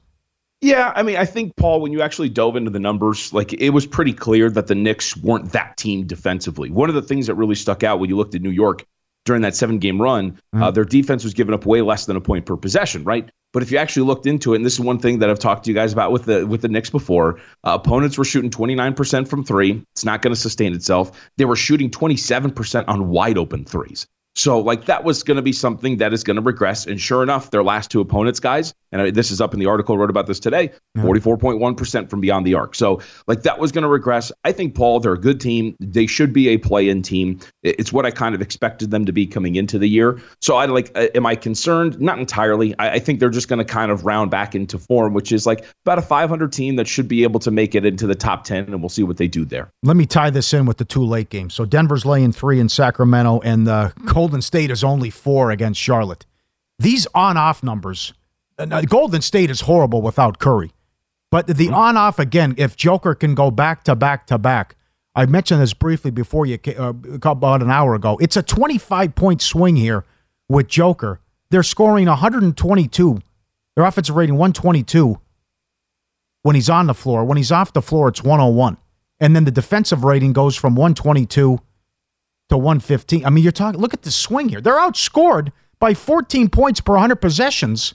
Yeah, 0.61 0.93
I 0.95 1.03
mean, 1.03 1.17
I 1.17 1.25
think 1.25 1.57
Paul, 1.57 1.81
when 1.81 1.91
you 1.93 2.03
actually 2.03 2.29
dove 2.29 2.55
into 2.55 2.71
the 2.71 2.81
numbers, 2.81 3.33
like 3.33 3.55
it 3.55 3.71
was 3.71 3.87
pretty 3.87 4.13
clear 4.13 4.51
that 4.51 4.67
the 4.67 4.75
Knicks 4.75 5.17
weren't 5.17 5.53
that 5.53 5.79
team 5.79 6.07
defensively. 6.07 6.71
One 6.71 6.91
of 6.91 6.95
the 6.95 7.03
things 7.03 7.29
that 7.29 7.35
really 7.35 7.55
stuck 7.55 7.83
out 7.83 7.99
when 7.99 8.11
you 8.11 8.17
looked 8.17 8.35
at 8.35 8.43
New 8.43 8.51
York 8.51 8.85
during 9.25 9.43
that 9.43 9.55
seven-game 9.55 10.01
run, 10.01 10.39
uh, 10.55 10.71
their 10.71 10.85
defense 10.85 11.25
was 11.25 11.35
giving 11.35 11.55
up 11.55 11.65
way 11.65 11.81
less 11.81 12.07
than 12.07 12.17
a 12.17 12.21
point 12.21 12.45
per 12.45 12.57
possession, 12.57 13.05
right? 13.05 13.31
But 13.53 13.63
if 13.63 13.73
you 13.73 13.79
actually 13.79 14.07
looked 14.07 14.27
into 14.27 14.53
it, 14.53 14.57
and 14.57 14.67
this 14.67 14.75
is 14.75 14.81
one 14.81 14.99
thing 14.99 15.19
that 15.19 15.31
I've 15.31 15.39
talked 15.39 15.65
to 15.65 15.71
you 15.71 15.75
guys 15.75 15.93
about 15.93 16.13
with 16.13 16.25
the 16.25 16.47
with 16.47 16.63
the 16.63 16.69
Knicks 16.69 16.91
before, 16.91 17.41
uh, 17.65 17.79
opponents 17.83 18.17
were 18.19 18.25
shooting 18.25 18.51
29% 18.51 19.29
from 19.29 19.45
three. 19.45 19.83
It's 19.93 20.05
not 20.05 20.23
going 20.23 20.35
to 20.35 20.41
sustain 20.41 20.75
itself. 20.75 21.31
They 21.37 21.47
were 21.47 21.57
shooting 21.57 21.91
27% 21.91 22.85
on 22.87 23.09
wide 23.09 23.39
open 23.39 23.65
threes. 23.65 24.07
So, 24.41 24.59
like, 24.59 24.87
that 24.87 25.05
was 25.05 25.23
going 25.23 25.37
to 25.37 25.43
be 25.43 25.53
something 25.53 25.99
that 25.99 26.15
is 26.15 26.25
going 26.25 26.37
to 26.37 26.43
regress. 26.43 26.87
And 26.87 26.99
sure 26.99 27.23
enough, 27.23 27.51
their 27.51 27.63
last 27.63 27.91
two 27.91 28.01
opponents, 28.01 28.41
guys, 28.41 28.73
and 28.91 29.15
this 29.15 29.31
is 29.31 29.39
up 29.39 29.53
in 29.53 29.61
the 29.61 29.67
article 29.67 29.95
I 29.95 29.99
wrote 29.99 30.09
about 30.09 30.27
this 30.27 30.41
today 30.41 30.73
44.1% 30.97 32.09
from 32.09 32.21
beyond 32.21 32.47
the 32.47 32.55
arc. 32.55 32.75
So, 32.75 33.03
like, 33.27 33.43
that 33.43 33.59
was 33.59 33.71
going 33.71 33.83
to 33.83 33.89
regress. 33.89 34.33
I 34.45 34.53
think, 34.53 34.75
Paul, 34.75 35.01
they're 35.01 35.13
a 35.13 35.21
good 35.21 35.43
team. 35.43 35.77
They 35.79 36.07
should 36.07 36.33
be 36.33 36.49
a 36.49 36.57
play 36.57 36.89
in 36.89 37.03
team. 37.03 37.39
It's 37.63 37.93
what 37.93 38.07
I 38.07 38.11
kind 38.11 38.35
of 38.35 38.41
expected 38.41 38.91
them 38.91 39.05
to 39.05 39.13
be 39.13 39.27
coming 39.27 39.57
into 39.57 39.79
the 39.79 39.89
year. 39.89 40.19
So, 40.41 40.57
I 40.57 40.65
like, 40.65 40.91
uh, 40.95 41.09
am 41.15 41.27
I 41.27 41.37
concerned? 41.37 42.01
Not 42.01 42.19
entirely. 42.19 42.75
I, 42.79 42.93
I 42.93 42.99
think 42.99 43.21
they're 43.21 43.29
just 43.29 43.49
going 43.49 43.59
to 43.59 43.65
kind 43.65 43.93
of 43.93 44.07
round 44.07 44.31
back 44.31 44.55
into 44.55 44.79
form, 44.79 45.13
which 45.13 45.33
is 45.33 45.45
like 45.45 45.67
about 45.85 45.99
a 45.99 46.03
500 46.03 46.51
team 46.51 46.77
that 46.77 46.89
should 46.89 47.09
be 47.09 47.25
able 47.25 47.41
to 47.41 47.51
make 47.51 47.75
it 47.75 47.85
into 47.85 48.07
the 48.07 48.15
top 48.15 48.45
10, 48.45 48.65
and 48.65 48.81
we'll 48.81 48.89
see 48.89 49.03
what 49.03 49.19
they 49.19 49.29
do 49.29 49.45
there. 49.45 49.71
Let 49.83 49.97
me 49.99 50.07
tie 50.07 50.31
this 50.31 50.55
in 50.55 50.65
with 50.65 50.79
the 50.79 50.87
two 50.87 51.05
late 51.05 51.29
games. 51.29 51.53
So 51.53 51.67
Denver's 51.67 52.07
laying 52.07 52.33
three 52.33 52.59
in 52.59 52.71
Sacramento, 52.71 53.41
and 53.41 53.67
the 53.67 53.93
Golden 54.31 54.43
State 54.43 54.71
is 54.71 54.85
only 54.85 55.11
four 55.11 55.51
against 55.51 55.81
Charlotte. 55.81 56.25
These 56.79 57.09
on-off 57.17 57.65
numbers, 57.65 58.15
uh, 58.59 58.65
now, 58.65 58.81
Golden 58.83 59.23
State 59.23 59.51
is 59.51 59.63
horrible 59.63 60.03
without 60.03 60.39
Curry, 60.39 60.71
but 61.33 61.49
the 61.49 61.69
on-off 61.71 62.21
again. 62.21 62.55
If 62.57 62.77
Joker 62.77 63.17
can 63.17 63.35
go 63.35 63.51
back 63.51 63.83
to 63.85 63.97
back 63.97 64.29
to 64.29 64.39
back, 64.39 64.77
I 65.17 65.27
mentioned 65.27 65.61
this 65.61 65.75
briefly 65.75 66.13
before 66.13 66.47
you 66.47 66.61
uh, 66.79 66.93
about 67.25 67.61
an 67.61 67.73
hour 67.73 67.97
ago. 67.97 68.19
It's 68.21 68.37
a 68.37 68.43
25 68.45 69.17
point 69.17 69.43
swing 69.43 69.75
here 69.75 70.05
with 70.49 70.69
Joker. 70.69 71.19
They're 71.51 71.65
scoring 71.65 72.07
122. 72.07 73.19
Their 73.75 73.85
offensive 73.85 74.15
rating 74.15 74.37
122 74.37 75.19
when 76.43 76.55
he's 76.55 76.71
on 76.71 76.87
the 76.87 76.95
floor. 76.95 77.25
When 77.25 77.37
he's 77.37 77.51
off 77.51 77.73
the 77.73 77.83
floor, 77.83 78.07
it's 78.07 78.23
101. 78.23 78.77
And 79.19 79.35
then 79.35 79.45
the 79.45 79.51
defensive 79.51 80.05
rating 80.05 80.33
goes 80.33 80.55
from 80.55 80.77
122 80.77 81.59
to 82.51 82.57
115. 82.57 83.25
I 83.25 83.31
mean, 83.31 83.43
you're 83.43 83.53
talking, 83.53 83.81
look 83.81 83.95
at 83.95 84.03
the 84.03 84.11
swing 84.11 84.49
here. 84.49 84.61
They're 84.61 84.79
outscored 84.79 85.53
by 85.79 85.95
14 85.95 86.49
points 86.49 86.81
per 86.81 86.93
100 86.93 87.17
possessions 87.17 87.95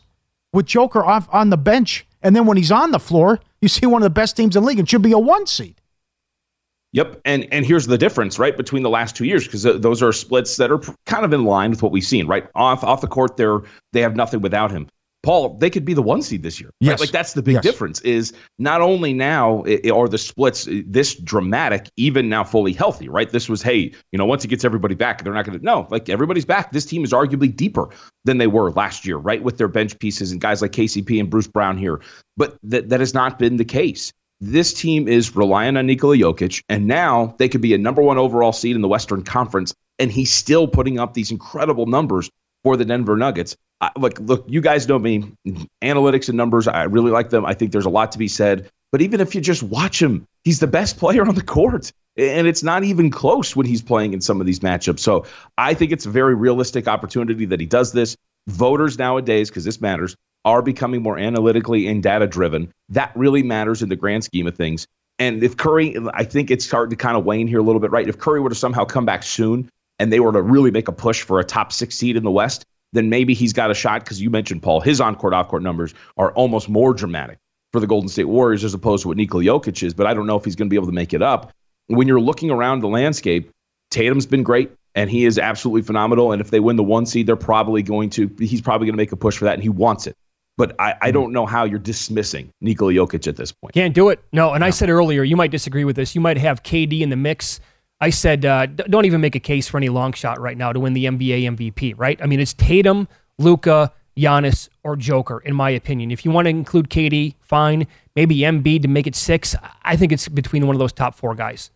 with 0.52 0.66
Joker 0.66 1.06
off 1.06 1.28
on 1.32 1.50
the 1.50 1.58
bench. 1.58 2.08
And 2.22 2.36
then 2.36 2.46
when 2.46 2.58
he's 2.58 2.72
on 2.72 2.92
the 2.92 3.00
floor, 3.00 3.40
you 3.62 3.68
see 3.68 3.86
one 3.86 4.02
of 4.02 4.06
the 4.06 4.10
best 4.10 4.36
teams 4.36 4.56
in 4.56 4.64
the 4.64 4.68
league. 4.68 4.80
It 4.80 4.90
should 4.90 5.02
be 5.02 5.12
a 5.12 5.20
one 5.20 5.46
seed. 5.46 5.80
Yep, 6.96 7.20
and 7.26 7.46
and 7.52 7.66
here's 7.66 7.88
the 7.88 7.98
difference, 7.98 8.40
right, 8.40 8.56
between 8.56 8.82
the 8.82 8.90
last 8.90 9.18
two 9.18 9.26
years 9.26 9.44
because 9.44 9.64
those 9.64 10.02
are 10.02 10.14
splits 10.14 10.56
that 10.56 10.72
are 10.72 10.80
kind 11.06 11.26
of 11.26 11.34
in 11.34 11.44
line 11.44 11.72
with 11.72 11.84
what 11.84 11.92
we've 11.92 12.06
seen, 12.06 12.26
right? 12.26 12.48
Off 12.56 12.86
off 12.86 13.02
the 13.02 13.08
court, 13.08 13.36
they're 13.36 13.60
they 13.92 14.00
have 14.00 14.16
nothing 14.16 14.40
without 14.40 14.72
him. 14.72 14.88
Paul, 15.26 15.58
they 15.58 15.72
could 15.72 15.84
be 15.86 15.96
the 15.96 16.04
one 16.04 16.22
seed 16.22 16.44
this 16.44 16.60
year. 16.62 16.68
Right? 16.68 16.92
Yes. 16.92 17.00
Like 17.00 17.10
that's 17.10 17.34
the 17.34 17.42
big 17.42 17.56
Yes. 17.56 17.64
difference 17.64 18.00
is 18.02 18.32
not 18.60 18.82
only 18.82 19.12
now 19.12 19.64
are 19.92 20.08
the 20.08 20.20
splits 20.20 20.68
this 20.86 21.16
dramatic, 21.16 21.90
even 21.98 22.30
now 22.30 22.44
fully 22.44 22.74
healthy, 22.74 23.10
right? 23.10 23.30
This 23.30 23.50
was, 23.50 23.64
hey, 23.64 23.92
you 24.12 24.18
know, 24.20 24.26
once 24.26 24.44
he 24.44 24.48
gets 24.48 24.64
everybody 24.64 24.94
back, 24.94 25.24
they're 25.24 25.34
not 25.34 25.46
going 25.46 25.58
to, 25.58 25.66
no, 25.66 25.88
like 25.90 26.10
everybody's 26.10 26.46
back. 26.46 26.72
This 26.72 26.86
team 26.86 27.04
is 27.04 27.12
arguably 27.12 27.54
deeper 27.54 27.90
than 28.24 28.38
they 28.38 28.46
were 28.46 28.70
last 28.72 29.04
year, 29.04 29.18
right? 29.18 29.42
With 29.42 29.58
their 29.58 29.68
bench 29.68 29.98
pieces 29.98 30.32
and 30.32 30.40
guys 30.40 30.62
like 30.62 30.74
KCP 30.74 31.20
and 31.20 31.28
Bruce 31.28 31.48
Brown 31.48 31.78
here. 31.78 32.02
But 32.38 32.58
that, 32.62 32.90
that 32.90 33.00
has 33.00 33.16
not 33.16 33.40
been 33.40 33.58
the 33.58 33.66
case. 33.66 34.14
This 34.42 34.74
team 34.74 35.08
is 35.08 35.36
relying 35.36 35.76
on 35.76 35.88
Nikola 35.88 36.18
Jokic, 36.18 36.62
and 36.70 36.86
now 36.86 37.34
they 37.40 37.50
could 37.50 37.62
be 37.62 37.74
a 37.74 37.78
number 37.80 38.02
one 38.02 38.18
overall 38.18 38.52
seed 38.52 38.76
in 38.76 38.82
the 38.82 38.88
Western 38.88 39.24
Conference, 39.24 39.74
and 39.98 40.12
he's 40.12 40.32
still 40.32 40.68
putting 40.68 41.00
up 41.00 41.14
these 41.14 41.32
incredible 41.32 41.86
numbers 41.86 42.30
for 42.66 42.76
the 42.76 42.84
Denver 42.84 43.16
Nuggets. 43.16 43.56
I, 43.80 43.92
look, 43.96 44.20
look, 44.20 44.44
you 44.48 44.60
guys 44.60 44.88
know 44.88 44.98
me. 44.98 45.32
Analytics 45.84 46.30
and 46.30 46.36
numbers, 46.36 46.68
I 46.68 46.84
really 46.86 47.12
like 47.12 47.30
them. 47.30 47.46
I 47.46 47.54
think 47.54 47.72
there's 47.72 47.86
a 47.86 47.92
lot 47.92 48.12
to 48.14 48.18
be 48.18 48.28
said. 48.28 48.68
But 48.92 49.04
even 49.04 49.22
if 49.22 49.36
you 49.36 49.42
just 49.42 49.62
watch 49.62 50.02
him, 50.02 50.26
he's 50.44 50.60
the 50.60 50.68
best 50.68 50.98
player 51.00 51.28
on 51.28 51.36
the 51.36 51.44
court. 51.44 51.92
And 52.18 52.48
it's 52.48 52.64
not 52.64 52.84
even 52.84 53.12
close 53.12 53.56
when 53.56 53.68
he's 53.68 53.84
playing 53.84 54.14
in 54.14 54.22
some 54.22 54.42
of 54.42 54.48
these 54.48 54.62
matchups. 54.62 55.00
So 55.00 55.28
I 55.60 55.76
think 55.76 55.92
it's 55.92 56.08
a 56.08 56.10
very 56.10 56.34
realistic 56.34 56.88
opportunity 56.88 57.46
that 57.46 57.60
he 57.60 57.68
does 57.68 57.92
this. 57.92 58.18
Voters 58.48 58.98
nowadays, 58.98 59.50
because 59.50 59.64
this 59.64 59.80
matters, 59.80 60.16
are 60.44 60.64
becoming 60.64 61.04
more 61.04 61.20
analytically 61.20 61.88
and 61.88 62.02
data 62.02 62.26
driven. 62.26 62.72
That 62.90 63.12
really 63.16 63.44
matters 63.44 63.84
in 63.84 63.90
the 63.90 63.96
grand 63.96 64.24
scheme 64.24 64.48
of 64.48 64.56
things. 64.56 64.88
And 65.20 65.44
if 65.44 65.56
Curry, 65.56 65.96
I 66.16 66.24
think 66.24 66.50
it's 66.50 66.66
starting 66.66 66.90
to 66.90 66.96
kind 66.96 67.16
of 67.16 67.26
wane 67.26 67.48
here 67.48 67.60
a 67.60 67.64
little 67.64 67.80
bit, 67.80 67.92
right? 67.92 68.08
If 68.08 68.18
Curry 68.18 68.40
were 68.40 68.50
to 68.50 68.56
somehow 68.56 68.86
come 68.86 69.06
back 69.06 69.22
soon 69.22 69.70
and 70.00 70.12
they 70.12 70.20
were 70.20 70.32
to 70.32 70.42
really 70.42 70.72
make 70.72 70.88
a 70.88 70.92
push 70.92 71.22
for 71.22 71.40
a 71.40 71.44
top 71.44 71.72
six 71.72 71.96
seed 71.96 72.18
in 72.18 72.24
the 72.24 72.32
West, 72.32 72.66
then 72.94 73.10
maybe 73.10 73.34
he's 73.34 73.54
got 73.54 73.72
a 73.72 73.74
shot 73.74 74.04
because 74.04 74.22
you 74.22 74.30
mentioned 74.30 74.62
Paul, 74.62 74.82
his 74.82 75.02
on 75.02 75.16
court, 75.16 75.34
off 75.34 75.48
court 75.48 75.64
numbers 75.64 75.94
are 76.18 76.32
almost 76.34 76.70
more 76.70 76.94
dramatic 76.94 77.38
for 77.72 77.80
the 77.80 77.88
Golden 77.88 78.10
State 78.10 78.26
Warriors 78.26 78.64
as 78.64 78.74
opposed 78.74 79.02
to 79.04 79.10
what 79.10 79.18
Nikola 79.18 79.44
Jokic 79.44 79.84
is. 79.84 79.94
But 79.94 80.08
I 80.08 80.14
don't 80.14 80.28
know 80.28 80.38
if 80.38 80.46
he's 80.46 80.56
going 80.56 80.68
to 80.68 80.70
be 80.70 80.78
able 80.78 80.88
to 80.88 80.94
make 80.94 81.14
it 81.14 81.22
up. 81.22 81.52
When 81.88 82.08
you're 82.08 82.22
looking 82.22 82.50
around 82.50 82.80
the 82.80 82.88
landscape, 82.88 83.52
Tatum's 83.92 84.26
been 84.26 84.44
great 84.44 84.72
and 84.96 85.10
he 85.10 85.26
is 85.26 85.38
absolutely 85.38 85.82
phenomenal. 85.82 86.32
And 86.32 86.42
if 86.42 86.52
they 86.52 86.60
win 86.60 86.78
the 86.78 86.84
one 86.84 87.06
seed, 87.06 87.28
they're 87.28 87.36
probably 87.36 87.84
going 87.84 88.10
to, 88.12 88.34
he's 88.40 88.62
probably 88.62 88.88
going 88.88 88.94
to 88.94 88.98
make 88.98 89.12
a 89.12 89.18
push 89.18 89.38
for 89.38 89.46
that 89.46 89.56
and 89.56 89.64
he 89.64 89.70
wants 89.70 90.08
it. 90.08 90.16
But 90.58 90.76
I, 90.80 90.96
I 91.02 91.12
don't 91.12 91.34
know 91.34 91.46
how 91.46 91.66
you're 91.66 91.80
dismissing 91.80 92.50
Nikola 92.62 92.94
Jokic 92.94 93.28
at 93.28 93.36
this 93.36 93.52
point. 93.52 93.74
Can't 93.74 93.94
do 93.94 94.08
it. 94.08 94.24
No, 94.32 94.54
and 94.54 94.64
I 94.64 94.70
said 94.70 94.90
earlier, 94.90 95.22
you 95.24 95.36
might 95.36 95.52
disagree 95.52 95.84
with 95.84 95.98
this. 95.98 96.16
You 96.16 96.22
might 96.22 96.38
have 96.38 96.64
KD 96.64 97.02
in 97.02 97.10
the 97.10 97.18
mix. 97.18 97.60
I 98.02 98.10
said, 98.10 98.46
uh, 98.46 98.66
don't 98.66 99.06
even 99.06 99.22
make 99.22 99.36
a 99.36 99.40
case 99.40 99.68
for 99.68 99.78
any 99.78 99.90
long 99.90 100.14
shot 100.14 100.40
right 100.40 100.58
now 100.58 100.74
to 100.74 100.80
win 100.80 100.94
the 100.94 101.06
NBA 101.06 101.56
MVP, 101.56 101.94
right? 101.98 102.20
I 102.22 102.26
mean, 102.26 102.40
it's 102.40 102.54
Tatum, 102.54 103.08
Luka, 103.40 103.94
Giannis, 104.18 104.70
or 104.84 104.96
Joker, 104.96 105.40
in 105.40 105.56
my 105.56 105.70
opinion. 105.70 106.12
If 106.12 106.26
you 106.26 106.32
want 106.32 106.46
to 106.46 106.50
include 106.50 106.90
KD, 106.90 107.36
fine. 107.42 107.88
Maybe 108.16 108.38
Embiid 108.40 108.82
to 108.84 108.88
make 108.88 109.08
it 109.08 109.16
six. 109.16 109.56
I 109.84 109.96
think 109.96 110.12
it's 110.12 110.28
between 110.28 110.68
one 110.68 110.76
of 110.76 110.80
those 110.80 110.94
top 110.94 111.16
four 111.16 111.36
guys. 111.36 111.72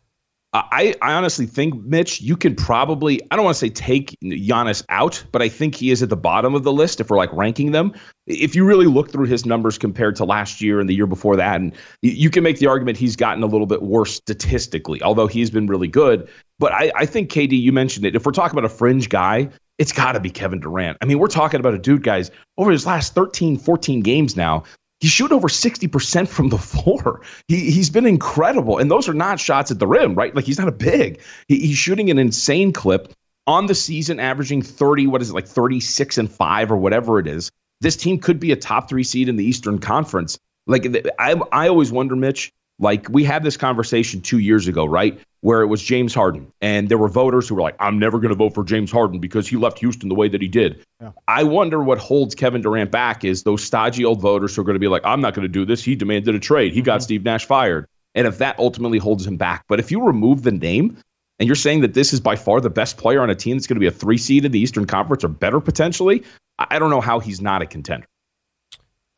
I, 0.51 0.95
I 1.03 1.13
honestly 1.13 1.45
think, 1.45 1.75
Mitch, 1.83 2.21
you 2.21 2.35
can 2.35 2.55
probably, 2.55 3.21
I 3.29 3.35
don't 3.35 3.45
want 3.45 3.55
to 3.55 3.59
say 3.59 3.69
take 3.69 4.17
Giannis 4.23 4.83
out, 4.89 5.23
but 5.31 5.43
I 5.43 5.49
think 5.49 5.75
he 5.75 5.91
is 5.91 6.01
at 6.01 6.09
the 6.09 6.17
bottom 6.17 6.55
of 6.55 6.63
the 6.63 6.73
list 6.73 6.99
if 6.99 7.11
we're 7.11 7.17
like 7.17 7.31
ranking 7.33 7.71
them. 7.71 7.93
If 8.25 8.55
you 8.55 8.65
really 8.65 8.87
look 8.87 9.11
through 9.11 9.27
his 9.27 9.45
numbers 9.45 9.77
compared 9.77 10.15
to 10.15 10.25
last 10.25 10.59
year 10.59 10.79
and 10.79 10.89
the 10.89 10.95
year 10.95 11.05
before 11.05 11.35
that, 11.35 11.61
and 11.61 11.75
you- 12.01 12.31
can 12.31 12.43
make 12.43 12.57
the 12.57 12.67
argument 12.67 12.97
he's 12.97 13.15
gotten 13.15 13.43
a 13.43 13.47
little 13.47 13.67
bit 13.67 13.83
worse 13.83 14.15
statistically, 14.15 15.01
although 15.03 15.27
he's 15.27 15.51
been 15.51 15.67
really 15.67 15.87
good. 15.87 16.27
But 16.57 16.71
I, 16.73 16.91
I 16.95 17.05
think, 17.05 17.31
KD, 17.31 17.59
you 17.59 17.71
mentioned 17.71 18.05
it. 18.05 18.15
If 18.15 18.25
we're 18.25 18.31
talking 18.31 18.57
about 18.57 18.69
a 18.69 18.73
fringe 18.73 19.09
guy, 19.09 19.49
it's 19.77 19.91
got 19.91 20.11
to 20.13 20.19
be 20.19 20.29
Kevin 20.29 20.59
Durant. 20.59 20.97
I 21.01 21.05
mean, 21.05 21.19
we're 21.19 21.27
talking 21.27 21.59
about 21.59 21.73
a 21.73 21.79
dude, 21.79 22.03
guys, 22.03 22.31
over 22.57 22.69
his 22.71 22.85
last 22.85 23.15
13, 23.15 23.57
14 23.57 24.01
games 24.01 24.35
now. 24.35 24.63
He's 24.99 25.11
shooting 25.11 25.35
over 25.35 25.47
60% 25.47 26.27
from 26.27 26.49
the 26.49 26.57
floor. 26.57 27.21
He, 27.47 27.71
he's 27.71 27.89
been 27.89 28.05
incredible. 28.05 28.77
And 28.77 28.91
those 28.91 29.07
are 29.07 29.13
not 29.13 29.39
shots 29.39 29.71
at 29.71 29.79
the 29.79 29.87
rim, 29.87 30.15
right? 30.15 30.35
Like 30.35 30.45
he's 30.45 30.59
not 30.59 30.67
a 30.67 30.73
big. 30.73 31.21
He, 31.47 31.59
he's 31.59 31.77
shooting 31.77 32.09
an 32.09 32.19
insane 32.19 32.73
clip. 32.73 33.13
on 33.47 33.65
the 33.65 33.75
season 33.75 34.19
averaging 34.19 34.61
30, 34.61 35.07
what 35.07 35.21
is 35.21 35.31
it, 35.31 35.33
like 35.33 35.47
36 35.47 36.17
and 36.19 36.31
5 36.31 36.71
or 36.71 36.77
whatever 36.77 37.17
it 37.17 37.27
is. 37.27 37.49
This 37.81 37.95
team 37.95 38.19
could 38.19 38.39
be 38.39 38.51
a 38.51 38.55
top 38.55 38.87
three 38.89 39.03
seed 39.03 39.27
in 39.27 39.37
the 39.37 39.43
Eastern 39.43 39.79
Conference. 39.79 40.37
Like 40.67 40.85
I, 41.17 41.35
I 41.51 41.67
always 41.67 41.91
wonder, 41.91 42.15
Mitch, 42.15 42.51
like 42.79 43.07
we 43.09 43.23
had 43.23 43.43
this 43.43 43.57
conversation 43.57 44.21
two 44.21 44.39
years 44.39 44.67
ago, 44.67 44.85
right? 44.85 45.19
Where 45.41 45.61
it 45.61 45.67
was 45.67 45.81
James 45.81 46.13
Harden, 46.13 46.51
and 46.61 46.89
there 46.89 46.97
were 46.97 47.07
voters 47.07 47.47
who 47.47 47.55
were 47.55 47.61
like, 47.61 47.75
"I'm 47.79 47.99
never 47.99 48.19
going 48.19 48.29
to 48.29 48.35
vote 48.35 48.53
for 48.53 48.63
James 48.63 48.91
Harden 48.91 49.19
because 49.19 49.47
he 49.47 49.55
left 49.57 49.79
Houston 49.79 50.09
the 50.09 50.15
way 50.15 50.27
that 50.29 50.41
he 50.41 50.47
did." 50.47 50.83
Yeah. 51.01 51.11
I 51.27 51.43
wonder 51.43 51.83
what 51.83 51.97
holds 51.97 52.35
Kevin 52.35 52.61
Durant 52.61 52.91
back 52.91 53.23
is 53.23 53.43
those 53.43 53.63
stodgy 53.63 54.03
old 54.03 54.21
voters 54.21 54.55
who 54.55 54.61
are 54.61 54.65
going 54.65 54.75
to 54.75 54.79
be 54.79 54.87
like, 54.87 55.03
"I'm 55.05 55.21
not 55.21 55.33
going 55.33 55.43
to 55.43 55.51
do 55.51 55.65
this." 55.65 55.83
He 55.83 55.95
demanded 55.95 56.35
a 56.35 56.39
trade. 56.39 56.73
He 56.73 56.81
got 56.81 56.95
mm-hmm. 56.95 57.03
Steve 57.03 57.23
Nash 57.23 57.45
fired, 57.45 57.85
and 58.15 58.27
if 58.27 58.37
that 58.39 58.57
ultimately 58.59 58.97
holds 58.97 59.25
him 59.25 59.37
back, 59.37 59.63
but 59.67 59.79
if 59.79 59.91
you 59.91 60.03
remove 60.03 60.43
the 60.43 60.51
name, 60.51 60.97
and 61.39 61.47
you're 61.47 61.55
saying 61.55 61.81
that 61.81 61.93
this 61.93 62.11
is 62.11 62.19
by 62.19 62.35
far 62.35 62.59
the 62.59 62.69
best 62.69 62.97
player 62.97 63.21
on 63.21 63.29
a 63.29 63.35
team 63.35 63.57
that's 63.57 63.67
going 63.67 63.77
to 63.77 63.79
be 63.79 63.87
a 63.87 63.91
three 63.91 64.17
seed 64.17 64.45
in 64.45 64.51
the 64.51 64.59
Eastern 64.59 64.85
Conference 64.85 65.23
or 65.23 65.29
better 65.29 65.61
potentially, 65.61 66.23
I 66.57 66.79
don't 66.79 66.89
know 66.89 67.01
how 67.01 67.19
he's 67.19 67.39
not 67.39 67.61
a 67.61 67.65
contender. 67.65 68.05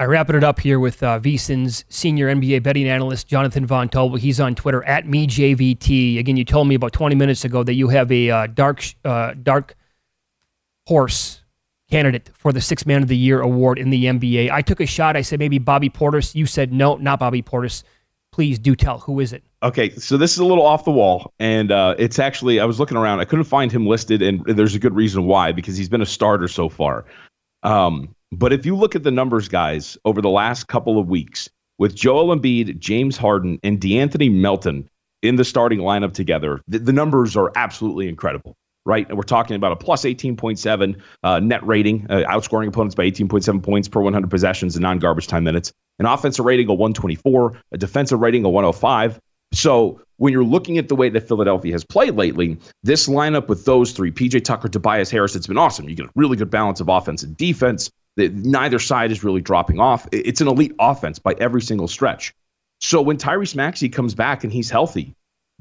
I 0.01 0.05
wrapping 0.05 0.35
it 0.35 0.43
up 0.43 0.59
here 0.59 0.79
with 0.79 1.03
uh, 1.03 1.19
VSIN's 1.19 1.85
senior 1.89 2.27
NBA 2.33 2.63
betting 2.63 2.87
analyst, 2.87 3.27
Jonathan 3.27 3.67
Von 3.67 3.87
Tobel. 3.87 4.17
He's 4.17 4.39
on 4.39 4.55
Twitter 4.55 4.83
at 4.85 5.05
MeJVT. 5.05 6.17
Again, 6.17 6.37
you 6.37 6.43
told 6.43 6.67
me 6.67 6.73
about 6.73 6.91
20 6.91 7.13
minutes 7.13 7.45
ago 7.45 7.61
that 7.61 7.75
you 7.75 7.87
have 7.89 8.11
a 8.11 8.31
uh, 8.31 8.47
dark, 8.47 8.83
uh, 9.05 9.35
dark 9.43 9.77
horse 10.87 11.43
candidate 11.91 12.31
for 12.33 12.51
the 12.51 12.59
Six 12.59 12.87
Man 12.87 13.03
of 13.03 13.09
the 13.09 13.15
Year 13.15 13.41
award 13.41 13.77
in 13.77 13.91
the 13.91 14.05
NBA. 14.05 14.49
I 14.49 14.63
took 14.63 14.79
a 14.79 14.87
shot. 14.87 15.15
I 15.15 15.21
said 15.21 15.37
maybe 15.37 15.59
Bobby 15.59 15.91
Portis. 15.91 16.33
You 16.33 16.47
said 16.47 16.73
no, 16.73 16.95
not 16.95 17.19
Bobby 17.19 17.43
Portis. 17.43 17.83
Please 18.31 18.57
do 18.57 18.75
tell. 18.75 18.97
Who 19.01 19.19
is 19.19 19.33
it? 19.33 19.43
Okay, 19.61 19.91
so 19.91 20.17
this 20.17 20.31
is 20.31 20.39
a 20.39 20.45
little 20.45 20.65
off 20.65 20.83
the 20.83 20.89
wall, 20.89 21.31
and 21.37 21.71
uh, 21.71 21.93
it's 21.99 22.17
actually 22.17 22.59
I 22.59 22.65
was 22.65 22.79
looking 22.79 22.97
around. 22.97 23.19
I 23.19 23.25
couldn't 23.25 23.45
find 23.45 23.71
him 23.71 23.85
listed, 23.85 24.23
and 24.23 24.43
there's 24.47 24.73
a 24.73 24.79
good 24.79 24.95
reason 24.95 25.25
why 25.25 25.51
because 25.51 25.77
he's 25.77 25.89
been 25.89 26.01
a 26.01 26.07
starter 26.07 26.47
so 26.47 26.69
far. 26.69 27.05
Um, 27.61 28.15
but 28.32 28.53
if 28.53 28.65
you 28.65 28.75
look 28.75 28.95
at 28.95 29.03
the 29.03 29.11
numbers, 29.11 29.47
guys, 29.47 29.97
over 30.05 30.21
the 30.21 30.29
last 30.29 30.67
couple 30.67 30.97
of 30.97 31.07
weeks, 31.07 31.49
with 31.77 31.95
Joel 31.95 32.36
Embiid, 32.36 32.79
James 32.79 33.17
Harden, 33.17 33.59
and 33.63 33.79
De'Anthony 33.79 34.32
Melton 34.32 34.89
in 35.21 35.36
the 35.36 35.43
starting 35.43 35.79
lineup 35.79 36.13
together, 36.13 36.61
the, 36.67 36.79
the 36.79 36.93
numbers 36.93 37.36
are 37.36 37.51
absolutely 37.55 38.07
incredible, 38.07 38.55
right? 38.86 39.07
And 39.07 39.17
we're 39.17 39.23
talking 39.23 39.55
about 39.55 39.71
a 39.71 39.75
plus 39.75 40.03
18.7 40.03 41.01
uh, 41.23 41.39
net 41.39 41.65
rating, 41.65 42.05
uh, 42.09 42.23
outscoring 42.29 42.67
opponents 42.67 42.95
by 42.95 43.09
18.7 43.09 43.63
points 43.63 43.88
per 43.88 43.99
100 43.99 44.29
possessions 44.29 44.75
in 44.75 44.82
non 44.82 44.99
garbage 44.99 45.27
time 45.27 45.43
minutes, 45.43 45.73
an 45.99 46.05
offensive 46.05 46.45
rating 46.45 46.69
of 46.69 46.77
124, 46.77 47.59
a 47.71 47.77
defensive 47.77 48.19
rating 48.19 48.45
of 48.45 48.51
105. 48.51 49.19
So 49.53 49.99
when 50.17 50.32
you're 50.32 50.43
looking 50.43 50.77
at 50.77 50.88
the 50.88 50.95
way 50.95 51.09
that 51.09 51.27
Philadelphia 51.27 51.73
has 51.73 51.84
played 51.84 52.15
lately, 52.15 52.57
this 52.84 53.07
lineup 53.07 53.47
with 53.47 53.65
those 53.65 53.91
three, 53.91 54.11
PJ 54.11 54.43
Tucker, 54.43 54.69
Tobias 54.69 55.09
Harris, 55.09 55.36
it's 55.36 55.47
been 55.47 55.57
awesome. 55.57 55.89
You 55.89 55.95
get 55.95 56.05
a 56.05 56.11
really 56.15 56.38
good 56.38 56.49
balance 56.49 56.79
of 56.79 56.88
offense 56.88 57.23
and 57.23 57.36
defense. 57.36 57.89
Neither 58.18 58.80
side 58.80 59.12
is 59.12 59.24
really 59.24 59.41
dropping 59.41 59.80
off. 59.80 60.07
It's 60.12 60.41
an 60.41 60.47
elite 60.47 60.76
offense 60.80 61.20
by 61.20 61.34
every 61.39 61.62
single 61.62 61.88
stretch. 61.88 62.34
So 62.80 63.01
when 63.01 63.18
Tyrese 63.18 63.55
Maxey 63.55 63.89
comes 63.89 64.16
back 64.16 64.43
and 64.43 64.51
he's 64.51 64.70
healthy, 64.70 65.16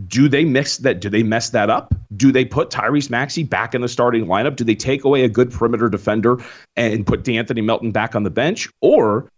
do 0.09 0.29
they 0.29 0.45
mix 0.45 0.79
that? 0.79 1.01
Do 1.01 1.11
they 1.11 1.23
mess 1.23 1.51
that 1.51 1.69
up? 1.69 1.95
Do 2.17 2.33
they 2.33 2.45
put 2.45 2.71
Tyrese 2.71 3.11
Maxey 3.11 3.43
back 3.43 3.75
in 3.75 3.83
the 3.83 3.89
starting 3.89 4.27
lineup? 4.27 4.57
Do 4.57 4.65
they 4.65 4.75
take 4.75 5.05
away 5.05 5.25
a 5.25 5.29
good 5.29 5.53
perimeter 5.53 5.91
defender 5.91 6.39
and 6.77 7.07
put 7.07 7.23
De'Anthony 7.23 7.63
Melton 7.63 7.93
back 7.93 8.17
on 8.17 8.23
the 8.23 8.31
bench? 8.31 8.69
Or 8.81 9.31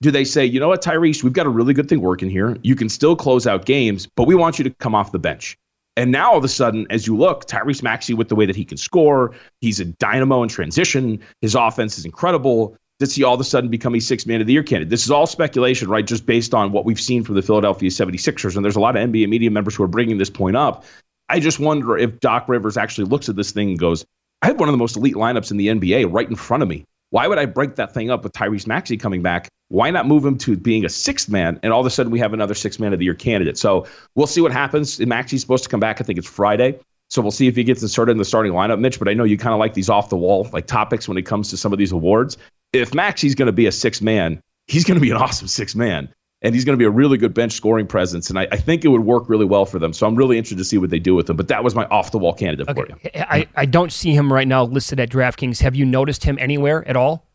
do 0.00 0.10
they 0.10 0.24
say, 0.24 0.44
you 0.44 0.58
know 0.58 0.68
what, 0.68 0.82
Tyrese, 0.82 1.22
we've 1.22 1.32
got 1.32 1.46
a 1.46 1.50
really 1.50 1.72
good 1.72 1.88
thing 1.88 2.00
working 2.00 2.30
here. 2.30 2.56
You 2.62 2.74
can 2.74 2.88
still 2.88 3.14
close 3.14 3.46
out 3.46 3.64
games, 3.64 4.08
but 4.16 4.26
we 4.26 4.34
want 4.34 4.58
you 4.58 4.64
to 4.64 4.70
come 4.70 4.94
off 4.94 5.12
the 5.12 5.18
bench. 5.18 5.56
And 5.98 6.12
now 6.12 6.30
all 6.30 6.38
of 6.38 6.44
a 6.44 6.48
sudden, 6.48 6.86
as 6.90 7.08
you 7.08 7.16
look, 7.16 7.46
Tyrese 7.46 7.82
Maxey 7.82 8.14
with 8.14 8.28
the 8.28 8.36
way 8.36 8.46
that 8.46 8.54
he 8.54 8.64
can 8.64 8.78
score, 8.78 9.34
he's 9.60 9.80
a 9.80 9.84
dynamo 9.84 10.44
in 10.44 10.48
transition. 10.48 11.18
His 11.40 11.56
offense 11.56 11.98
is 11.98 12.04
incredible. 12.04 12.76
Does 13.00 13.16
he 13.16 13.24
all 13.24 13.34
of 13.34 13.40
a 13.40 13.44
sudden 13.44 13.68
become 13.68 13.96
a 13.96 13.98
six 13.98 14.24
man 14.24 14.40
of 14.40 14.46
the 14.46 14.52
year 14.52 14.62
candidate? 14.62 14.90
This 14.90 15.02
is 15.02 15.10
all 15.10 15.26
speculation, 15.26 15.88
right? 15.88 16.06
Just 16.06 16.24
based 16.24 16.54
on 16.54 16.70
what 16.70 16.84
we've 16.84 17.00
seen 17.00 17.24
from 17.24 17.34
the 17.34 17.42
Philadelphia 17.42 17.90
76ers. 17.90 18.54
And 18.54 18.64
there's 18.64 18.76
a 18.76 18.80
lot 18.80 18.96
of 18.96 19.10
NBA 19.10 19.28
media 19.28 19.50
members 19.50 19.74
who 19.74 19.82
are 19.82 19.88
bringing 19.88 20.18
this 20.18 20.30
point 20.30 20.56
up. 20.56 20.84
I 21.28 21.40
just 21.40 21.58
wonder 21.58 21.98
if 21.98 22.20
Doc 22.20 22.48
Rivers 22.48 22.76
actually 22.76 23.08
looks 23.08 23.28
at 23.28 23.34
this 23.34 23.50
thing 23.50 23.70
and 23.70 23.78
goes, 23.78 24.04
I 24.42 24.46
have 24.46 24.60
one 24.60 24.68
of 24.68 24.72
the 24.72 24.78
most 24.78 24.96
elite 24.96 25.16
lineups 25.16 25.50
in 25.50 25.56
the 25.56 25.66
NBA 25.66 26.12
right 26.12 26.28
in 26.28 26.36
front 26.36 26.62
of 26.62 26.68
me. 26.68 26.84
Why 27.10 27.26
would 27.26 27.38
I 27.38 27.46
break 27.46 27.74
that 27.74 27.92
thing 27.92 28.08
up 28.08 28.22
with 28.22 28.34
Tyrese 28.34 28.68
Maxey 28.68 28.98
coming 28.98 29.22
back? 29.22 29.48
Why 29.68 29.90
not 29.90 30.06
move 30.06 30.24
him 30.24 30.38
to 30.38 30.56
being 30.56 30.84
a 30.84 30.88
sixth 30.88 31.28
man? 31.28 31.60
And 31.62 31.72
all 31.72 31.80
of 31.80 31.86
a 31.86 31.90
sudden, 31.90 32.10
we 32.10 32.18
have 32.20 32.32
another 32.32 32.54
sixth 32.54 32.80
man 32.80 32.92
of 32.92 32.98
the 32.98 33.04
year 33.04 33.14
candidate. 33.14 33.58
So 33.58 33.86
we'll 34.14 34.26
see 34.26 34.40
what 34.40 34.52
happens. 34.52 34.98
Maxey's 35.00 35.42
supposed 35.42 35.62
to 35.64 35.68
come 35.68 35.80
back. 35.80 36.00
I 36.00 36.04
think 36.04 36.18
it's 36.18 36.28
Friday. 36.28 36.78
So 37.10 37.22
we'll 37.22 37.30
see 37.30 37.46
if 37.46 37.56
he 37.56 37.64
gets 37.64 37.82
inserted 37.82 38.12
in 38.12 38.18
the 38.18 38.24
starting 38.24 38.52
lineup, 38.52 38.80
Mitch. 38.80 38.98
But 38.98 39.08
I 39.08 39.14
know 39.14 39.24
you 39.24 39.38
kind 39.38 39.52
of 39.52 39.58
like 39.58 39.74
these 39.74 39.88
off 39.88 40.08
the 40.08 40.16
wall 40.16 40.48
like 40.52 40.66
topics 40.66 41.08
when 41.08 41.16
it 41.16 41.22
comes 41.22 41.50
to 41.50 41.56
some 41.56 41.72
of 41.72 41.78
these 41.78 41.92
awards. 41.92 42.36
If 42.72 42.94
Maxey's 42.94 43.34
going 43.34 43.46
to 43.46 43.52
be 43.52 43.66
a 43.66 43.72
six 43.72 44.00
man, 44.00 44.42
he's 44.66 44.84
going 44.84 44.96
to 44.96 45.00
be 45.00 45.10
an 45.10 45.16
awesome 45.18 45.48
six 45.48 45.74
man. 45.74 46.08
And 46.40 46.54
he's 46.54 46.64
going 46.64 46.74
to 46.74 46.78
be 46.78 46.84
a 46.84 46.90
really 46.90 47.18
good 47.18 47.34
bench 47.34 47.52
scoring 47.52 47.88
presence. 47.88 48.30
And 48.30 48.38
I, 48.38 48.46
I, 48.52 48.56
think 48.56 48.84
it 48.84 48.88
would 48.88 49.00
work 49.00 49.28
really 49.28 49.44
well 49.44 49.66
for 49.66 49.80
them. 49.80 49.92
So 49.92 50.06
I'm 50.06 50.14
really 50.14 50.38
interested 50.38 50.58
to 50.58 50.64
see 50.64 50.78
what 50.78 50.90
they 50.90 51.00
do 51.00 51.16
with 51.16 51.28
him. 51.28 51.34
But 51.34 51.48
that 51.48 51.64
was 51.64 51.74
my 51.74 51.84
off 51.86 52.12
the 52.12 52.18
wall 52.18 52.32
candidate 52.32 52.68
okay. 52.68 52.80
for 52.80 52.88
you. 52.88 53.24
I, 53.28 53.48
I 53.56 53.66
don't 53.66 53.90
see 53.90 54.14
him 54.14 54.32
right 54.32 54.46
now 54.46 54.62
listed 54.62 55.00
at 55.00 55.10
DraftKings. 55.10 55.60
Have 55.62 55.74
you 55.74 55.84
noticed 55.84 56.22
him 56.22 56.38
anywhere 56.38 56.86
at 56.86 56.94
all? 56.94 57.27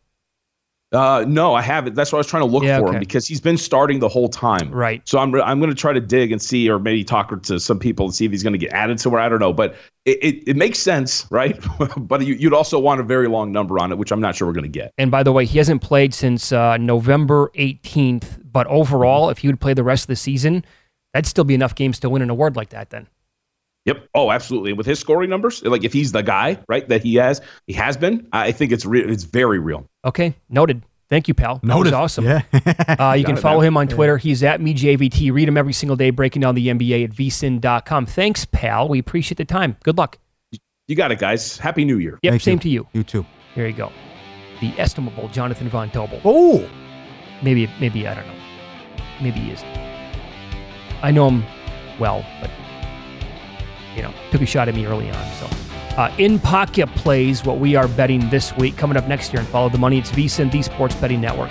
Uh, 0.94 1.24
no, 1.26 1.54
I 1.54 1.60
haven't. 1.60 1.94
That's 1.94 2.12
what 2.12 2.18
I 2.18 2.20
was 2.20 2.26
trying 2.26 2.42
to 2.42 2.46
look 2.48 2.62
Yeah, 2.62 2.78
for 2.78 2.88
okay. 2.88 2.96
him 2.96 3.00
because 3.00 3.26
he's 3.26 3.40
been 3.40 3.58
starting 3.58 3.98
the 3.98 4.08
whole 4.08 4.28
time. 4.28 4.70
Right. 4.70 5.02
So 5.04 5.18
I'm 5.18 5.34
I'm 5.42 5.58
going 5.58 5.70
to 5.70 5.76
try 5.76 5.92
to 5.92 6.00
dig 6.00 6.30
and 6.30 6.40
see, 6.40 6.70
or 6.70 6.78
maybe 6.78 7.02
talk 7.02 7.42
to 7.42 7.58
some 7.58 7.78
people 7.78 8.06
and 8.06 8.14
see 8.14 8.24
if 8.24 8.30
he's 8.30 8.42
going 8.42 8.52
to 8.52 8.58
get 8.58 8.72
added 8.72 9.00
somewhere. 9.00 9.20
I 9.20 9.28
don't 9.28 9.40
know, 9.40 9.52
but 9.52 9.74
it, 10.04 10.18
it, 10.22 10.48
it 10.50 10.56
makes 10.56 10.78
sense, 10.78 11.26
right? 11.30 11.58
but 11.96 12.24
you, 12.24 12.34
you'd 12.34 12.54
also 12.54 12.78
want 12.78 13.00
a 13.00 13.02
very 13.02 13.28
long 13.28 13.50
number 13.50 13.78
on 13.78 13.90
it, 13.90 13.98
which 13.98 14.12
I'm 14.12 14.20
not 14.20 14.36
sure 14.36 14.46
we're 14.46 14.54
going 14.54 14.64
to 14.64 14.68
get. 14.68 14.92
And 14.96 15.10
by 15.10 15.22
the 15.22 15.32
way, 15.32 15.44
he 15.44 15.58
hasn't 15.58 15.82
played 15.82 16.14
since 16.14 16.52
uh, 16.52 16.76
November 16.76 17.50
18th. 17.56 18.40
But 18.44 18.66
overall, 18.68 19.30
if 19.30 19.38
he 19.38 19.48
would 19.48 19.60
play 19.60 19.74
the 19.74 19.82
rest 19.82 20.04
of 20.04 20.08
the 20.08 20.16
season, 20.16 20.64
that'd 21.12 21.26
still 21.26 21.44
be 21.44 21.54
enough 21.54 21.74
games 21.74 21.98
to 22.00 22.10
win 22.10 22.22
an 22.22 22.30
award 22.30 22.54
like 22.54 22.68
that. 22.70 22.90
Then. 22.90 23.08
Yep. 23.84 24.08
Oh, 24.14 24.30
absolutely. 24.30 24.72
With 24.72 24.86
his 24.86 24.98
scoring 24.98 25.28
numbers, 25.30 25.62
like 25.62 25.84
if 25.84 25.92
he's 25.92 26.12
the 26.12 26.22
guy, 26.22 26.58
right, 26.68 26.88
that 26.88 27.02
he 27.02 27.16
has, 27.16 27.40
he 27.66 27.72
has 27.74 27.96
been. 27.96 28.26
I 28.32 28.52
think 28.52 28.72
it's 28.72 28.86
real. 28.86 29.10
It's 29.10 29.24
very 29.24 29.58
real. 29.58 29.88
Okay, 30.04 30.34
noted. 30.48 30.82
Thank 31.10 31.28
you, 31.28 31.34
pal. 31.34 31.56
That 31.56 31.66
Noted. 31.66 31.90
was 31.90 31.92
awesome. 31.92 32.24
Yeah. 32.24 32.42
uh, 32.98 33.12
you 33.12 33.22
Got 33.22 33.26
can 33.26 33.36
it, 33.36 33.40
follow 33.40 33.60
man. 33.60 33.68
him 33.68 33.76
on 33.76 33.88
Twitter. 33.88 34.16
He's 34.16 34.42
at 34.42 34.60
MeJVT. 34.60 35.32
Read 35.32 35.46
him 35.46 35.56
every 35.58 35.74
single 35.74 35.96
day, 35.96 36.08
breaking 36.08 36.40
down 36.40 36.54
the 36.54 36.68
NBA 36.68 37.04
at 37.04 37.10
vsin.com. 37.10 38.06
Thanks, 38.06 38.46
pal. 38.46 38.88
We 38.88 38.98
appreciate 39.00 39.36
the 39.36 39.44
time. 39.44 39.76
Good 39.84 39.98
luck. 39.98 40.18
You 40.88 40.96
got 40.96 41.12
it, 41.12 41.18
guys. 41.18 41.58
Happy 41.58 41.84
New 41.84 41.98
Year. 41.98 42.18
Yep, 42.22 42.32
Thank 42.32 42.42
same 42.42 42.54
you. 42.54 42.60
to 42.60 42.68
you. 42.70 42.86
You 42.94 43.04
too. 43.04 43.26
Here 43.54 43.66
you 43.66 43.74
go. 43.74 43.92
The 44.60 44.68
estimable 44.78 45.28
Jonathan 45.28 45.68
Von 45.68 45.90
Tobel. 45.90 46.20
Oh, 46.24 46.68
Maybe, 47.42 47.68
maybe, 47.78 48.08
I 48.08 48.14
don't 48.14 48.26
know. 48.26 48.34
Maybe 49.20 49.40
he 49.40 49.50
isn't. 49.52 49.68
I 51.02 51.10
know 51.10 51.28
him 51.28 51.44
well, 52.00 52.24
but, 52.40 52.50
you 53.96 54.02
know, 54.02 54.12
took 54.30 54.42
a 54.42 54.46
shot 54.46 54.68
at 54.68 54.74
me 54.74 54.86
early 54.86 55.10
on. 55.10 55.32
So, 55.34 55.46
uh, 55.96 56.14
In 56.18 56.38
Pocket 56.38 56.88
plays 56.96 57.44
what 57.44 57.58
we 57.58 57.76
are 57.76 57.88
betting 57.88 58.28
this 58.30 58.54
week. 58.56 58.76
Coming 58.76 58.96
up 58.96 59.08
next 59.08 59.32
year 59.32 59.40
and 59.40 59.48
follow 59.48 59.68
the 59.68 59.78
money. 59.78 59.98
It's 59.98 60.10
VSIN, 60.10 60.50
the 60.50 60.62
Sports 60.62 60.94
Betting 60.96 61.20
Network. 61.20 61.50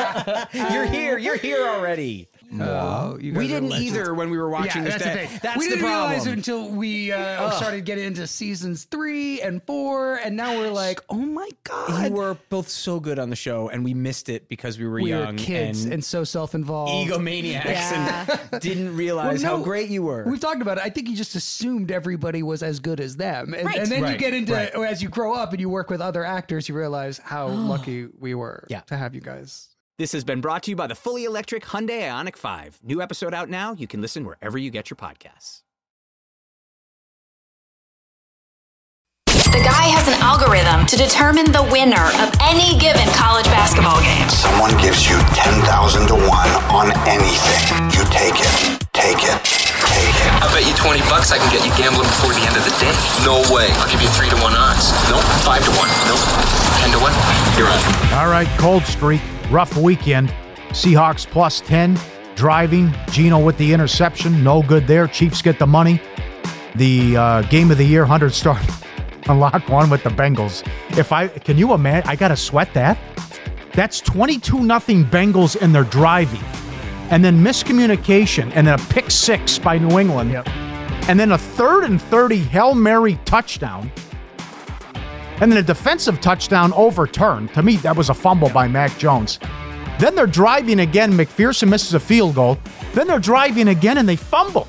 You're 0.72 0.86
here. 0.86 1.18
You're 1.18 1.36
here 1.36 1.66
already. 1.66 2.28
No, 2.52 3.16
you 3.20 3.32
we 3.34 3.46
didn't 3.46 3.68
legends. 3.68 3.92
either 3.96 4.12
when 4.12 4.28
we 4.28 4.36
were 4.36 4.50
watching 4.50 4.82
yeah, 4.82 4.98
this. 4.98 5.02
that's 5.02 5.04
the 5.04 5.10
day. 5.20 5.26
thing. 5.26 5.40
That's 5.40 5.56
we 5.56 5.66
the 5.68 5.76
didn't 5.76 5.88
realize 5.88 6.14
problem. 6.24 6.32
it 6.32 6.36
until 6.38 6.68
we 6.68 7.12
uh, 7.12 7.50
started 7.52 7.84
getting 7.84 8.02
into 8.02 8.26
seasons 8.26 8.84
three 8.86 9.40
and 9.40 9.62
four, 9.62 10.16
and 10.16 10.36
now 10.36 10.56
we're 10.58 10.72
like, 10.72 11.00
oh 11.10 11.14
my 11.14 11.48
god, 11.62 12.06
You 12.06 12.12
were 12.12 12.36
both 12.48 12.68
so 12.68 12.98
good 12.98 13.20
on 13.20 13.30
the 13.30 13.36
show, 13.36 13.68
and 13.68 13.84
we 13.84 13.94
missed 13.94 14.28
it 14.28 14.48
because 14.48 14.80
we 14.80 14.86
were 14.88 15.00
we 15.00 15.10
young 15.10 15.36
were 15.36 15.38
kids 15.38 15.84
and, 15.84 15.92
and, 15.92 16.04
so 16.04 16.24
self-involved, 16.24 17.08
egomaniacs, 17.08 17.64
and 17.92 18.60
didn't 18.60 18.96
realize 18.96 19.44
Well, 19.44 19.58
how 19.58 19.62
great 19.62 19.88
you 19.88 20.02
were. 20.02 20.24
We've 20.24 20.40
talked 20.40 20.60
about 20.60 20.78
it. 20.78 20.82
I 20.82 20.90
think 20.90 21.08
you 21.08 21.14
just 21.14 21.36
assumed 21.36 21.92
everybody 21.92 22.42
was 22.42 22.64
as 22.64 22.80
good 22.80 22.98
as 22.98 23.16
them, 23.16 23.54
and, 23.54 23.64
Right. 23.64 23.78
and 23.78 23.86
then 23.86 24.10
you 24.10 24.18
get 24.18 24.34
into 24.34 24.54
right. 24.54 24.74
as 24.74 25.00
you 25.04 25.08
grow 25.08 25.34
up 25.34 25.52
and 25.52 25.60
you 25.60 25.68
work 25.68 25.88
with 25.88 26.00
other 26.00 26.24
actors, 26.24 26.68
you 26.68 26.74
realize 26.74 27.18
how 27.18 27.46
lucky 27.70 28.08
we 28.18 28.34
were 28.34 28.66
Yeah. 28.68 28.80
to 28.80 28.96
have 28.96 29.14
you 29.14 29.20
guys. 29.20 29.68
This 30.00 30.12
has 30.12 30.24
been 30.24 30.40
brought 30.40 30.62
to 30.62 30.70
you 30.70 30.76
by 30.76 30.86
the 30.86 30.94
fully 30.94 31.24
electric 31.26 31.62
Hyundai 31.62 32.08
IONIQ 32.08 32.36
5. 32.36 32.80
New 32.82 33.02
episode 33.02 33.34
out 33.34 33.50
now. 33.50 33.74
You 33.74 33.86
can 33.86 34.00
listen 34.00 34.24
wherever 34.24 34.56
you 34.56 34.70
get 34.70 34.88
your 34.88 34.96
podcasts. 34.96 35.60
The 39.26 39.60
guy 39.62 39.92
has 39.92 40.08
an 40.08 40.14
algorithm 40.22 40.86
to 40.86 40.96
determine 40.96 41.52
the 41.52 41.68
winner 41.70 42.00
of 42.16 42.32
any 42.40 42.80
given 42.80 43.04
college 43.12 43.44
basketball 43.52 44.00
game. 44.00 44.26
Someone 44.30 44.72
gives 44.80 45.04
you 45.04 45.20
10,000 45.36 46.08
to 46.08 46.14
1 46.14 46.24
on 46.72 46.96
anything. 47.04 47.60
You 47.92 48.00
take 48.08 48.40
it. 48.40 48.80
Take 48.94 49.20
it. 49.20 49.49
Take 50.00 50.16
it. 50.16 50.32
I 50.40 50.48
bet 50.48 50.64
you 50.64 50.72
20 50.74 51.00
bucks 51.12 51.30
I 51.30 51.36
can 51.36 51.52
get 51.52 51.60
you 51.60 51.72
gambling 51.76 52.08
before 52.08 52.32
the 52.32 52.40
end 52.40 52.56
of 52.56 52.64
the 52.64 52.72
day. 52.80 52.92
No 53.22 53.44
way. 53.52 53.68
I'll 53.76 53.90
give 53.92 54.00
you 54.00 54.08
3 54.08 54.32
to 54.32 54.38
1 54.40 54.56
odds. 54.56 54.88
Nope. 55.12 55.20
5 55.44 55.64
to 55.64 55.72
1. 55.76 55.88
Nope. 56.08 56.24
10 56.80 56.90
to 56.96 56.98
1. 56.98 57.12
You're 57.60 57.68
on. 57.68 57.80
All 58.16 58.30
right, 58.32 58.48
cold 58.58 58.84
streak, 58.84 59.20
rough 59.50 59.76
weekend. 59.76 60.32
Seahawks 60.70 61.26
plus 61.26 61.60
10, 61.60 61.98
driving. 62.34 62.94
Geno 63.10 63.38
with 63.38 63.58
the 63.58 63.72
interception, 63.72 64.42
no 64.42 64.62
good 64.62 64.86
there. 64.86 65.06
Chiefs 65.06 65.42
get 65.42 65.58
the 65.58 65.66
money. 65.66 66.00
The 66.76 67.16
uh, 67.16 67.42
game 67.42 67.70
of 67.70 67.78
the 67.78 67.84
year, 67.84 68.02
100 68.02 68.32
star 68.32 68.58
unlock 69.28 69.68
one 69.68 69.90
with 69.90 70.02
the 70.02 70.10
Bengals. 70.10 70.66
If 70.96 71.12
I 71.12 71.28
can 71.28 71.58
you 71.58 71.74
imagine, 71.74 72.08
I 72.08 72.16
got 72.16 72.28
to 72.28 72.36
sweat 72.36 72.72
that. 72.74 72.98
That's 73.74 74.00
22 74.00 74.60
nothing 74.60 75.04
Bengals 75.04 75.60
and 75.60 75.74
they're 75.74 75.84
driving. 75.84 76.40
And 77.10 77.24
then 77.24 77.42
miscommunication 77.42 78.52
and 78.54 78.66
then 78.66 78.78
a 78.78 78.82
pick 78.84 79.10
six 79.10 79.58
by 79.58 79.78
New 79.78 79.98
England. 79.98 80.32
And 81.08 81.18
then 81.18 81.32
a 81.32 81.38
third 81.38 81.84
and 81.84 82.00
30 82.00 82.38
Hail 82.38 82.74
Mary 82.74 83.18
touchdown. 83.24 83.90
And 85.40 85.50
then 85.50 85.58
a 85.58 85.62
defensive 85.62 86.20
touchdown 86.20 86.72
overturned. 86.74 87.52
To 87.54 87.62
me, 87.62 87.76
that 87.78 87.96
was 87.96 88.10
a 88.10 88.14
fumble 88.14 88.50
by 88.50 88.68
Mac 88.68 88.96
Jones. 88.98 89.40
Then 89.98 90.14
they're 90.14 90.26
driving 90.26 90.80
again. 90.80 91.12
McPherson 91.12 91.68
misses 91.68 91.94
a 91.94 92.00
field 92.00 92.34
goal. 92.36 92.58
Then 92.94 93.06
they're 93.06 93.18
driving 93.18 93.68
again 93.68 93.98
and 93.98 94.08
they 94.08 94.16
fumble. 94.16 94.68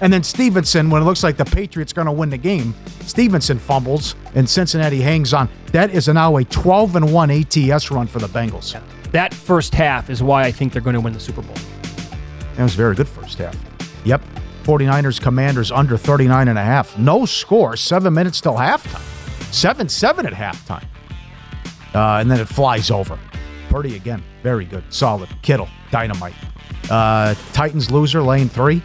And 0.00 0.12
then 0.12 0.22
Stevenson, 0.22 0.90
when 0.90 1.02
it 1.02 1.04
looks 1.04 1.22
like 1.22 1.36
the 1.36 1.44
Patriots 1.44 1.92
going 1.92 2.06
to 2.06 2.12
win 2.12 2.30
the 2.30 2.38
game, 2.38 2.74
Stevenson 3.00 3.58
fumbles 3.58 4.16
and 4.34 4.48
Cincinnati 4.48 5.00
hangs 5.00 5.34
on. 5.34 5.48
That 5.72 5.90
is 5.90 6.08
now 6.08 6.36
a 6.36 6.44
12 6.44 6.96
and 6.96 7.12
1 7.12 7.30
ATS 7.30 7.90
run 7.90 8.06
for 8.06 8.18
the 8.18 8.26
Bengals. 8.26 8.80
That 9.12 9.32
first 9.32 9.74
half 9.74 10.10
is 10.10 10.22
why 10.22 10.44
I 10.44 10.50
think 10.50 10.72
they're 10.72 10.82
going 10.82 10.94
to 10.94 11.00
win 11.00 11.12
the 11.12 11.20
Super 11.20 11.42
Bowl. 11.42 11.56
That 12.56 12.62
was 12.62 12.74
a 12.74 12.76
very 12.76 12.94
good 12.94 13.08
first 13.08 13.38
half. 13.38 13.56
Yep. 14.04 14.22
49ers 14.64 15.20
Commanders 15.20 15.70
under 15.70 15.96
39 15.96 16.48
and 16.48 16.58
a 16.58 16.64
half. 16.64 16.96
No 16.98 17.26
score, 17.26 17.76
seven 17.76 18.14
minutes 18.14 18.40
till 18.40 18.54
halftime. 18.54 19.02
7 19.52 19.88
7 19.88 20.26
at 20.26 20.32
halftime. 20.32 20.84
Uh, 21.94 22.18
and 22.20 22.30
then 22.30 22.40
it 22.40 22.46
flies 22.46 22.90
over. 22.90 23.18
Purdy 23.68 23.96
again. 23.96 24.22
Very 24.42 24.64
good. 24.64 24.82
Solid. 24.92 25.28
Kittle. 25.42 25.68
Dynamite. 25.90 26.34
Uh, 26.90 27.34
Titans 27.52 27.90
loser, 27.90 28.22
lane 28.22 28.48
three. 28.48 28.82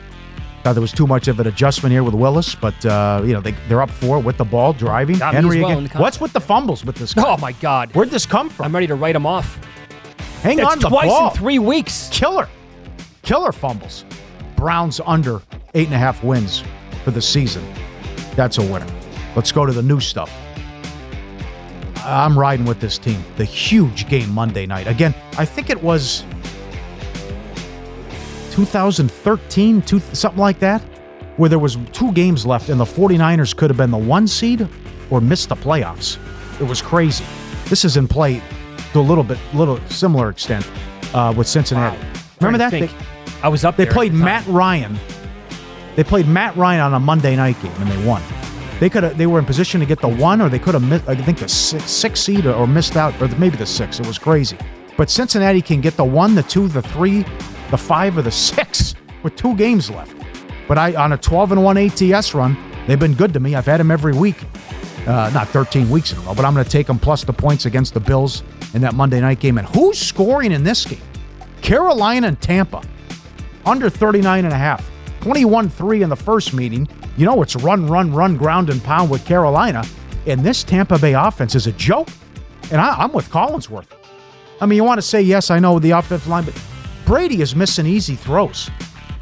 Thought 0.63 0.73
there 0.73 0.81
was 0.81 0.91
too 0.91 1.07
much 1.07 1.27
of 1.27 1.39
an 1.39 1.47
adjustment 1.47 1.91
here 1.93 2.03
with 2.03 2.13
Willis, 2.13 2.53
but 2.53 2.85
uh, 2.85 3.21
you 3.23 3.33
know 3.33 3.39
they 3.39 3.51
they're 3.67 3.81
up 3.81 3.89
four 3.89 4.19
with 4.19 4.37
the 4.37 4.43
ball 4.43 4.73
driving. 4.73 5.17
Got 5.17 5.33
Henry 5.33 5.61
well 5.61 5.79
again. 5.79 6.01
What's 6.01 6.19
with 6.19 6.33
the 6.33 6.41
fumbles 6.41 6.83
with 6.83 6.97
this? 6.97 7.13
Guy? 7.13 7.23
Oh 7.25 7.37
my 7.37 7.53
God! 7.53 7.93
Where'd 7.93 8.09
this 8.09 8.25
come 8.25 8.49
from? 8.49 8.65
I'm 8.65 8.73
ready 8.73 8.87
to 8.87 8.95
write 8.95 9.15
him 9.15 9.25
off. 9.25 9.57
Hang 10.41 10.57
That's 10.57 10.71
on 10.73 10.79
the 10.79 10.89
twice 10.89 11.07
ball. 11.07 11.31
in 11.31 11.37
three 11.37 11.59
weeks. 11.59 12.09
Killer. 12.11 12.47
Killer 13.29 13.51
fumbles. 13.51 14.05
Browns 14.55 14.99
under 15.05 15.39
eight 15.75 15.85
and 15.85 15.93
a 15.93 15.99
half 15.99 16.23
wins 16.23 16.63
for 17.03 17.11
the 17.11 17.21
season. 17.21 17.63
That's 18.35 18.57
a 18.57 18.63
winner. 18.63 18.87
Let's 19.35 19.51
go 19.51 19.67
to 19.67 19.71
the 19.71 19.83
new 19.83 19.99
stuff. 19.99 20.35
I'm 21.97 22.39
riding 22.39 22.65
with 22.65 22.79
this 22.79 22.97
team. 22.97 23.23
The 23.37 23.45
huge 23.45 24.09
game 24.09 24.31
Monday 24.31 24.65
night. 24.65 24.87
Again, 24.87 25.13
I 25.37 25.45
think 25.45 25.69
it 25.69 25.79
was 25.83 26.23
2013, 28.49 29.83
two, 29.83 29.99
something 29.99 30.39
like 30.39 30.57
that, 30.57 30.81
where 31.37 31.49
there 31.49 31.59
was 31.59 31.77
two 31.93 32.11
games 32.13 32.47
left 32.47 32.69
and 32.69 32.79
the 32.79 32.85
49ers 32.85 33.55
could 33.55 33.69
have 33.69 33.77
been 33.77 33.91
the 33.91 33.97
one 33.99 34.27
seed 34.27 34.67
or 35.11 35.21
missed 35.21 35.49
the 35.49 35.55
playoffs. 35.55 36.17
It 36.59 36.65
was 36.65 36.81
crazy. 36.81 37.25
This 37.65 37.85
is 37.85 37.95
in 37.95 38.07
play 38.07 38.41
to 38.93 38.99
a 38.99 39.01
little 39.01 39.23
bit, 39.23 39.37
little 39.53 39.79
similar 39.81 40.29
extent 40.29 40.67
uh, 41.13 41.31
with 41.37 41.47
Cincinnati. 41.47 41.99
Remember 42.41 42.57
that? 42.57 42.71
They- 42.71 42.89
I 43.41 43.49
was 43.49 43.63
up 43.63 43.77
they 43.77 43.85
played 43.85 44.13
the. 44.13 44.17
Matt 44.17 44.45
Ryan. 44.47 44.97
They 45.95 46.03
played 46.03 46.27
Matt 46.27 46.55
Ryan 46.55 46.81
on 46.81 46.93
a 46.93 46.99
Monday 46.99 47.35
night 47.35 47.61
game 47.61 47.73
and 47.79 47.89
they 47.89 48.05
won. 48.05 48.21
They 48.79 48.89
could 48.89 49.03
have. 49.03 49.17
They 49.17 49.27
were 49.27 49.39
in 49.39 49.45
position 49.45 49.79
to 49.81 49.85
get 49.85 49.99
the 49.99 50.07
one, 50.07 50.41
or 50.41 50.47
they 50.47 50.59
could 50.59 50.73
have 50.73 50.83
missed. 50.87 51.07
I 51.07 51.15
think 51.15 51.39
the 51.39 51.49
six, 51.49 51.91
six 51.91 52.21
seed, 52.21 52.45
or, 52.45 52.53
or 52.53 52.65
missed 52.65 52.95
out, 52.95 53.19
or 53.21 53.27
maybe 53.37 53.57
the 53.57 53.65
six. 53.65 53.99
It 53.99 54.07
was 54.07 54.17
crazy. 54.17 54.57
But 54.95 55.09
Cincinnati 55.09 55.61
can 55.61 55.81
get 55.81 55.97
the 55.97 56.05
one, 56.05 56.35
the 56.35 56.43
two, 56.43 56.67
the 56.69 56.81
three, 56.81 57.23
the 57.71 57.77
five, 57.77 58.17
or 58.17 58.21
the 58.21 58.31
six 58.31 58.95
with 59.23 59.35
two 59.35 59.55
games 59.55 59.89
left. 59.89 60.15
But 60.67 60.77
I 60.77 60.95
on 60.95 61.11
a 61.11 61.17
12 61.17 61.53
and 61.53 61.63
one 61.63 61.77
ATS 61.77 62.33
run, 62.33 62.57
they've 62.87 62.99
been 62.99 63.15
good 63.15 63.33
to 63.33 63.39
me. 63.39 63.55
I've 63.55 63.65
had 63.65 63.79
them 63.79 63.91
every 63.91 64.13
week. 64.13 64.37
Uh, 65.05 65.31
not 65.33 65.47
13 65.47 65.89
weeks 65.89 66.11
in 66.11 66.19
a 66.19 66.21
row, 66.21 66.35
but 66.35 66.45
I'm 66.45 66.53
going 66.53 66.63
to 66.63 66.69
take 66.69 66.85
them 66.87 66.99
plus 66.99 67.23
the 67.23 67.33
points 67.33 67.65
against 67.65 67.93
the 67.93 67.99
Bills 67.99 68.43
in 68.73 68.81
that 68.81 68.93
Monday 68.93 69.19
night 69.19 69.39
game. 69.39 69.57
And 69.57 69.67
who's 69.67 69.97
scoring 69.97 70.51
in 70.51 70.63
this 70.63 70.85
game? 70.85 71.01
Carolina 71.61 72.27
and 72.27 72.39
Tampa 72.39 72.83
under 73.65 73.89
39 73.89 74.45
and 74.45 74.53
a 74.53 74.57
half. 74.57 74.89
21-3 75.21 76.01
in 76.01 76.09
the 76.09 76.15
first 76.15 76.53
meeting. 76.53 76.87
You 77.17 77.25
know 77.25 77.41
it's 77.41 77.55
run, 77.57 77.85
run, 77.87 78.13
run, 78.13 78.37
ground 78.37 78.69
and 78.69 78.81
pound 78.83 79.09
with 79.09 79.25
Carolina. 79.25 79.83
And 80.25 80.41
this 80.41 80.63
Tampa 80.63 80.97
Bay 80.99 81.13
offense 81.13 81.55
is 81.55 81.67
a 81.67 81.71
joke. 81.73 82.07
And 82.71 82.79
I, 82.79 82.93
I'm 82.93 83.11
with 83.11 83.29
Collinsworth. 83.29 83.87
I 84.61 84.65
mean, 84.65 84.77
you 84.77 84.83
want 84.83 84.97
to 84.97 85.01
say 85.01 85.21
yes, 85.21 85.49
I 85.51 85.59
know 85.59 85.79
the 85.79 85.91
offensive 85.91 86.27
line, 86.27 86.45
but 86.45 86.61
Brady 87.05 87.41
is 87.41 87.55
missing 87.55 87.85
easy 87.85 88.15
throws. 88.15 88.69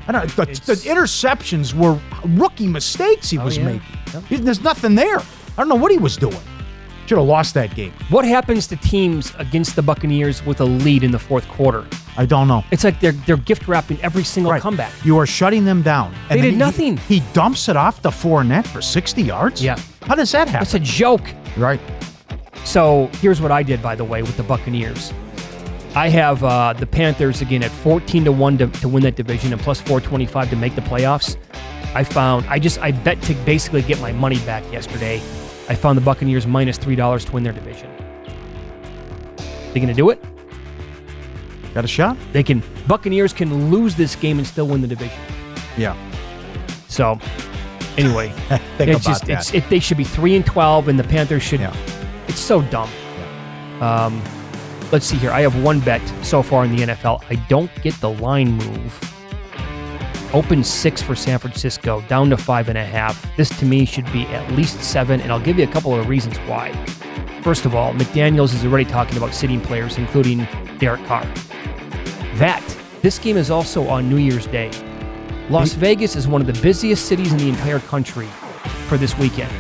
I 0.08 0.12
don't. 0.12 0.28
The, 0.36 0.46
the 0.46 0.74
interceptions 0.90 1.74
were 1.74 2.00
rookie 2.40 2.68
mistakes 2.68 3.30
he 3.30 3.38
Oh, 3.38 3.44
was 3.46 3.58
yeah. 3.58 3.66
making. 4.30 4.44
There's 4.46 4.62
nothing 4.62 4.96
there. 4.96 5.20
I 5.20 5.24
don't 5.58 5.70
know 5.70 5.76
what 5.76 5.92
he 5.92 5.98
was 5.98 6.16
doing. 6.18 6.38
Should 7.08 7.18
have 7.18 7.28
lost 7.28 7.54
that 7.54 7.74
game. 7.74 7.94
What 8.10 8.26
happens 8.26 8.68
to 8.68 8.76
teams 8.76 9.34
against 9.38 9.78
the 9.78 9.82
Buccaneers 9.82 10.46
with 10.46 10.60
a 10.60 10.66
lead 10.66 11.04
in 11.04 11.12
the 11.12 11.20
fourth 11.20 11.48
quarter? 11.48 11.86
I 12.18 12.26
don't 12.26 12.50
know. 12.50 12.66
It's 12.70 12.84
like 12.84 13.00
they're 13.00 13.14
they're 13.14 13.38
gift 13.38 13.66
wrapping 13.70 13.98
every 14.02 14.26
single 14.26 14.60
comeback. 14.60 14.92
You 15.06 15.18
are 15.18 15.26
shutting 15.26 15.64
them 15.64 15.82
down. 15.82 16.14
They 16.28 16.42
did 16.42 16.52
he- 16.52 16.58
nothing. 16.58 16.98
He, 16.98 17.22
dumps 17.32 17.70
it 17.70 17.78
off 17.78 18.02
the 18.02 18.10
Fournette 18.10 18.68
for 18.68 18.82
60 18.82 19.22
yards? 19.22 19.64
Yeah. 19.64 19.80
How 20.02 20.16
does 20.16 20.34
that 20.34 20.50
happen? 20.50 20.64
It's 20.64 20.74
a 20.74 20.80
joke. 20.80 21.24
Right. 21.56 21.80
So 22.66 23.10
here's 23.22 23.40
what 23.40 23.52
I 23.54 23.64
did, 23.64 23.82
by 23.82 23.96
the 23.96 24.04
way, 24.04 24.22
with 24.22 24.36
the 24.36 24.44
Buccaneers. 24.44 25.14
I 25.96 26.10
have 26.10 26.44
uh, 26.44 26.74
the 26.74 26.86
Panthers 26.86 27.42
again 27.42 27.64
at 27.64 27.72
14 27.72 28.26
to 28.26 28.32
one 28.34 28.58
to, 28.58 28.68
to 28.68 28.90
win 28.90 29.04
that 29.04 29.16
division 29.16 29.54
and 29.54 29.62
plus 29.62 29.80
425 29.80 30.50
to 30.50 30.56
make 30.58 30.76
the 30.76 30.82
playoffs. 30.82 31.38
I 31.96 32.04
found 32.04 32.46
I 32.48 32.60
just 32.60 32.80
I 32.80 32.92
bet 32.92 33.22
to 33.24 33.34
basically 33.46 33.82
get 33.82 34.02
my 34.02 34.12
money 34.12 34.40
back 34.40 34.70
yesterday. 34.74 35.22
I 35.70 35.76
found 35.76 35.98
the 35.98 36.02
Buccaneers 36.02 36.46
minus 36.46 36.54
minus 36.54 36.78
three 36.78 36.96
dollars 36.96 37.26
to 37.26 37.32
win 37.34 37.44
their 37.44 37.54
division. 37.54 37.92
They 39.74 39.80
gonna 39.80 39.94
do 39.94 40.10
it? 40.10 40.24
Got 41.74 41.86
a 41.86 41.88
shot? 41.88 42.18
They 42.32 42.44
can. 42.44 42.64
Buccaneers 42.88 43.34
can 43.34 43.70
lose 43.70 43.96
this 43.96 44.16
game 44.16 44.38
and 44.40 44.48
still 44.48 44.68
win 44.68 44.82
the 44.82 44.88
division. 44.88 45.20
Yeah. 45.78 45.96
So, 46.88 47.20
anyway, 47.98 48.30
Think 48.78 48.90
it's 48.90 49.02
about 49.02 49.02
just 49.04 49.26
that. 49.26 49.40
it's 49.40 49.54
it, 49.54 49.70
they 49.70 49.80
should 49.80 49.98
be 49.98 50.04
three 50.04 50.36
and 50.36 50.46
twelve, 50.46 50.88
and 50.88 50.98
the 50.98 51.04
Panthers 51.04 51.44
should. 51.44 51.62
It's 52.28 52.40
so 52.40 52.62
dumb. 52.64 52.90
Um, 53.82 54.24
let's 54.92 55.06
see 55.06 55.18
here. 55.18 55.32
I 55.32 55.42
have 55.42 55.62
one 55.64 55.80
bet 55.82 56.02
so 56.24 56.42
far 56.42 56.66
in 56.66 56.76
the 56.76 56.84
NFL. 56.84 57.24
I 57.30 57.36
don't 57.48 57.70
get 57.84 57.94
the 57.96 58.10
line 58.10 58.54
move. 58.54 59.17
Open 60.34 60.62
six 60.62 61.02
for 61.02 61.16
San 61.16 61.40
Francisco, 61.40 62.02
down 62.10 62.30
to 62.32 62.38
five 62.38 62.68
and 62.68 62.78
a 62.78 62.84
half. 62.84 63.36
This 63.38 63.50
to 63.60 63.66
me 63.66 63.86
should 63.86 64.12
be 64.12 64.26
at 64.26 64.52
least 64.52 64.82
seven, 64.84 65.22
and 65.22 65.32
I'll 65.32 65.40
give 65.40 65.58
you 65.58 65.64
a 65.64 65.72
couple 65.72 65.96
of 65.96 66.10
reasons 66.10 66.38
why. 66.40 66.74
First 67.44 67.66
of 67.66 67.74
all, 67.74 67.94
McDaniels 67.94 68.54
is 68.54 68.66
already 68.66 68.84
talking 68.84 69.16
about 69.16 69.34
sitting 69.34 69.62
players, 69.62 69.98
including 69.98 70.46
Derek 70.80 71.04
Carr. 71.06 71.26
That 72.36 72.62
this 73.02 73.18
game 73.20 73.38
is 73.38 73.50
also 73.50 73.88
on 73.88 74.10
New 74.10 74.18
Year's 74.18 74.48
Day. 74.48 74.70
Las 75.50 75.74
Vegas 75.74 76.18
is 76.18 76.28
one 76.28 76.42
of 76.42 76.48
the 76.48 76.62
busiest 76.62 77.06
cities 77.06 77.32
in 77.32 77.38
the 77.38 77.48
entire 77.48 77.80
country 77.80 78.28
for 78.88 78.98
this 78.98 79.18
weekend. 79.18 79.52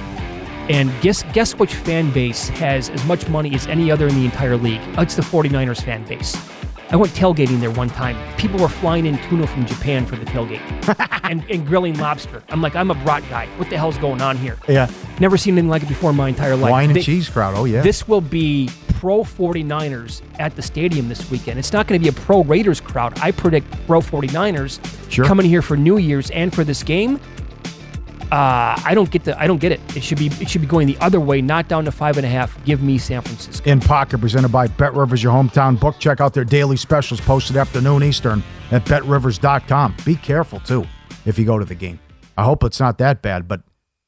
And 0.70 0.91
guess 1.01 1.24
guess 1.32 1.55
which 1.55 1.74
fan 1.74 2.11
base 2.11 2.49
has 2.49 2.89
as 2.89 3.05
much 3.05 3.30
money 3.30 3.55
as 3.55 3.68
any 3.68 3.89
other 3.89 4.09
in 4.09 4.15
the 4.15 4.26
entire 4.26 4.57
league? 4.57 4.82
It's 4.97 5.15
the 5.15 5.22
49ers 5.22 5.82
fan 5.82 6.03
base. 6.03 6.36
I 6.89 6.95
went 6.95 7.11
tailgating 7.13 7.59
there 7.59 7.71
one 7.71 7.89
time. 7.89 8.15
People 8.38 8.59
were 8.59 8.69
flying 8.69 9.05
in 9.05 9.17
tuna 9.23 9.45
from 9.45 9.65
Japan 9.65 10.05
for 10.05 10.15
the 10.15 10.23
tailgate 10.25 10.61
and, 11.29 11.43
and 11.49 11.65
grilling 11.67 11.97
lobster. 11.97 12.41
I'm 12.47 12.61
like, 12.61 12.75
I'm 12.75 12.89
a 12.91 12.95
brat 12.95 13.23
guy. 13.29 13.47
What 13.57 13.69
the 13.69 13.77
hell's 13.77 13.97
going 13.97 14.21
on 14.21 14.38
here? 14.38 14.57
Yeah. 14.69 14.89
Never 15.19 15.35
seen 15.38 15.55
anything 15.55 15.69
like 15.69 15.83
it 15.83 15.89
before 15.89 16.11
in 16.11 16.15
my 16.15 16.29
entire 16.29 16.55
life. 16.55 16.71
Wine 16.71 16.89
and 16.89 16.95
They- 16.95 17.01
cheese 17.01 17.29
crowd. 17.29 17.55
Oh, 17.57 17.65
yeah. 17.65 17.81
This 17.81 18.07
will 18.07 18.21
be 18.21 18.69
pro 18.99 19.23
49ers 19.23 20.21
at 20.39 20.55
the 20.55 20.61
stadium 20.61 21.09
this 21.09 21.29
weekend. 21.29 21.59
It's 21.59 21.73
not 21.73 21.88
going 21.88 21.99
to 22.01 22.03
be 22.03 22.09
a 22.09 22.21
pro 22.21 22.43
Raiders 22.43 22.79
crowd. 22.79 23.19
I 23.19 23.31
predict 23.31 23.69
pro 23.85 23.99
49ers 23.99 24.79
Sure. 25.11 25.25
coming 25.25 25.45
here 25.45 25.61
for 25.61 25.75
New 25.75 25.97
Year's 25.97 26.29
and 26.31 26.53
for 26.55 26.63
this 26.63 26.83
game. 26.83 27.19
Uh, 28.32 28.80
I 28.84 28.91
don't 28.93 29.09
get 29.09 29.23
the. 29.23 29.39
I 29.39 29.47
don't 29.47 29.59
get 29.59 29.71
it. 29.71 29.80
It 29.95 30.03
should 30.03 30.17
be. 30.17 30.28
It 30.28 30.49
should 30.49 30.61
be 30.61 30.67
going 30.67 30.88
the 30.88 30.97
other 30.99 31.19
way, 31.19 31.41
not 31.41 31.67
down 31.67 31.86
to 31.86 31.91
five 31.91 32.17
and 32.17 32.25
a 32.25 32.30
half. 32.30 32.63
Give 32.65 32.82
me 32.82 32.97
San 32.97 33.21
Francisco. 33.21 33.69
In 33.69 33.80
Pocket, 33.80 34.17
presented 34.19 34.49
by 34.49 34.67
Bet 34.67 34.93
Rivers, 34.93 35.23
your 35.23 35.32
hometown 35.34 35.80
book. 35.80 35.97
Check 35.99 36.19
out 36.19 36.34
their 36.34 36.43
daily 36.43 36.75
specials 36.78 37.21
posted 37.21 37.55
afternoon 37.55 38.03
Eastern 38.03 38.43
at 38.71 38.84
betrivers.com. 38.86 39.95
Be 40.05 40.15
careful, 40.15 40.59
too, 40.59 40.86
if 41.25 41.39
you 41.39 41.45
go 41.45 41.57
to 41.57 41.65
the 41.65 41.75
game. 41.75 41.99
I 42.38 42.43
hope 42.43 42.63
it's 42.63 42.80
not 42.80 42.97
that 42.99 43.21
bad, 43.21 43.47
but 43.47 43.61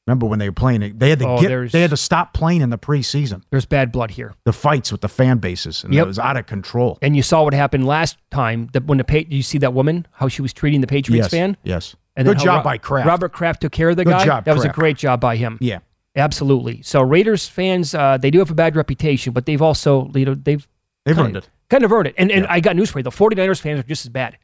remember 0.06 0.26
when 0.26 0.38
they 0.38 0.48
were 0.48 0.54
playing 0.54 0.82
it, 0.82 0.98
they 0.98 1.10
had 1.10 1.18
to 1.20 1.26
Oh, 1.28 1.40
get, 1.40 1.72
they 1.72 1.80
had 1.80 1.90
to 1.90 1.96
stop 1.96 2.34
playing 2.34 2.60
in 2.60 2.70
the 2.70 2.78
preseason. 2.78 3.42
There's 3.50 3.64
bad 3.66 3.90
blood 3.90 4.12
here. 4.12 4.34
The 4.44 4.52
fights 4.52 4.92
with 4.92 5.00
the 5.00 5.08
fan 5.08 5.38
bases, 5.38 5.82
and 5.82 5.94
Yep. 5.94 6.04
it 6.04 6.06
was 6.06 6.18
out 6.18 6.36
of 6.36 6.46
control. 6.46 6.98
And 7.02 7.16
you 7.16 7.22
saw 7.22 7.42
what 7.42 7.54
happened 7.54 7.86
last 7.86 8.18
time. 8.30 8.68
That 8.72 8.84
when 8.84 8.98
the 8.98 9.26
you 9.28 9.42
see 9.42 9.58
that 9.58 9.72
woman 9.72 10.06
how 10.12 10.28
she 10.28 10.42
was 10.42 10.52
treating 10.52 10.80
the 10.80 10.86
Patriots 10.86 11.24
Yes, 11.26 11.30
fan. 11.30 11.56
yes. 11.64 11.96
And 12.20 12.28
Good 12.28 12.38
job 12.38 12.58
Ro- 12.58 12.62
by 12.64 12.78
Kraft. 12.78 13.06
Robert 13.08 13.32
Kraft 13.32 13.62
took 13.62 13.72
care 13.72 13.88
of 13.90 13.96
the 13.96 14.04
Good 14.04 14.10
guy. 14.12 14.24
job, 14.24 14.44
that 14.44 14.54
was 14.54 14.64
a 14.64 14.68
great 14.68 14.96
job 14.98 15.20
by 15.20 15.36
him. 15.36 15.56
Yeah. 15.60 15.78
Absolutely. 16.16 16.82
So 16.82 17.00
Raiders 17.02 17.48
fans, 17.48 17.94
uh, 17.94 18.18
they 18.18 18.30
do 18.30 18.40
have 18.40 18.50
a 18.50 18.54
bad 18.54 18.76
reputation, 18.76 19.32
but 19.32 19.46
they've 19.46 19.62
also 19.62 20.10
you 20.14 20.24
know 20.26 20.34
they've 20.34 20.66
They've 21.06 21.16
kind 21.16 21.28
earned 21.28 21.36
of, 21.38 21.44
it. 21.44 21.50
Kind 21.70 21.84
of 21.84 21.92
earned 21.92 22.08
it. 22.08 22.14
And 22.18 22.30
and 22.30 22.46
I 22.48 22.60
got 22.60 22.76
news 22.76 22.90
for 22.90 22.98
you: 22.98 23.02
the 23.04 23.10
49ers 23.10 23.60
fans 23.60 23.80
are 23.80 23.84
just 23.84 24.04
as 24.04 24.10
bad. 24.10 24.36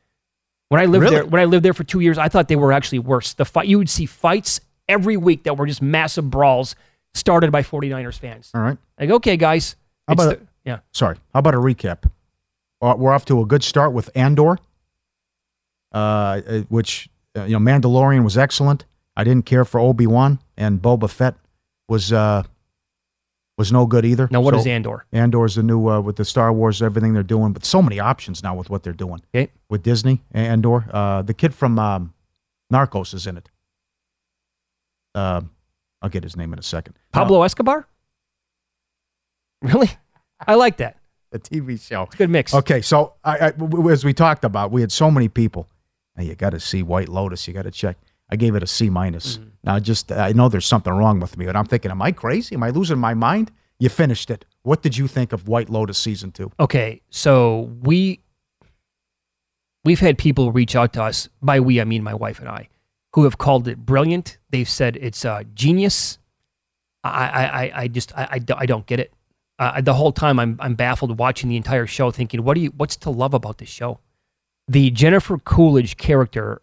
When 0.68 0.80
I 0.80 0.86
lived 0.86 1.02
Really? 1.02 1.16
there, 1.16 1.26
when 1.26 1.40
I 1.40 1.44
lived 1.44 1.64
there 1.64 1.74
for 1.74 1.84
two 1.84 2.00
years, 2.00 2.18
I 2.18 2.28
thought 2.28 2.48
they 2.48 2.56
were 2.56 2.72
actually 2.72 3.00
worse. 3.00 3.34
The 3.34 3.44
fight 3.44 3.68
you 3.68 3.78
would 3.78 3.90
see 3.90 4.06
fights 4.06 4.60
every 4.88 5.16
week 5.16 5.42
that 5.44 5.56
were 5.58 5.66
just 5.66 5.82
massive 5.82 6.30
brawls 6.30 6.74
started 7.14 7.52
by 7.52 7.62
49ers 7.62 8.18
fans. 8.18 8.50
All 8.54 8.60
right. 8.62 8.78
Like, 8.98 9.10
okay, 9.10 9.36
guys, 9.36 9.76
How 10.08 10.12
about 10.14 10.24
the- 10.30 10.36
a- 10.44 10.48
yeah. 10.64 10.78
Sorry. 10.92 11.16
How 11.34 11.40
about 11.40 11.54
a 11.54 11.58
recap? 11.58 12.10
Uh, 12.80 12.94
We're 12.96 13.12
off 13.12 13.24
to 13.26 13.40
a 13.40 13.46
good 13.46 13.62
start 13.64 13.92
with 13.92 14.08
Andor, 14.14 14.58
uh, 15.92 15.96
uh, 15.98 16.60
which 16.68 17.08
uh, 17.36 17.44
you 17.44 17.58
know 17.58 17.58
Mandalorian 17.58 18.24
was 18.24 18.36
excellent. 18.38 18.84
I 19.16 19.24
didn't 19.24 19.46
care 19.46 19.64
for 19.64 19.80
Obi 19.80 20.06
Wan, 20.06 20.40
and 20.56 20.80
Boba 20.80 21.08
Fett 21.10 21.34
was 21.88 22.12
uh, 22.12 22.42
was 23.58 23.72
no 23.72 23.86
good 23.86 24.04
either. 24.04 24.28
Now, 24.30 24.40
what 24.40 24.54
So 24.54 24.60
is 24.60 24.66
Andor? 24.66 25.06
Andor's 25.12 25.54
the 25.54 25.62
new 25.62 25.88
uh, 25.88 26.00
with 26.00 26.16
the 26.16 26.24
Star 26.24 26.52
Wars 26.52 26.82
everything 26.82 27.14
they're 27.14 27.22
doing, 27.22 27.52
but 27.52 27.64
so 27.64 27.80
many 27.80 27.98
options 27.98 28.42
now 28.42 28.54
with 28.54 28.68
what 28.70 28.82
they're 28.82 28.92
doing. 28.92 29.22
Okay. 29.34 29.50
With 29.70 29.82
Disney, 29.82 30.22
Andor, 30.32 30.84
uh, 30.92 31.22
the 31.22 31.34
kid 31.34 31.54
from 31.54 31.78
um, 31.78 32.12
Narcos 32.72 33.14
is 33.14 33.26
in 33.26 33.36
it. 33.36 33.48
Uh, 35.14 35.40
I'll 36.02 36.10
get 36.10 36.22
his 36.22 36.36
name 36.36 36.52
in 36.52 36.58
a 36.58 36.62
second. 36.62 36.98
Pablo 37.12 37.42
Escobar. 37.42 37.86
Really, 39.62 39.90
I 40.46 40.54
like 40.54 40.76
that. 40.76 40.98
the 41.30 41.38
TV 41.38 41.80
show. 41.80 42.02
It's 42.02 42.14
a 42.14 42.18
good 42.18 42.30
mix. 42.30 42.52
Okay, 42.54 42.82
so 42.82 43.14
I, 43.24 43.48
I, 43.48 43.52
as 43.90 44.04
we 44.04 44.12
talked 44.12 44.44
about, 44.44 44.70
we 44.70 44.82
had 44.82 44.92
so 44.92 45.10
many 45.10 45.28
people. 45.28 45.68
You 46.18 46.34
got 46.34 46.50
to 46.50 46.60
see 46.60 46.82
White 46.82 47.08
Lotus. 47.08 47.46
You 47.46 47.54
got 47.54 47.62
to 47.62 47.70
check. 47.70 47.96
I 48.30 48.36
gave 48.36 48.54
it 48.54 48.62
a 48.62 48.66
C 48.66 48.90
minus. 48.90 49.36
Mm-hmm. 49.38 49.48
Now, 49.64 49.78
just 49.78 50.10
I 50.12 50.32
know 50.32 50.48
there's 50.48 50.66
something 50.66 50.92
wrong 50.92 51.20
with 51.20 51.36
me, 51.36 51.46
but 51.46 51.54
I'm 51.56 51.66
thinking, 51.66 51.90
am 51.90 52.02
I 52.02 52.12
crazy? 52.12 52.54
Am 52.54 52.62
I 52.62 52.70
losing 52.70 52.98
my 52.98 53.14
mind? 53.14 53.52
You 53.78 53.88
finished 53.88 54.30
it. 54.30 54.44
What 54.62 54.82
did 54.82 54.96
you 54.96 55.06
think 55.06 55.32
of 55.32 55.46
White 55.48 55.68
Lotus 55.70 55.98
season 55.98 56.32
two? 56.32 56.50
Okay, 56.58 57.02
so 57.10 57.70
we 57.82 58.20
we've 59.84 60.00
had 60.00 60.18
people 60.18 60.52
reach 60.52 60.74
out 60.74 60.92
to 60.94 61.02
us. 61.02 61.28
By 61.42 61.60
we, 61.60 61.80
I 61.80 61.84
mean 61.84 62.02
my 62.02 62.14
wife 62.14 62.40
and 62.40 62.48
I, 62.48 62.68
who 63.14 63.24
have 63.24 63.38
called 63.38 63.68
it 63.68 63.78
brilliant. 63.78 64.38
They've 64.50 64.68
said 64.68 64.96
it's 64.96 65.24
uh, 65.24 65.44
genius. 65.54 66.18
I, 67.04 67.10
I, 67.10 67.44
I- 67.66 67.72
I 67.82 67.88
just 67.88 68.16
I, 68.16 68.40
I 68.56 68.66
don't 68.66 68.86
get 68.86 68.98
it. 69.00 69.12
Uh, 69.58 69.80
the 69.80 69.94
whole 69.94 70.12
time 70.12 70.38
I'm 70.38 70.56
I'm 70.60 70.74
baffled 70.74 71.18
watching 71.18 71.48
the 71.48 71.56
entire 71.56 71.86
show, 71.86 72.10
thinking, 72.10 72.42
what 72.44 72.54
do 72.54 72.60
you 72.60 72.72
what's 72.76 72.96
to 72.96 73.10
love 73.10 73.34
about 73.34 73.58
this 73.58 73.68
show? 73.68 74.00
The 74.68 74.90
Jennifer 74.90 75.38
Coolidge 75.38 75.96
character, 75.96 76.60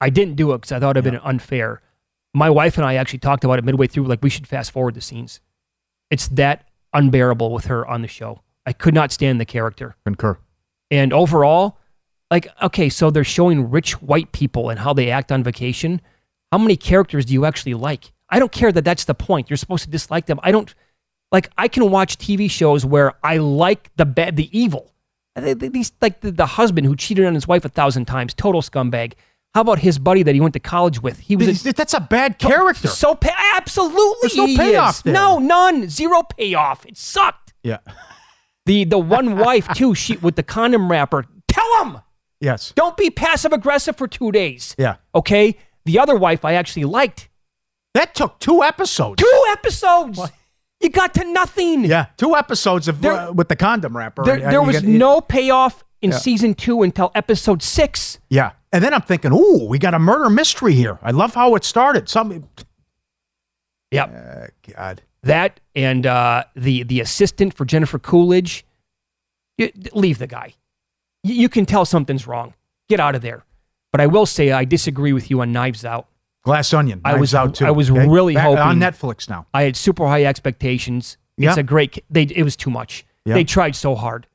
I 0.00 0.10
didn't 0.10 0.34
do 0.34 0.52
it 0.52 0.58
because 0.58 0.72
I 0.72 0.80
thought 0.80 0.96
it'd 0.96 1.04
been 1.04 1.20
unfair. 1.22 1.80
My 2.32 2.50
wife 2.50 2.76
and 2.76 2.86
I 2.86 2.94
actually 2.96 3.20
talked 3.20 3.44
about 3.44 3.58
it 3.58 3.64
midway 3.64 3.86
through, 3.86 4.06
like 4.06 4.22
we 4.22 4.30
should 4.30 4.46
fast 4.46 4.72
forward 4.72 4.94
the 4.94 5.00
scenes. 5.00 5.40
It's 6.10 6.28
that 6.28 6.68
unbearable 6.92 7.52
with 7.52 7.66
her 7.66 7.86
on 7.86 8.02
the 8.02 8.08
show. 8.08 8.42
I 8.66 8.72
could 8.72 8.94
not 8.94 9.12
stand 9.12 9.40
the 9.40 9.44
character. 9.44 9.96
Concur. 10.04 10.38
And 10.90 11.12
overall, 11.12 11.78
like, 12.30 12.48
okay, 12.62 12.88
so 12.88 13.10
they're 13.10 13.24
showing 13.24 13.70
rich 13.70 14.00
white 14.02 14.32
people 14.32 14.70
and 14.70 14.78
how 14.78 14.92
they 14.92 15.10
act 15.10 15.30
on 15.30 15.42
vacation. 15.42 16.00
How 16.50 16.58
many 16.58 16.76
characters 16.76 17.24
do 17.24 17.32
you 17.32 17.44
actually 17.44 17.74
like? 17.74 18.12
I 18.28 18.38
don't 18.38 18.52
care 18.52 18.72
that 18.72 18.84
that's 18.84 19.04
the 19.04 19.14
point. 19.14 19.50
You're 19.50 19.56
supposed 19.56 19.84
to 19.84 19.90
dislike 19.90 20.26
them. 20.26 20.40
I 20.42 20.50
don't 20.50 20.74
like. 21.30 21.50
I 21.58 21.68
can 21.68 21.90
watch 21.90 22.16
TV 22.16 22.50
shows 22.50 22.84
where 22.84 23.14
I 23.22 23.36
like 23.36 23.90
the 23.96 24.06
bad, 24.06 24.36
the 24.36 24.56
evil. 24.58 24.93
These 25.36 25.92
like 26.00 26.20
the, 26.20 26.30
the 26.30 26.46
husband 26.46 26.86
who 26.86 26.94
cheated 26.96 27.24
on 27.26 27.34
his 27.34 27.48
wife 27.48 27.64
a 27.64 27.68
thousand 27.68 28.04
times, 28.06 28.34
total 28.34 28.62
scumbag. 28.62 29.14
How 29.54 29.60
about 29.60 29.78
his 29.78 29.98
buddy 29.98 30.22
that 30.24 30.34
he 30.34 30.40
went 30.40 30.54
to 30.54 30.60
college 30.60 31.00
with? 31.00 31.18
He 31.20 31.36
was 31.36 31.64
a, 31.64 31.72
that's 31.72 31.94
a 31.94 32.00
bad 32.00 32.38
character. 32.38 32.88
So 32.88 33.14
pa- 33.14 33.52
absolutely, 33.56 34.16
There's 34.22 34.36
no 34.36 34.46
payoff 34.46 35.02
there. 35.04 35.14
No, 35.14 35.38
none, 35.38 35.88
zero 35.88 36.22
payoff. 36.22 36.84
It 36.86 36.96
sucked. 36.96 37.54
Yeah. 37.62 37.78
The 38.66 38.84
the 38.84 38.98
one 38.98 39.36
wife 39.36 39.68
too. 39.74 39.94
She 39.94 40.16
with 40.16 40.36
the 40.36 40.42
condom 40.42 40.90
wrapper. 40.90 41.26
Tell 41.48 41.84
him. 41.84 41.98
Yes. 42.40 42.72
Don't 42.74 42.96
be 42.96 43.10
passive 43.10 43.52
aggressive 43.52 43.94
for 43.94 44.08
two 44.08 44.32
days. 44.32 44.74
Yeah. 44.78 44.96
Okay. 45.14 45.58
The 45.84 45.98
other 45.98 46.16
wife 46.16 46.46
I 46.46 46.54
actually 46.54 46.84
liked. 46.84 47.28
That 47.92 48.14
took 48.14 48.38
two 48.38 48.62
episodes. 48.62 49.22
Two 49.22 49.44
episodes. 49.50 50.18
You 50.84 50.90
got 50.90 51.14
to 51.14 51.24
nothing. 51.24 51.84
Yeah, 51.86 52.06
two 52.18 52.36
episodes 52.36 52.88
of 52.88 53.02
uh, 53.04 53.32
with 53.34 53.48
the 53.48 53.56
condom 53.56 53.96
wrapper. 53.96 54.22
There, 54.22 54.46
uh, 54.46 54.50
there 54.50 54.62
was 54.62 54.80
get- 54.82 54.84
no 54.88 55.20
payoff 55.20 55.82
in 56.02 56.10
Yeah. 56.10 56.18
season 56.18 56.52
two 56.54 56.82
until 56.82 57.10
episode 57.14 57.62
six. 57.62 58.18
Yeah, 58.28 58.52
and 58.70 58.84
then 58.84 58.92
I'm 58.92 59.00
thinking, 59.00 59.32
ooh, 59.32 59.66
we 59.66 59.78
got 59.78 59.94
a 59.94 59.98
murder 59.98 60.28
mystery 60.28 60.74
here. 60.74 60.98
I 61.02 61.10
love 61.10 61.34
how 61.34 61.54
it 61.54 61.64
started. 61.64 62.08
Some. 62.08 62.46
Yep. 63.90 64.52
God. 64.76 65.02
That 65.22 65.60
and 65.74 66.04
uh, 66.04 66.44
the 66.54 66.82
the 66.82 67.00
assistant 67.00 67.54
for 67.54 67.64
Jennifer 67.64 67.98
Coolidge. 67.98 68.66
You, 69.56 69.70
leave 69.94 70.18
the 70.18 70.26
guy. 70.26 70.54
You, 71.22 71.34
you 71.34 71.48
can 71.48 71.64
tell 71.64 71.84
something's 71.86 72.26
wrong. 72.26 72.52
Get 72.90 73.00
out 73.00 73.14
of 73.14 73.22
there. 73.22 73.44
But 73.90 74.00
I 74.02 74.06
will 74.06 74.26
say 74.26 74.52
I 74.52 74.64
disagree 74.66 75.12
with 75.14 75.30
you 75.30 75.40
on 75.40 75.52
Knives 75.52 75.84
Out. 75.84 76.08
Glass 76.44 76.72
Onion. 76.74 77.00
I 77.04 77.14
was 77.16 77.34
out 77.34 77.54
too. 77.54 77.64
I 77.66 77.70
was 77.70 77.90
okay? 77.90 78.06
really 78.06 78.34
Back- 78.34 78.44
hoping 78.44 78.58
on 78.62 78.78
Netflix 78.78 79.28
now. 79.28 79.46
I 79.54 79.62
had 79.62 79.76
super 79.76 80.06
high 80.06 80.24
expectations. 80.24 81.16
It's 81.38 81.56
a 81.56 81.62
great. 81.62 82.04
They 82.10 82.22
it 82.24 82.42
was 82.42 82.54
too 82.56 82.70
much. 82.70 83.04
Yeah. 83.24 83.34
They 83.34 83.44
tried 83.44 83.74
so 83.74 83.94
hard, 83.94 84.26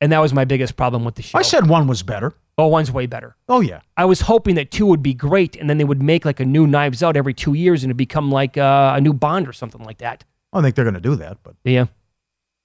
and 0.00 0.12
that 0.12 0.20
was 0.20 0.32
my 0.32 0.44
biggest 0.44 0.76
problem 0.76 1.04
with 1.04 1.16
the 1.16 1.22
show. 1.22 1.36
I 1.38 1.42
said 1.42 1.68
one 1.68 1.86
was 1.88 2.02
better. 2.02 2.34
oh, 2.58 2.68
one's 2.68 2.90
way 2.90 3.06
better. 3.06 3.36
Oh 3.48 3.60
yeah. 3.60 3.80
I 3.96 4.04
was 4.06 4.22
hoping 4.22 4.54
that 4.54 4.70
two 4.70 4.86
would 4.86 5.02
be 5.02 5.12
great, 5.12 5.56
and 5.56 5.68
then 5.68 5.76
they 5.78 5.84
would 5.84 6.00
make 6.02 6.24
like 6.24 6.40
a 6.40 6.44
new 6.44 6.66
Knives 6.66 7.02
Out 7.02 7.16
every 7.16 7.34
two 7.34 7.54
years, 7.54 7.82
and 7.84 7.90
it 7.90 7.94
become 7.96 8.30
like 8.30 8.56
uh, 8.56 8.94
a 8.96 9.00
new 9.00 9.12
Bond 9.12 9.46
or 9.48 9.52
something 9.52 9.82
like 9.82 9.98
that. 9.98 10.24
I 10.52 10.56
don't 10.58 10.62
think 10.62 10.76
they're 10.76 10.84
going 10.84 10.94
to 10.94 11.00
do 11.00 11.16
that, 11.16 11.38
but 11.42 11.56
Yeah. 11.64 11.86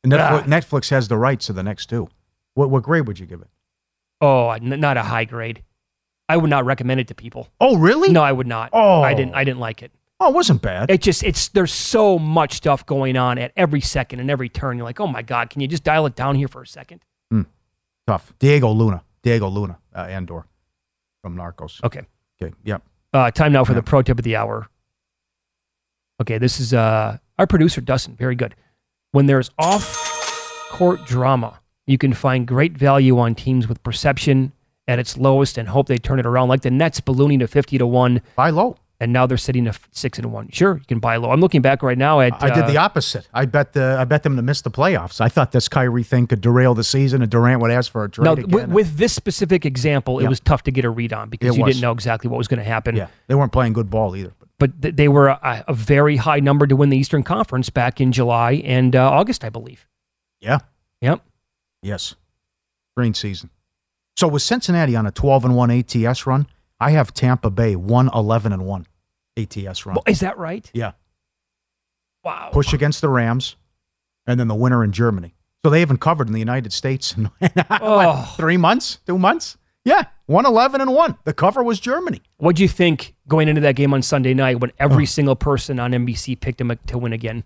Netflix, 0.05 0.19
Ah. 0.19 0.43
Netflix 0.47 0.89
has 0.91 1.07
the 1.09 1.17
rights 1.17 1.47
to 1.47 1.53
the 1.53 1.63
next 1.63 1.87
two. 1.87 2.07
What 2.53 2.69
what 2.69 2.83
grade 2.83 3.07
would 3.07 3.19
you 3.19 3.25
give 3.25 3.41
it? 3.41 3.49
Oh, 4.21 4.51
n- 4.51 4.79
not 4.79 4.95
a 4.97 5.03
high 5.03 5.25
grade. 5.25 5.63
I 6.31 6.37
would 6.37 6.49
not 6.49 6.63
recommend 6.63 7.01
it 7.01 7.07
to 7.09 7.15
people. 7.15 7.49
Oh, 7.59 7.77
really? 7.77 8.09
No, 8.09 8.23
I 8.23 8.31
would 8.31 8.47
not. 8.47 8.69
Oh. 8.71 9.01
I 9.01 9.13
didn't. 9.13 9.35
I 9.35 9.43
didn't 9.43 9.59
like 9.59 9.83
it. 9.83 9.91
Oh, 10.21 10.29
it 10.29 10.33
wasn't 10.33 10.61
bad. 10.61 10.89
It 10.89 11.01
just 11.01 11.23
it's 11.23 11.49
there's 11.49 11.73
so 11.73 12.17
much 12.17 12.53
stuff 12.53 12.85
going 12.85 13.17
on 13.17 13.37
at 13.37 13.51
every 13.57 13.81
second 13.81 14.19
and 14.21 14.31
every 14.31 14.47
turn. 14.47 14.77
You're 14.77 14.85
like, 14.85 14.99
oh 14.99 15.07
my 15.07 15.23
god, 15.23 15.49
can 15.49 15.61
you 15.61 15.67
just 15.67 15.83
dial 15.83 16.05
it 16.05 16.15
down 16.15 16.35
here 16.35 16.47
for 16.47 16.61
a 16.61 16.67
second? 16.67 17.03
Tough. 18.07 18.33
Diego 18.39 18.69
Luna. 18.71 19.03
Diego 19.23 19.47
Luna. 19.47 19.77
Uh, 19.95 19.99
Andor 20.01 20.45
from 21.21 21.35
Narcos. 21.35 21.83
Okay. 21.83 22.01
Okay. 22.41 22.53
Yep. 22.63 22.81
Uh, 23.13 23.29
time 23.31 23.51
now 23.51 23.63
for 23.63 23.73
the 23.73 23.83
pro 23.83 24.01
tip 24.01 24.17
of 24.17 24.23
the 24.23 24.35
hour. 24.35 24.67
Okay, 26.21 26.37
this 26.37 26.59
is 26.59 26.73
uh, 26.73 27.17
our 27.37 27.47
producer 27.47 27.81
Dustin. 27.81 28.15
Very 28.15 28.35
good. 28.35 28.55
When 29.11 29.25
there's 29.25 29.51
off-court 29.59 31.05
drama, 31.05 31.59
you 31.85 31.97
can 31.97 32.13
find 32.13 32.47
great 32.47 32.77
value 32.77 33.19
on 33.19 33.35
teams 33.35 33.67
with 33.67 33.83
perception 33.83 34.51
at 34.87 34.99
its 34.99 35.17
lowest 35.17 35.57
and 35.57 35.67
hope 35.69 35.87
they 35.87 35.97
turn 35.97 36.19
it 36.19 36.25
around. 36.25 36.49
Like 36.49 36.61
the 36.61 36.71
Nets 36.71 36.99
ballooning 36.99 37.39
to 37.39 37.47
fifty 37.47 37.77
to 37.77 37.87
one. 37.87 38.21
Buy 38.35 38.49
low. 38.49 38.77
And 38.99 39.11
now 39.11 39.25
they're 39.25 39.35
sitting 39.37 39.65
at 39.67 39.79
six 39.89 40.19
and 40.19 40.31
one. 40.31 40.49
Sure, 40.51 40.77
you 40.77 40.85
can 40.85 40.99
buy 40.99 41.15
low. 41.15 41.31
I'm 41.31 41.39
looking 41.41 41.63
back 41.63 41.81
right 41.81 41.97
now 41.97 42.19
at. 42.19 42.33
I 42.43 42.53
did 42.53 42.65
uh, 42.65 42.67
the 42.67 42.77
opposite. 42.77 43.27
I 43.33 43.45
bet 43.45 43.73
the 43.73 43.95
I 43.99 44.03
bet 44.05 44.21
them 44.21 44.35
to 44.35 44.43
miss 44.43 44.61
the 44.61 44.69
playoffs. 44.69 45.19
I 45.19 45.27
thought 45.27 45.51
this 45.51 45.67
Kyrie 45.67 46.03
thing 46.03 46.27
could 46.27 46.39
derail 46.39 46.75
the 46.75 46.83
season, 46.83 47.23
and 47.23 47.31
Durant 47.31 47.61
would 47.63 47.71
ask 47.71 47.91
for 47.91 48.03
a 48.03 48.09
trade 48.09 48.25
Now, 48.25 48.35
with, 48.35 48.67
with 48.69 48.97
this 48.97 49.11
specific 49.13 49.65
example, 49.65 50.19
it 50.19 50.27
was 50.27 50.39
tough 50.39 50.61
to 50.63 50.71
get 50.71 50.85
a 50.85 50.89
read 50.91 51.13
on 51.13 51.29
because 51.29 51.55
It 51.55 51.57
you 51.57 51.63
was. 51.65 51.73
didn't 51.73 51.81
know 51.81 51.93
exactly 51.93 52.29
what 52.29 52.37
was 52.37 52.47
going 52.47 52.59
to 52.59 52.63
happen. 52.63 52.95
yeah, 52.95 53.07
they 53.25 53.33
weren't 53.33 53.51
playing 53.51 53.73
good 53.73 53.89
ball 53.89 54.15
either. 54.15 54.33
But 54.59 54.73
they 54.79 55.07
were 55.07 55.29
a, 55.29 55.63
a 55.67 55.73
very 55.73 56.17
high 56.17 56.39
number 56.39 56.67
to 56.67 56.75
win 56.75 56.89
the 56.89 56.97
Eastern 56.97 57.23
Conference 57.23 57.71
back 57.71 57.99
in 57.99 58.11
July 58.11 58.61
and 58.63 58.95
uh, 58.95 59.09
August, 59.09 59.43
I 59.43 59.49
believe. 59.49 59.87
Yeah. 60.41 60.59
Yep. 61.01 61.25
Yes. 61.81 62.13
Green 62.95 63.15
season. 63.15 63.49
So 64.17 64.27
with 64.27 64.41
Cincinnati 64.41 64.95
on 64.95 65.05
a 65.05 65.11
12 65.11 65.45
and 65.45 65.55
1 65.55 65.71
ATS 65.71 66.25
run, 66.27 66.47
I 66.79 66.91
have 66.91 67.13
Tampa 67.13 67.49
Bay 67.49 67.75
1 67.75 68.09
11 68.13 68.53
and 68.53 68.65
1 68.65 68.85
ATS 69.37 69.85
run. 69.85 69.95
Well, 69.95 70.03
is 70.07 70.19
that 70.19 70.37
right? 70.37 70.69
Yeah. 70.73 70.91
Wow. 72.23 72.49
Push 72.51 72.73
against 72.73 73.01
the 73.01 73.09
Rams, 73.09 73.55
and 74.27 74.39
then 74.39 74.47
the 74.47 74.55
winner 74.55 74.83
in 74.83 74.91
Germany. 74.91 75.33
So 75.63 75.69
they 75.71 75.79
haven't 75.79 75.99
covered 75.99 76.27
in 76.27 76.33
the 76.33 76.39
United 76.39 76.73
States 76.73 77.15
in 77.15 77.29
Oh. 77.69 78.33
three 78.37 78.57
months, 78.57 78.99
two 79.05 79.17
months. 79.17 79.57
Yeah, 79.83 80.03
one 80.27 80.45
eleven 80.45 80.81
and 80.81 80.93
one. 80.93 81.17
The 81.23 81.33
cover 81.33 81.63
was 81.63 81.79
Germany. 81.79 82.21
What 82.37 82.55
do 82.55 82.61
you 82.61 82.67
think 82.69 83.15
going 83.27 83.47
into 83.47 83.61
that 83.61 83.75
game 83.75 83.93
on 83.93 84.03
Sunday 84.03 84.35
night 84.35 84.59
when 84.59 84.71
every 84.77 85.03
oh. 85.03 85.05
single 85.07 85.35
person 85.35 85.79
on 85.79 85.91
NBC 85.91 86.39
picked 86.39 86.61
him 86.61 86.71
to 86.87 86.97
win 86.99 87.13
again? 87.13 87.43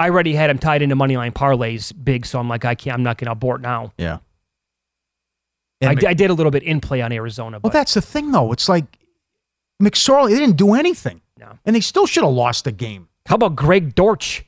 I 0.00 0.10
already 0.10 0.34
had 0.34 0.50
him 0.50 0.58
tied 0.58 0.82
into 0.82 0.96
moneyline 0.96 1.32
parlays 1.32 1.92
big, 2.04 2.26
so 2.26 2.40
I'm 2.40 2.48
like, 2.48 2.64
I 2.64 2.74
can't. 2.74 2.94
I'm 2.94 3.04
not 3.04 3.18
going 3.18 3.26
to 3.26 3.32
abort 3.32 3.60
now. 3.60 3.92
Yeah. 3.98 4.18
I, 5.90 5.94
d- 5.94 6.06
I 6.06 6.14
did 6.14 6.30
a 6.30 6.34
little 6.34 6.50
bit 6.52 6.62
in 6.62 6.80
play 6.80 7.00
on 7.02 7.12
Arizona, 7.12 7.56
Well, 7.56 7.60
but 7.62 7.72
that's 7.72 7.94
the 7.94 8.00
thing, 8.00 8.30
though. 8.32 8.52
It's 8.52 8.68
like 8.68 8.84
McSorley. 9.82 10.30
They 10.30 10.38
didn't 10.38 10.56
do 10.56 10.74
anything. 10.74 11.20
No. 11.38 11.58
and 11.64 11.74
they 11.74 11.80
still 11.80 12.06
should 12.06 12.22
have 12.22 12.32
lost 12.32 12.64
the 12.64 12.70
game. 12.72 13.08
how 13.26 13.34
about 13.34 13.56
Greg 13.56 13.94
Dortch? 13.96 14.44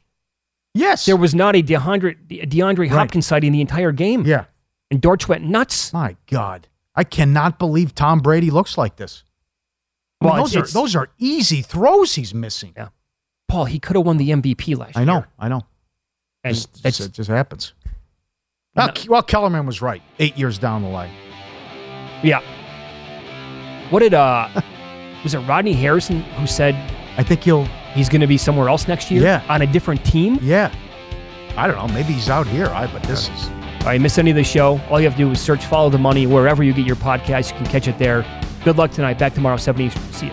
Yes, 0.74 1.06
There 1.06 1.16
was 1.16 1.34
not 1.34 1.56
a 1.56 1.62
DeAndre, 1.62 2.16
DeAndre 2.28 2.88
Hopkins 2.88 3.26
sighting 3.26 3.50
the 3.52 3.60
entire 3.60 3.90
game. 3.92 4.24
Yeah. 4.24 4.44
And 4.92 5.00
Dortch 5.00 5.28
went 5.28 5.42
nuts. 5.44 5.92
My 5.92 6.16
God, 6.30 6.68
I 6.94 7.02
cannot 7.04 7.58
believe 7.58 7.94
Tom 7.96 8.20
Brady 8.20 8.50
looks 8.50 8.78
like 8.78 8.94
this. 8.96 9.24
I 10.20 10.24
mean, 10.26 10.34
Well, 10.34 10.42
those 10.44 10.52
it's- 10.52 10.56
are 10.56 10.64
it's- 10.64 10.72
those 10.72 10.94
are 10.96 11.08
easy 11.18 11.62
throws 11.62 12.14
he's 12.14 12.32
missing. 12.32 12.72
Yeah. 12.76 12.88
Paul, 13.48 13.64
he 13.66 13.78
could 13.80 13.96
have 13.96 14.06
won 14.06 14.16
the 14.18 14.30
MVP 14.30 14.76
last 14.76 14.94
year. 14.96 15.00
I 15.00 15.00
year. 15.00 15.06
know, 15.06 15.24
I 15.38 15.48
know. 15.48 15.62
And 16.44 16.54
Just- 16.54 16.74
that's- 16.82 17.00
it 17.00 17.12
just 17.12 17.28
happens. 17.30 17.72
Well, 18.76 18.88
Ke- 18.92 19.08
well, 19.08 19.22
Kellerman 19.22 19.66
was 19.66 19.80
right. 19.82 20.02
Eight 20.18 20.36
years 20.36 20.58
down 20.58 20.82
the 20.82 20.88
line. 20.88 21.10
Yeah. 22.24 22.40
What 23.90 24.00
did 24.00 24.14
uh 24.14 24.48
was 25.22 25.34
it 25.34 25.38
Rodney 25.40 25.72
Harrison 25.74 26.20
who 26.22 26.46
said 26.46 26.74
I 27.16 27.22
think 27.22 27.42
he'll 27.44 27.64
he's 27.94 28.08
going 28.08 28.20
to 28.22 28.26
be 28.26 28.38
somewhere 28.38 28.68
else 28.68 28.88
next 28.88 29.10
year? 29.10 29.22
Yeah. 29.22 29.44
On 29.48 29.62
a 29.62 29.66
different 29.66 30.04
team? 30.04 30.38
Yeah. 30.42 30.74
I 31.56 31.68
don't 31.68 31.76
know. 31.76 31.94
Maybe 31.94 32.12
he's 32.12 32.28
out 32.30 32.46
here. 32.46 32.66
I 32.66 32.86
but 32.92 33.02
this 33.04 33.28
is 33.28 33.48
All 33.80 33.86
right, 33.86 34.00
miss 34.00 34.18
any 34.18 34.30
of 34.30 34.36
the 34.36 34.42
show? 34.44 34.80
All 34.90 34.98
you 34.98 35.06
have 35.06 35.16
to 35.16 35.24
do 35.24 35.30
is 35.30 35.40
search 35.40 35.64
Follow 35.66 35.90
the 35.90 35.98
Money 35.98 36.26
wherever 36.26 36.64
you 36.64 36.72
get 36.72 36.86
your 36.86 36.96
podcast. 36.96 37.52
You 37.52 37.58
can 37.58 37.66
catch 37.66 37.86
it 37.86 37.98
there. 37.98 38.24
Good 38.64 38.76
luck 38.78 38.90
tonight. 38.90 39.18
Back 39.18 39.34
tomorrow, 39.34 39.56
7 39.58 39.80
Eastern. 39.80 40.02
See 40.12 40.26
you. 40.26 40.32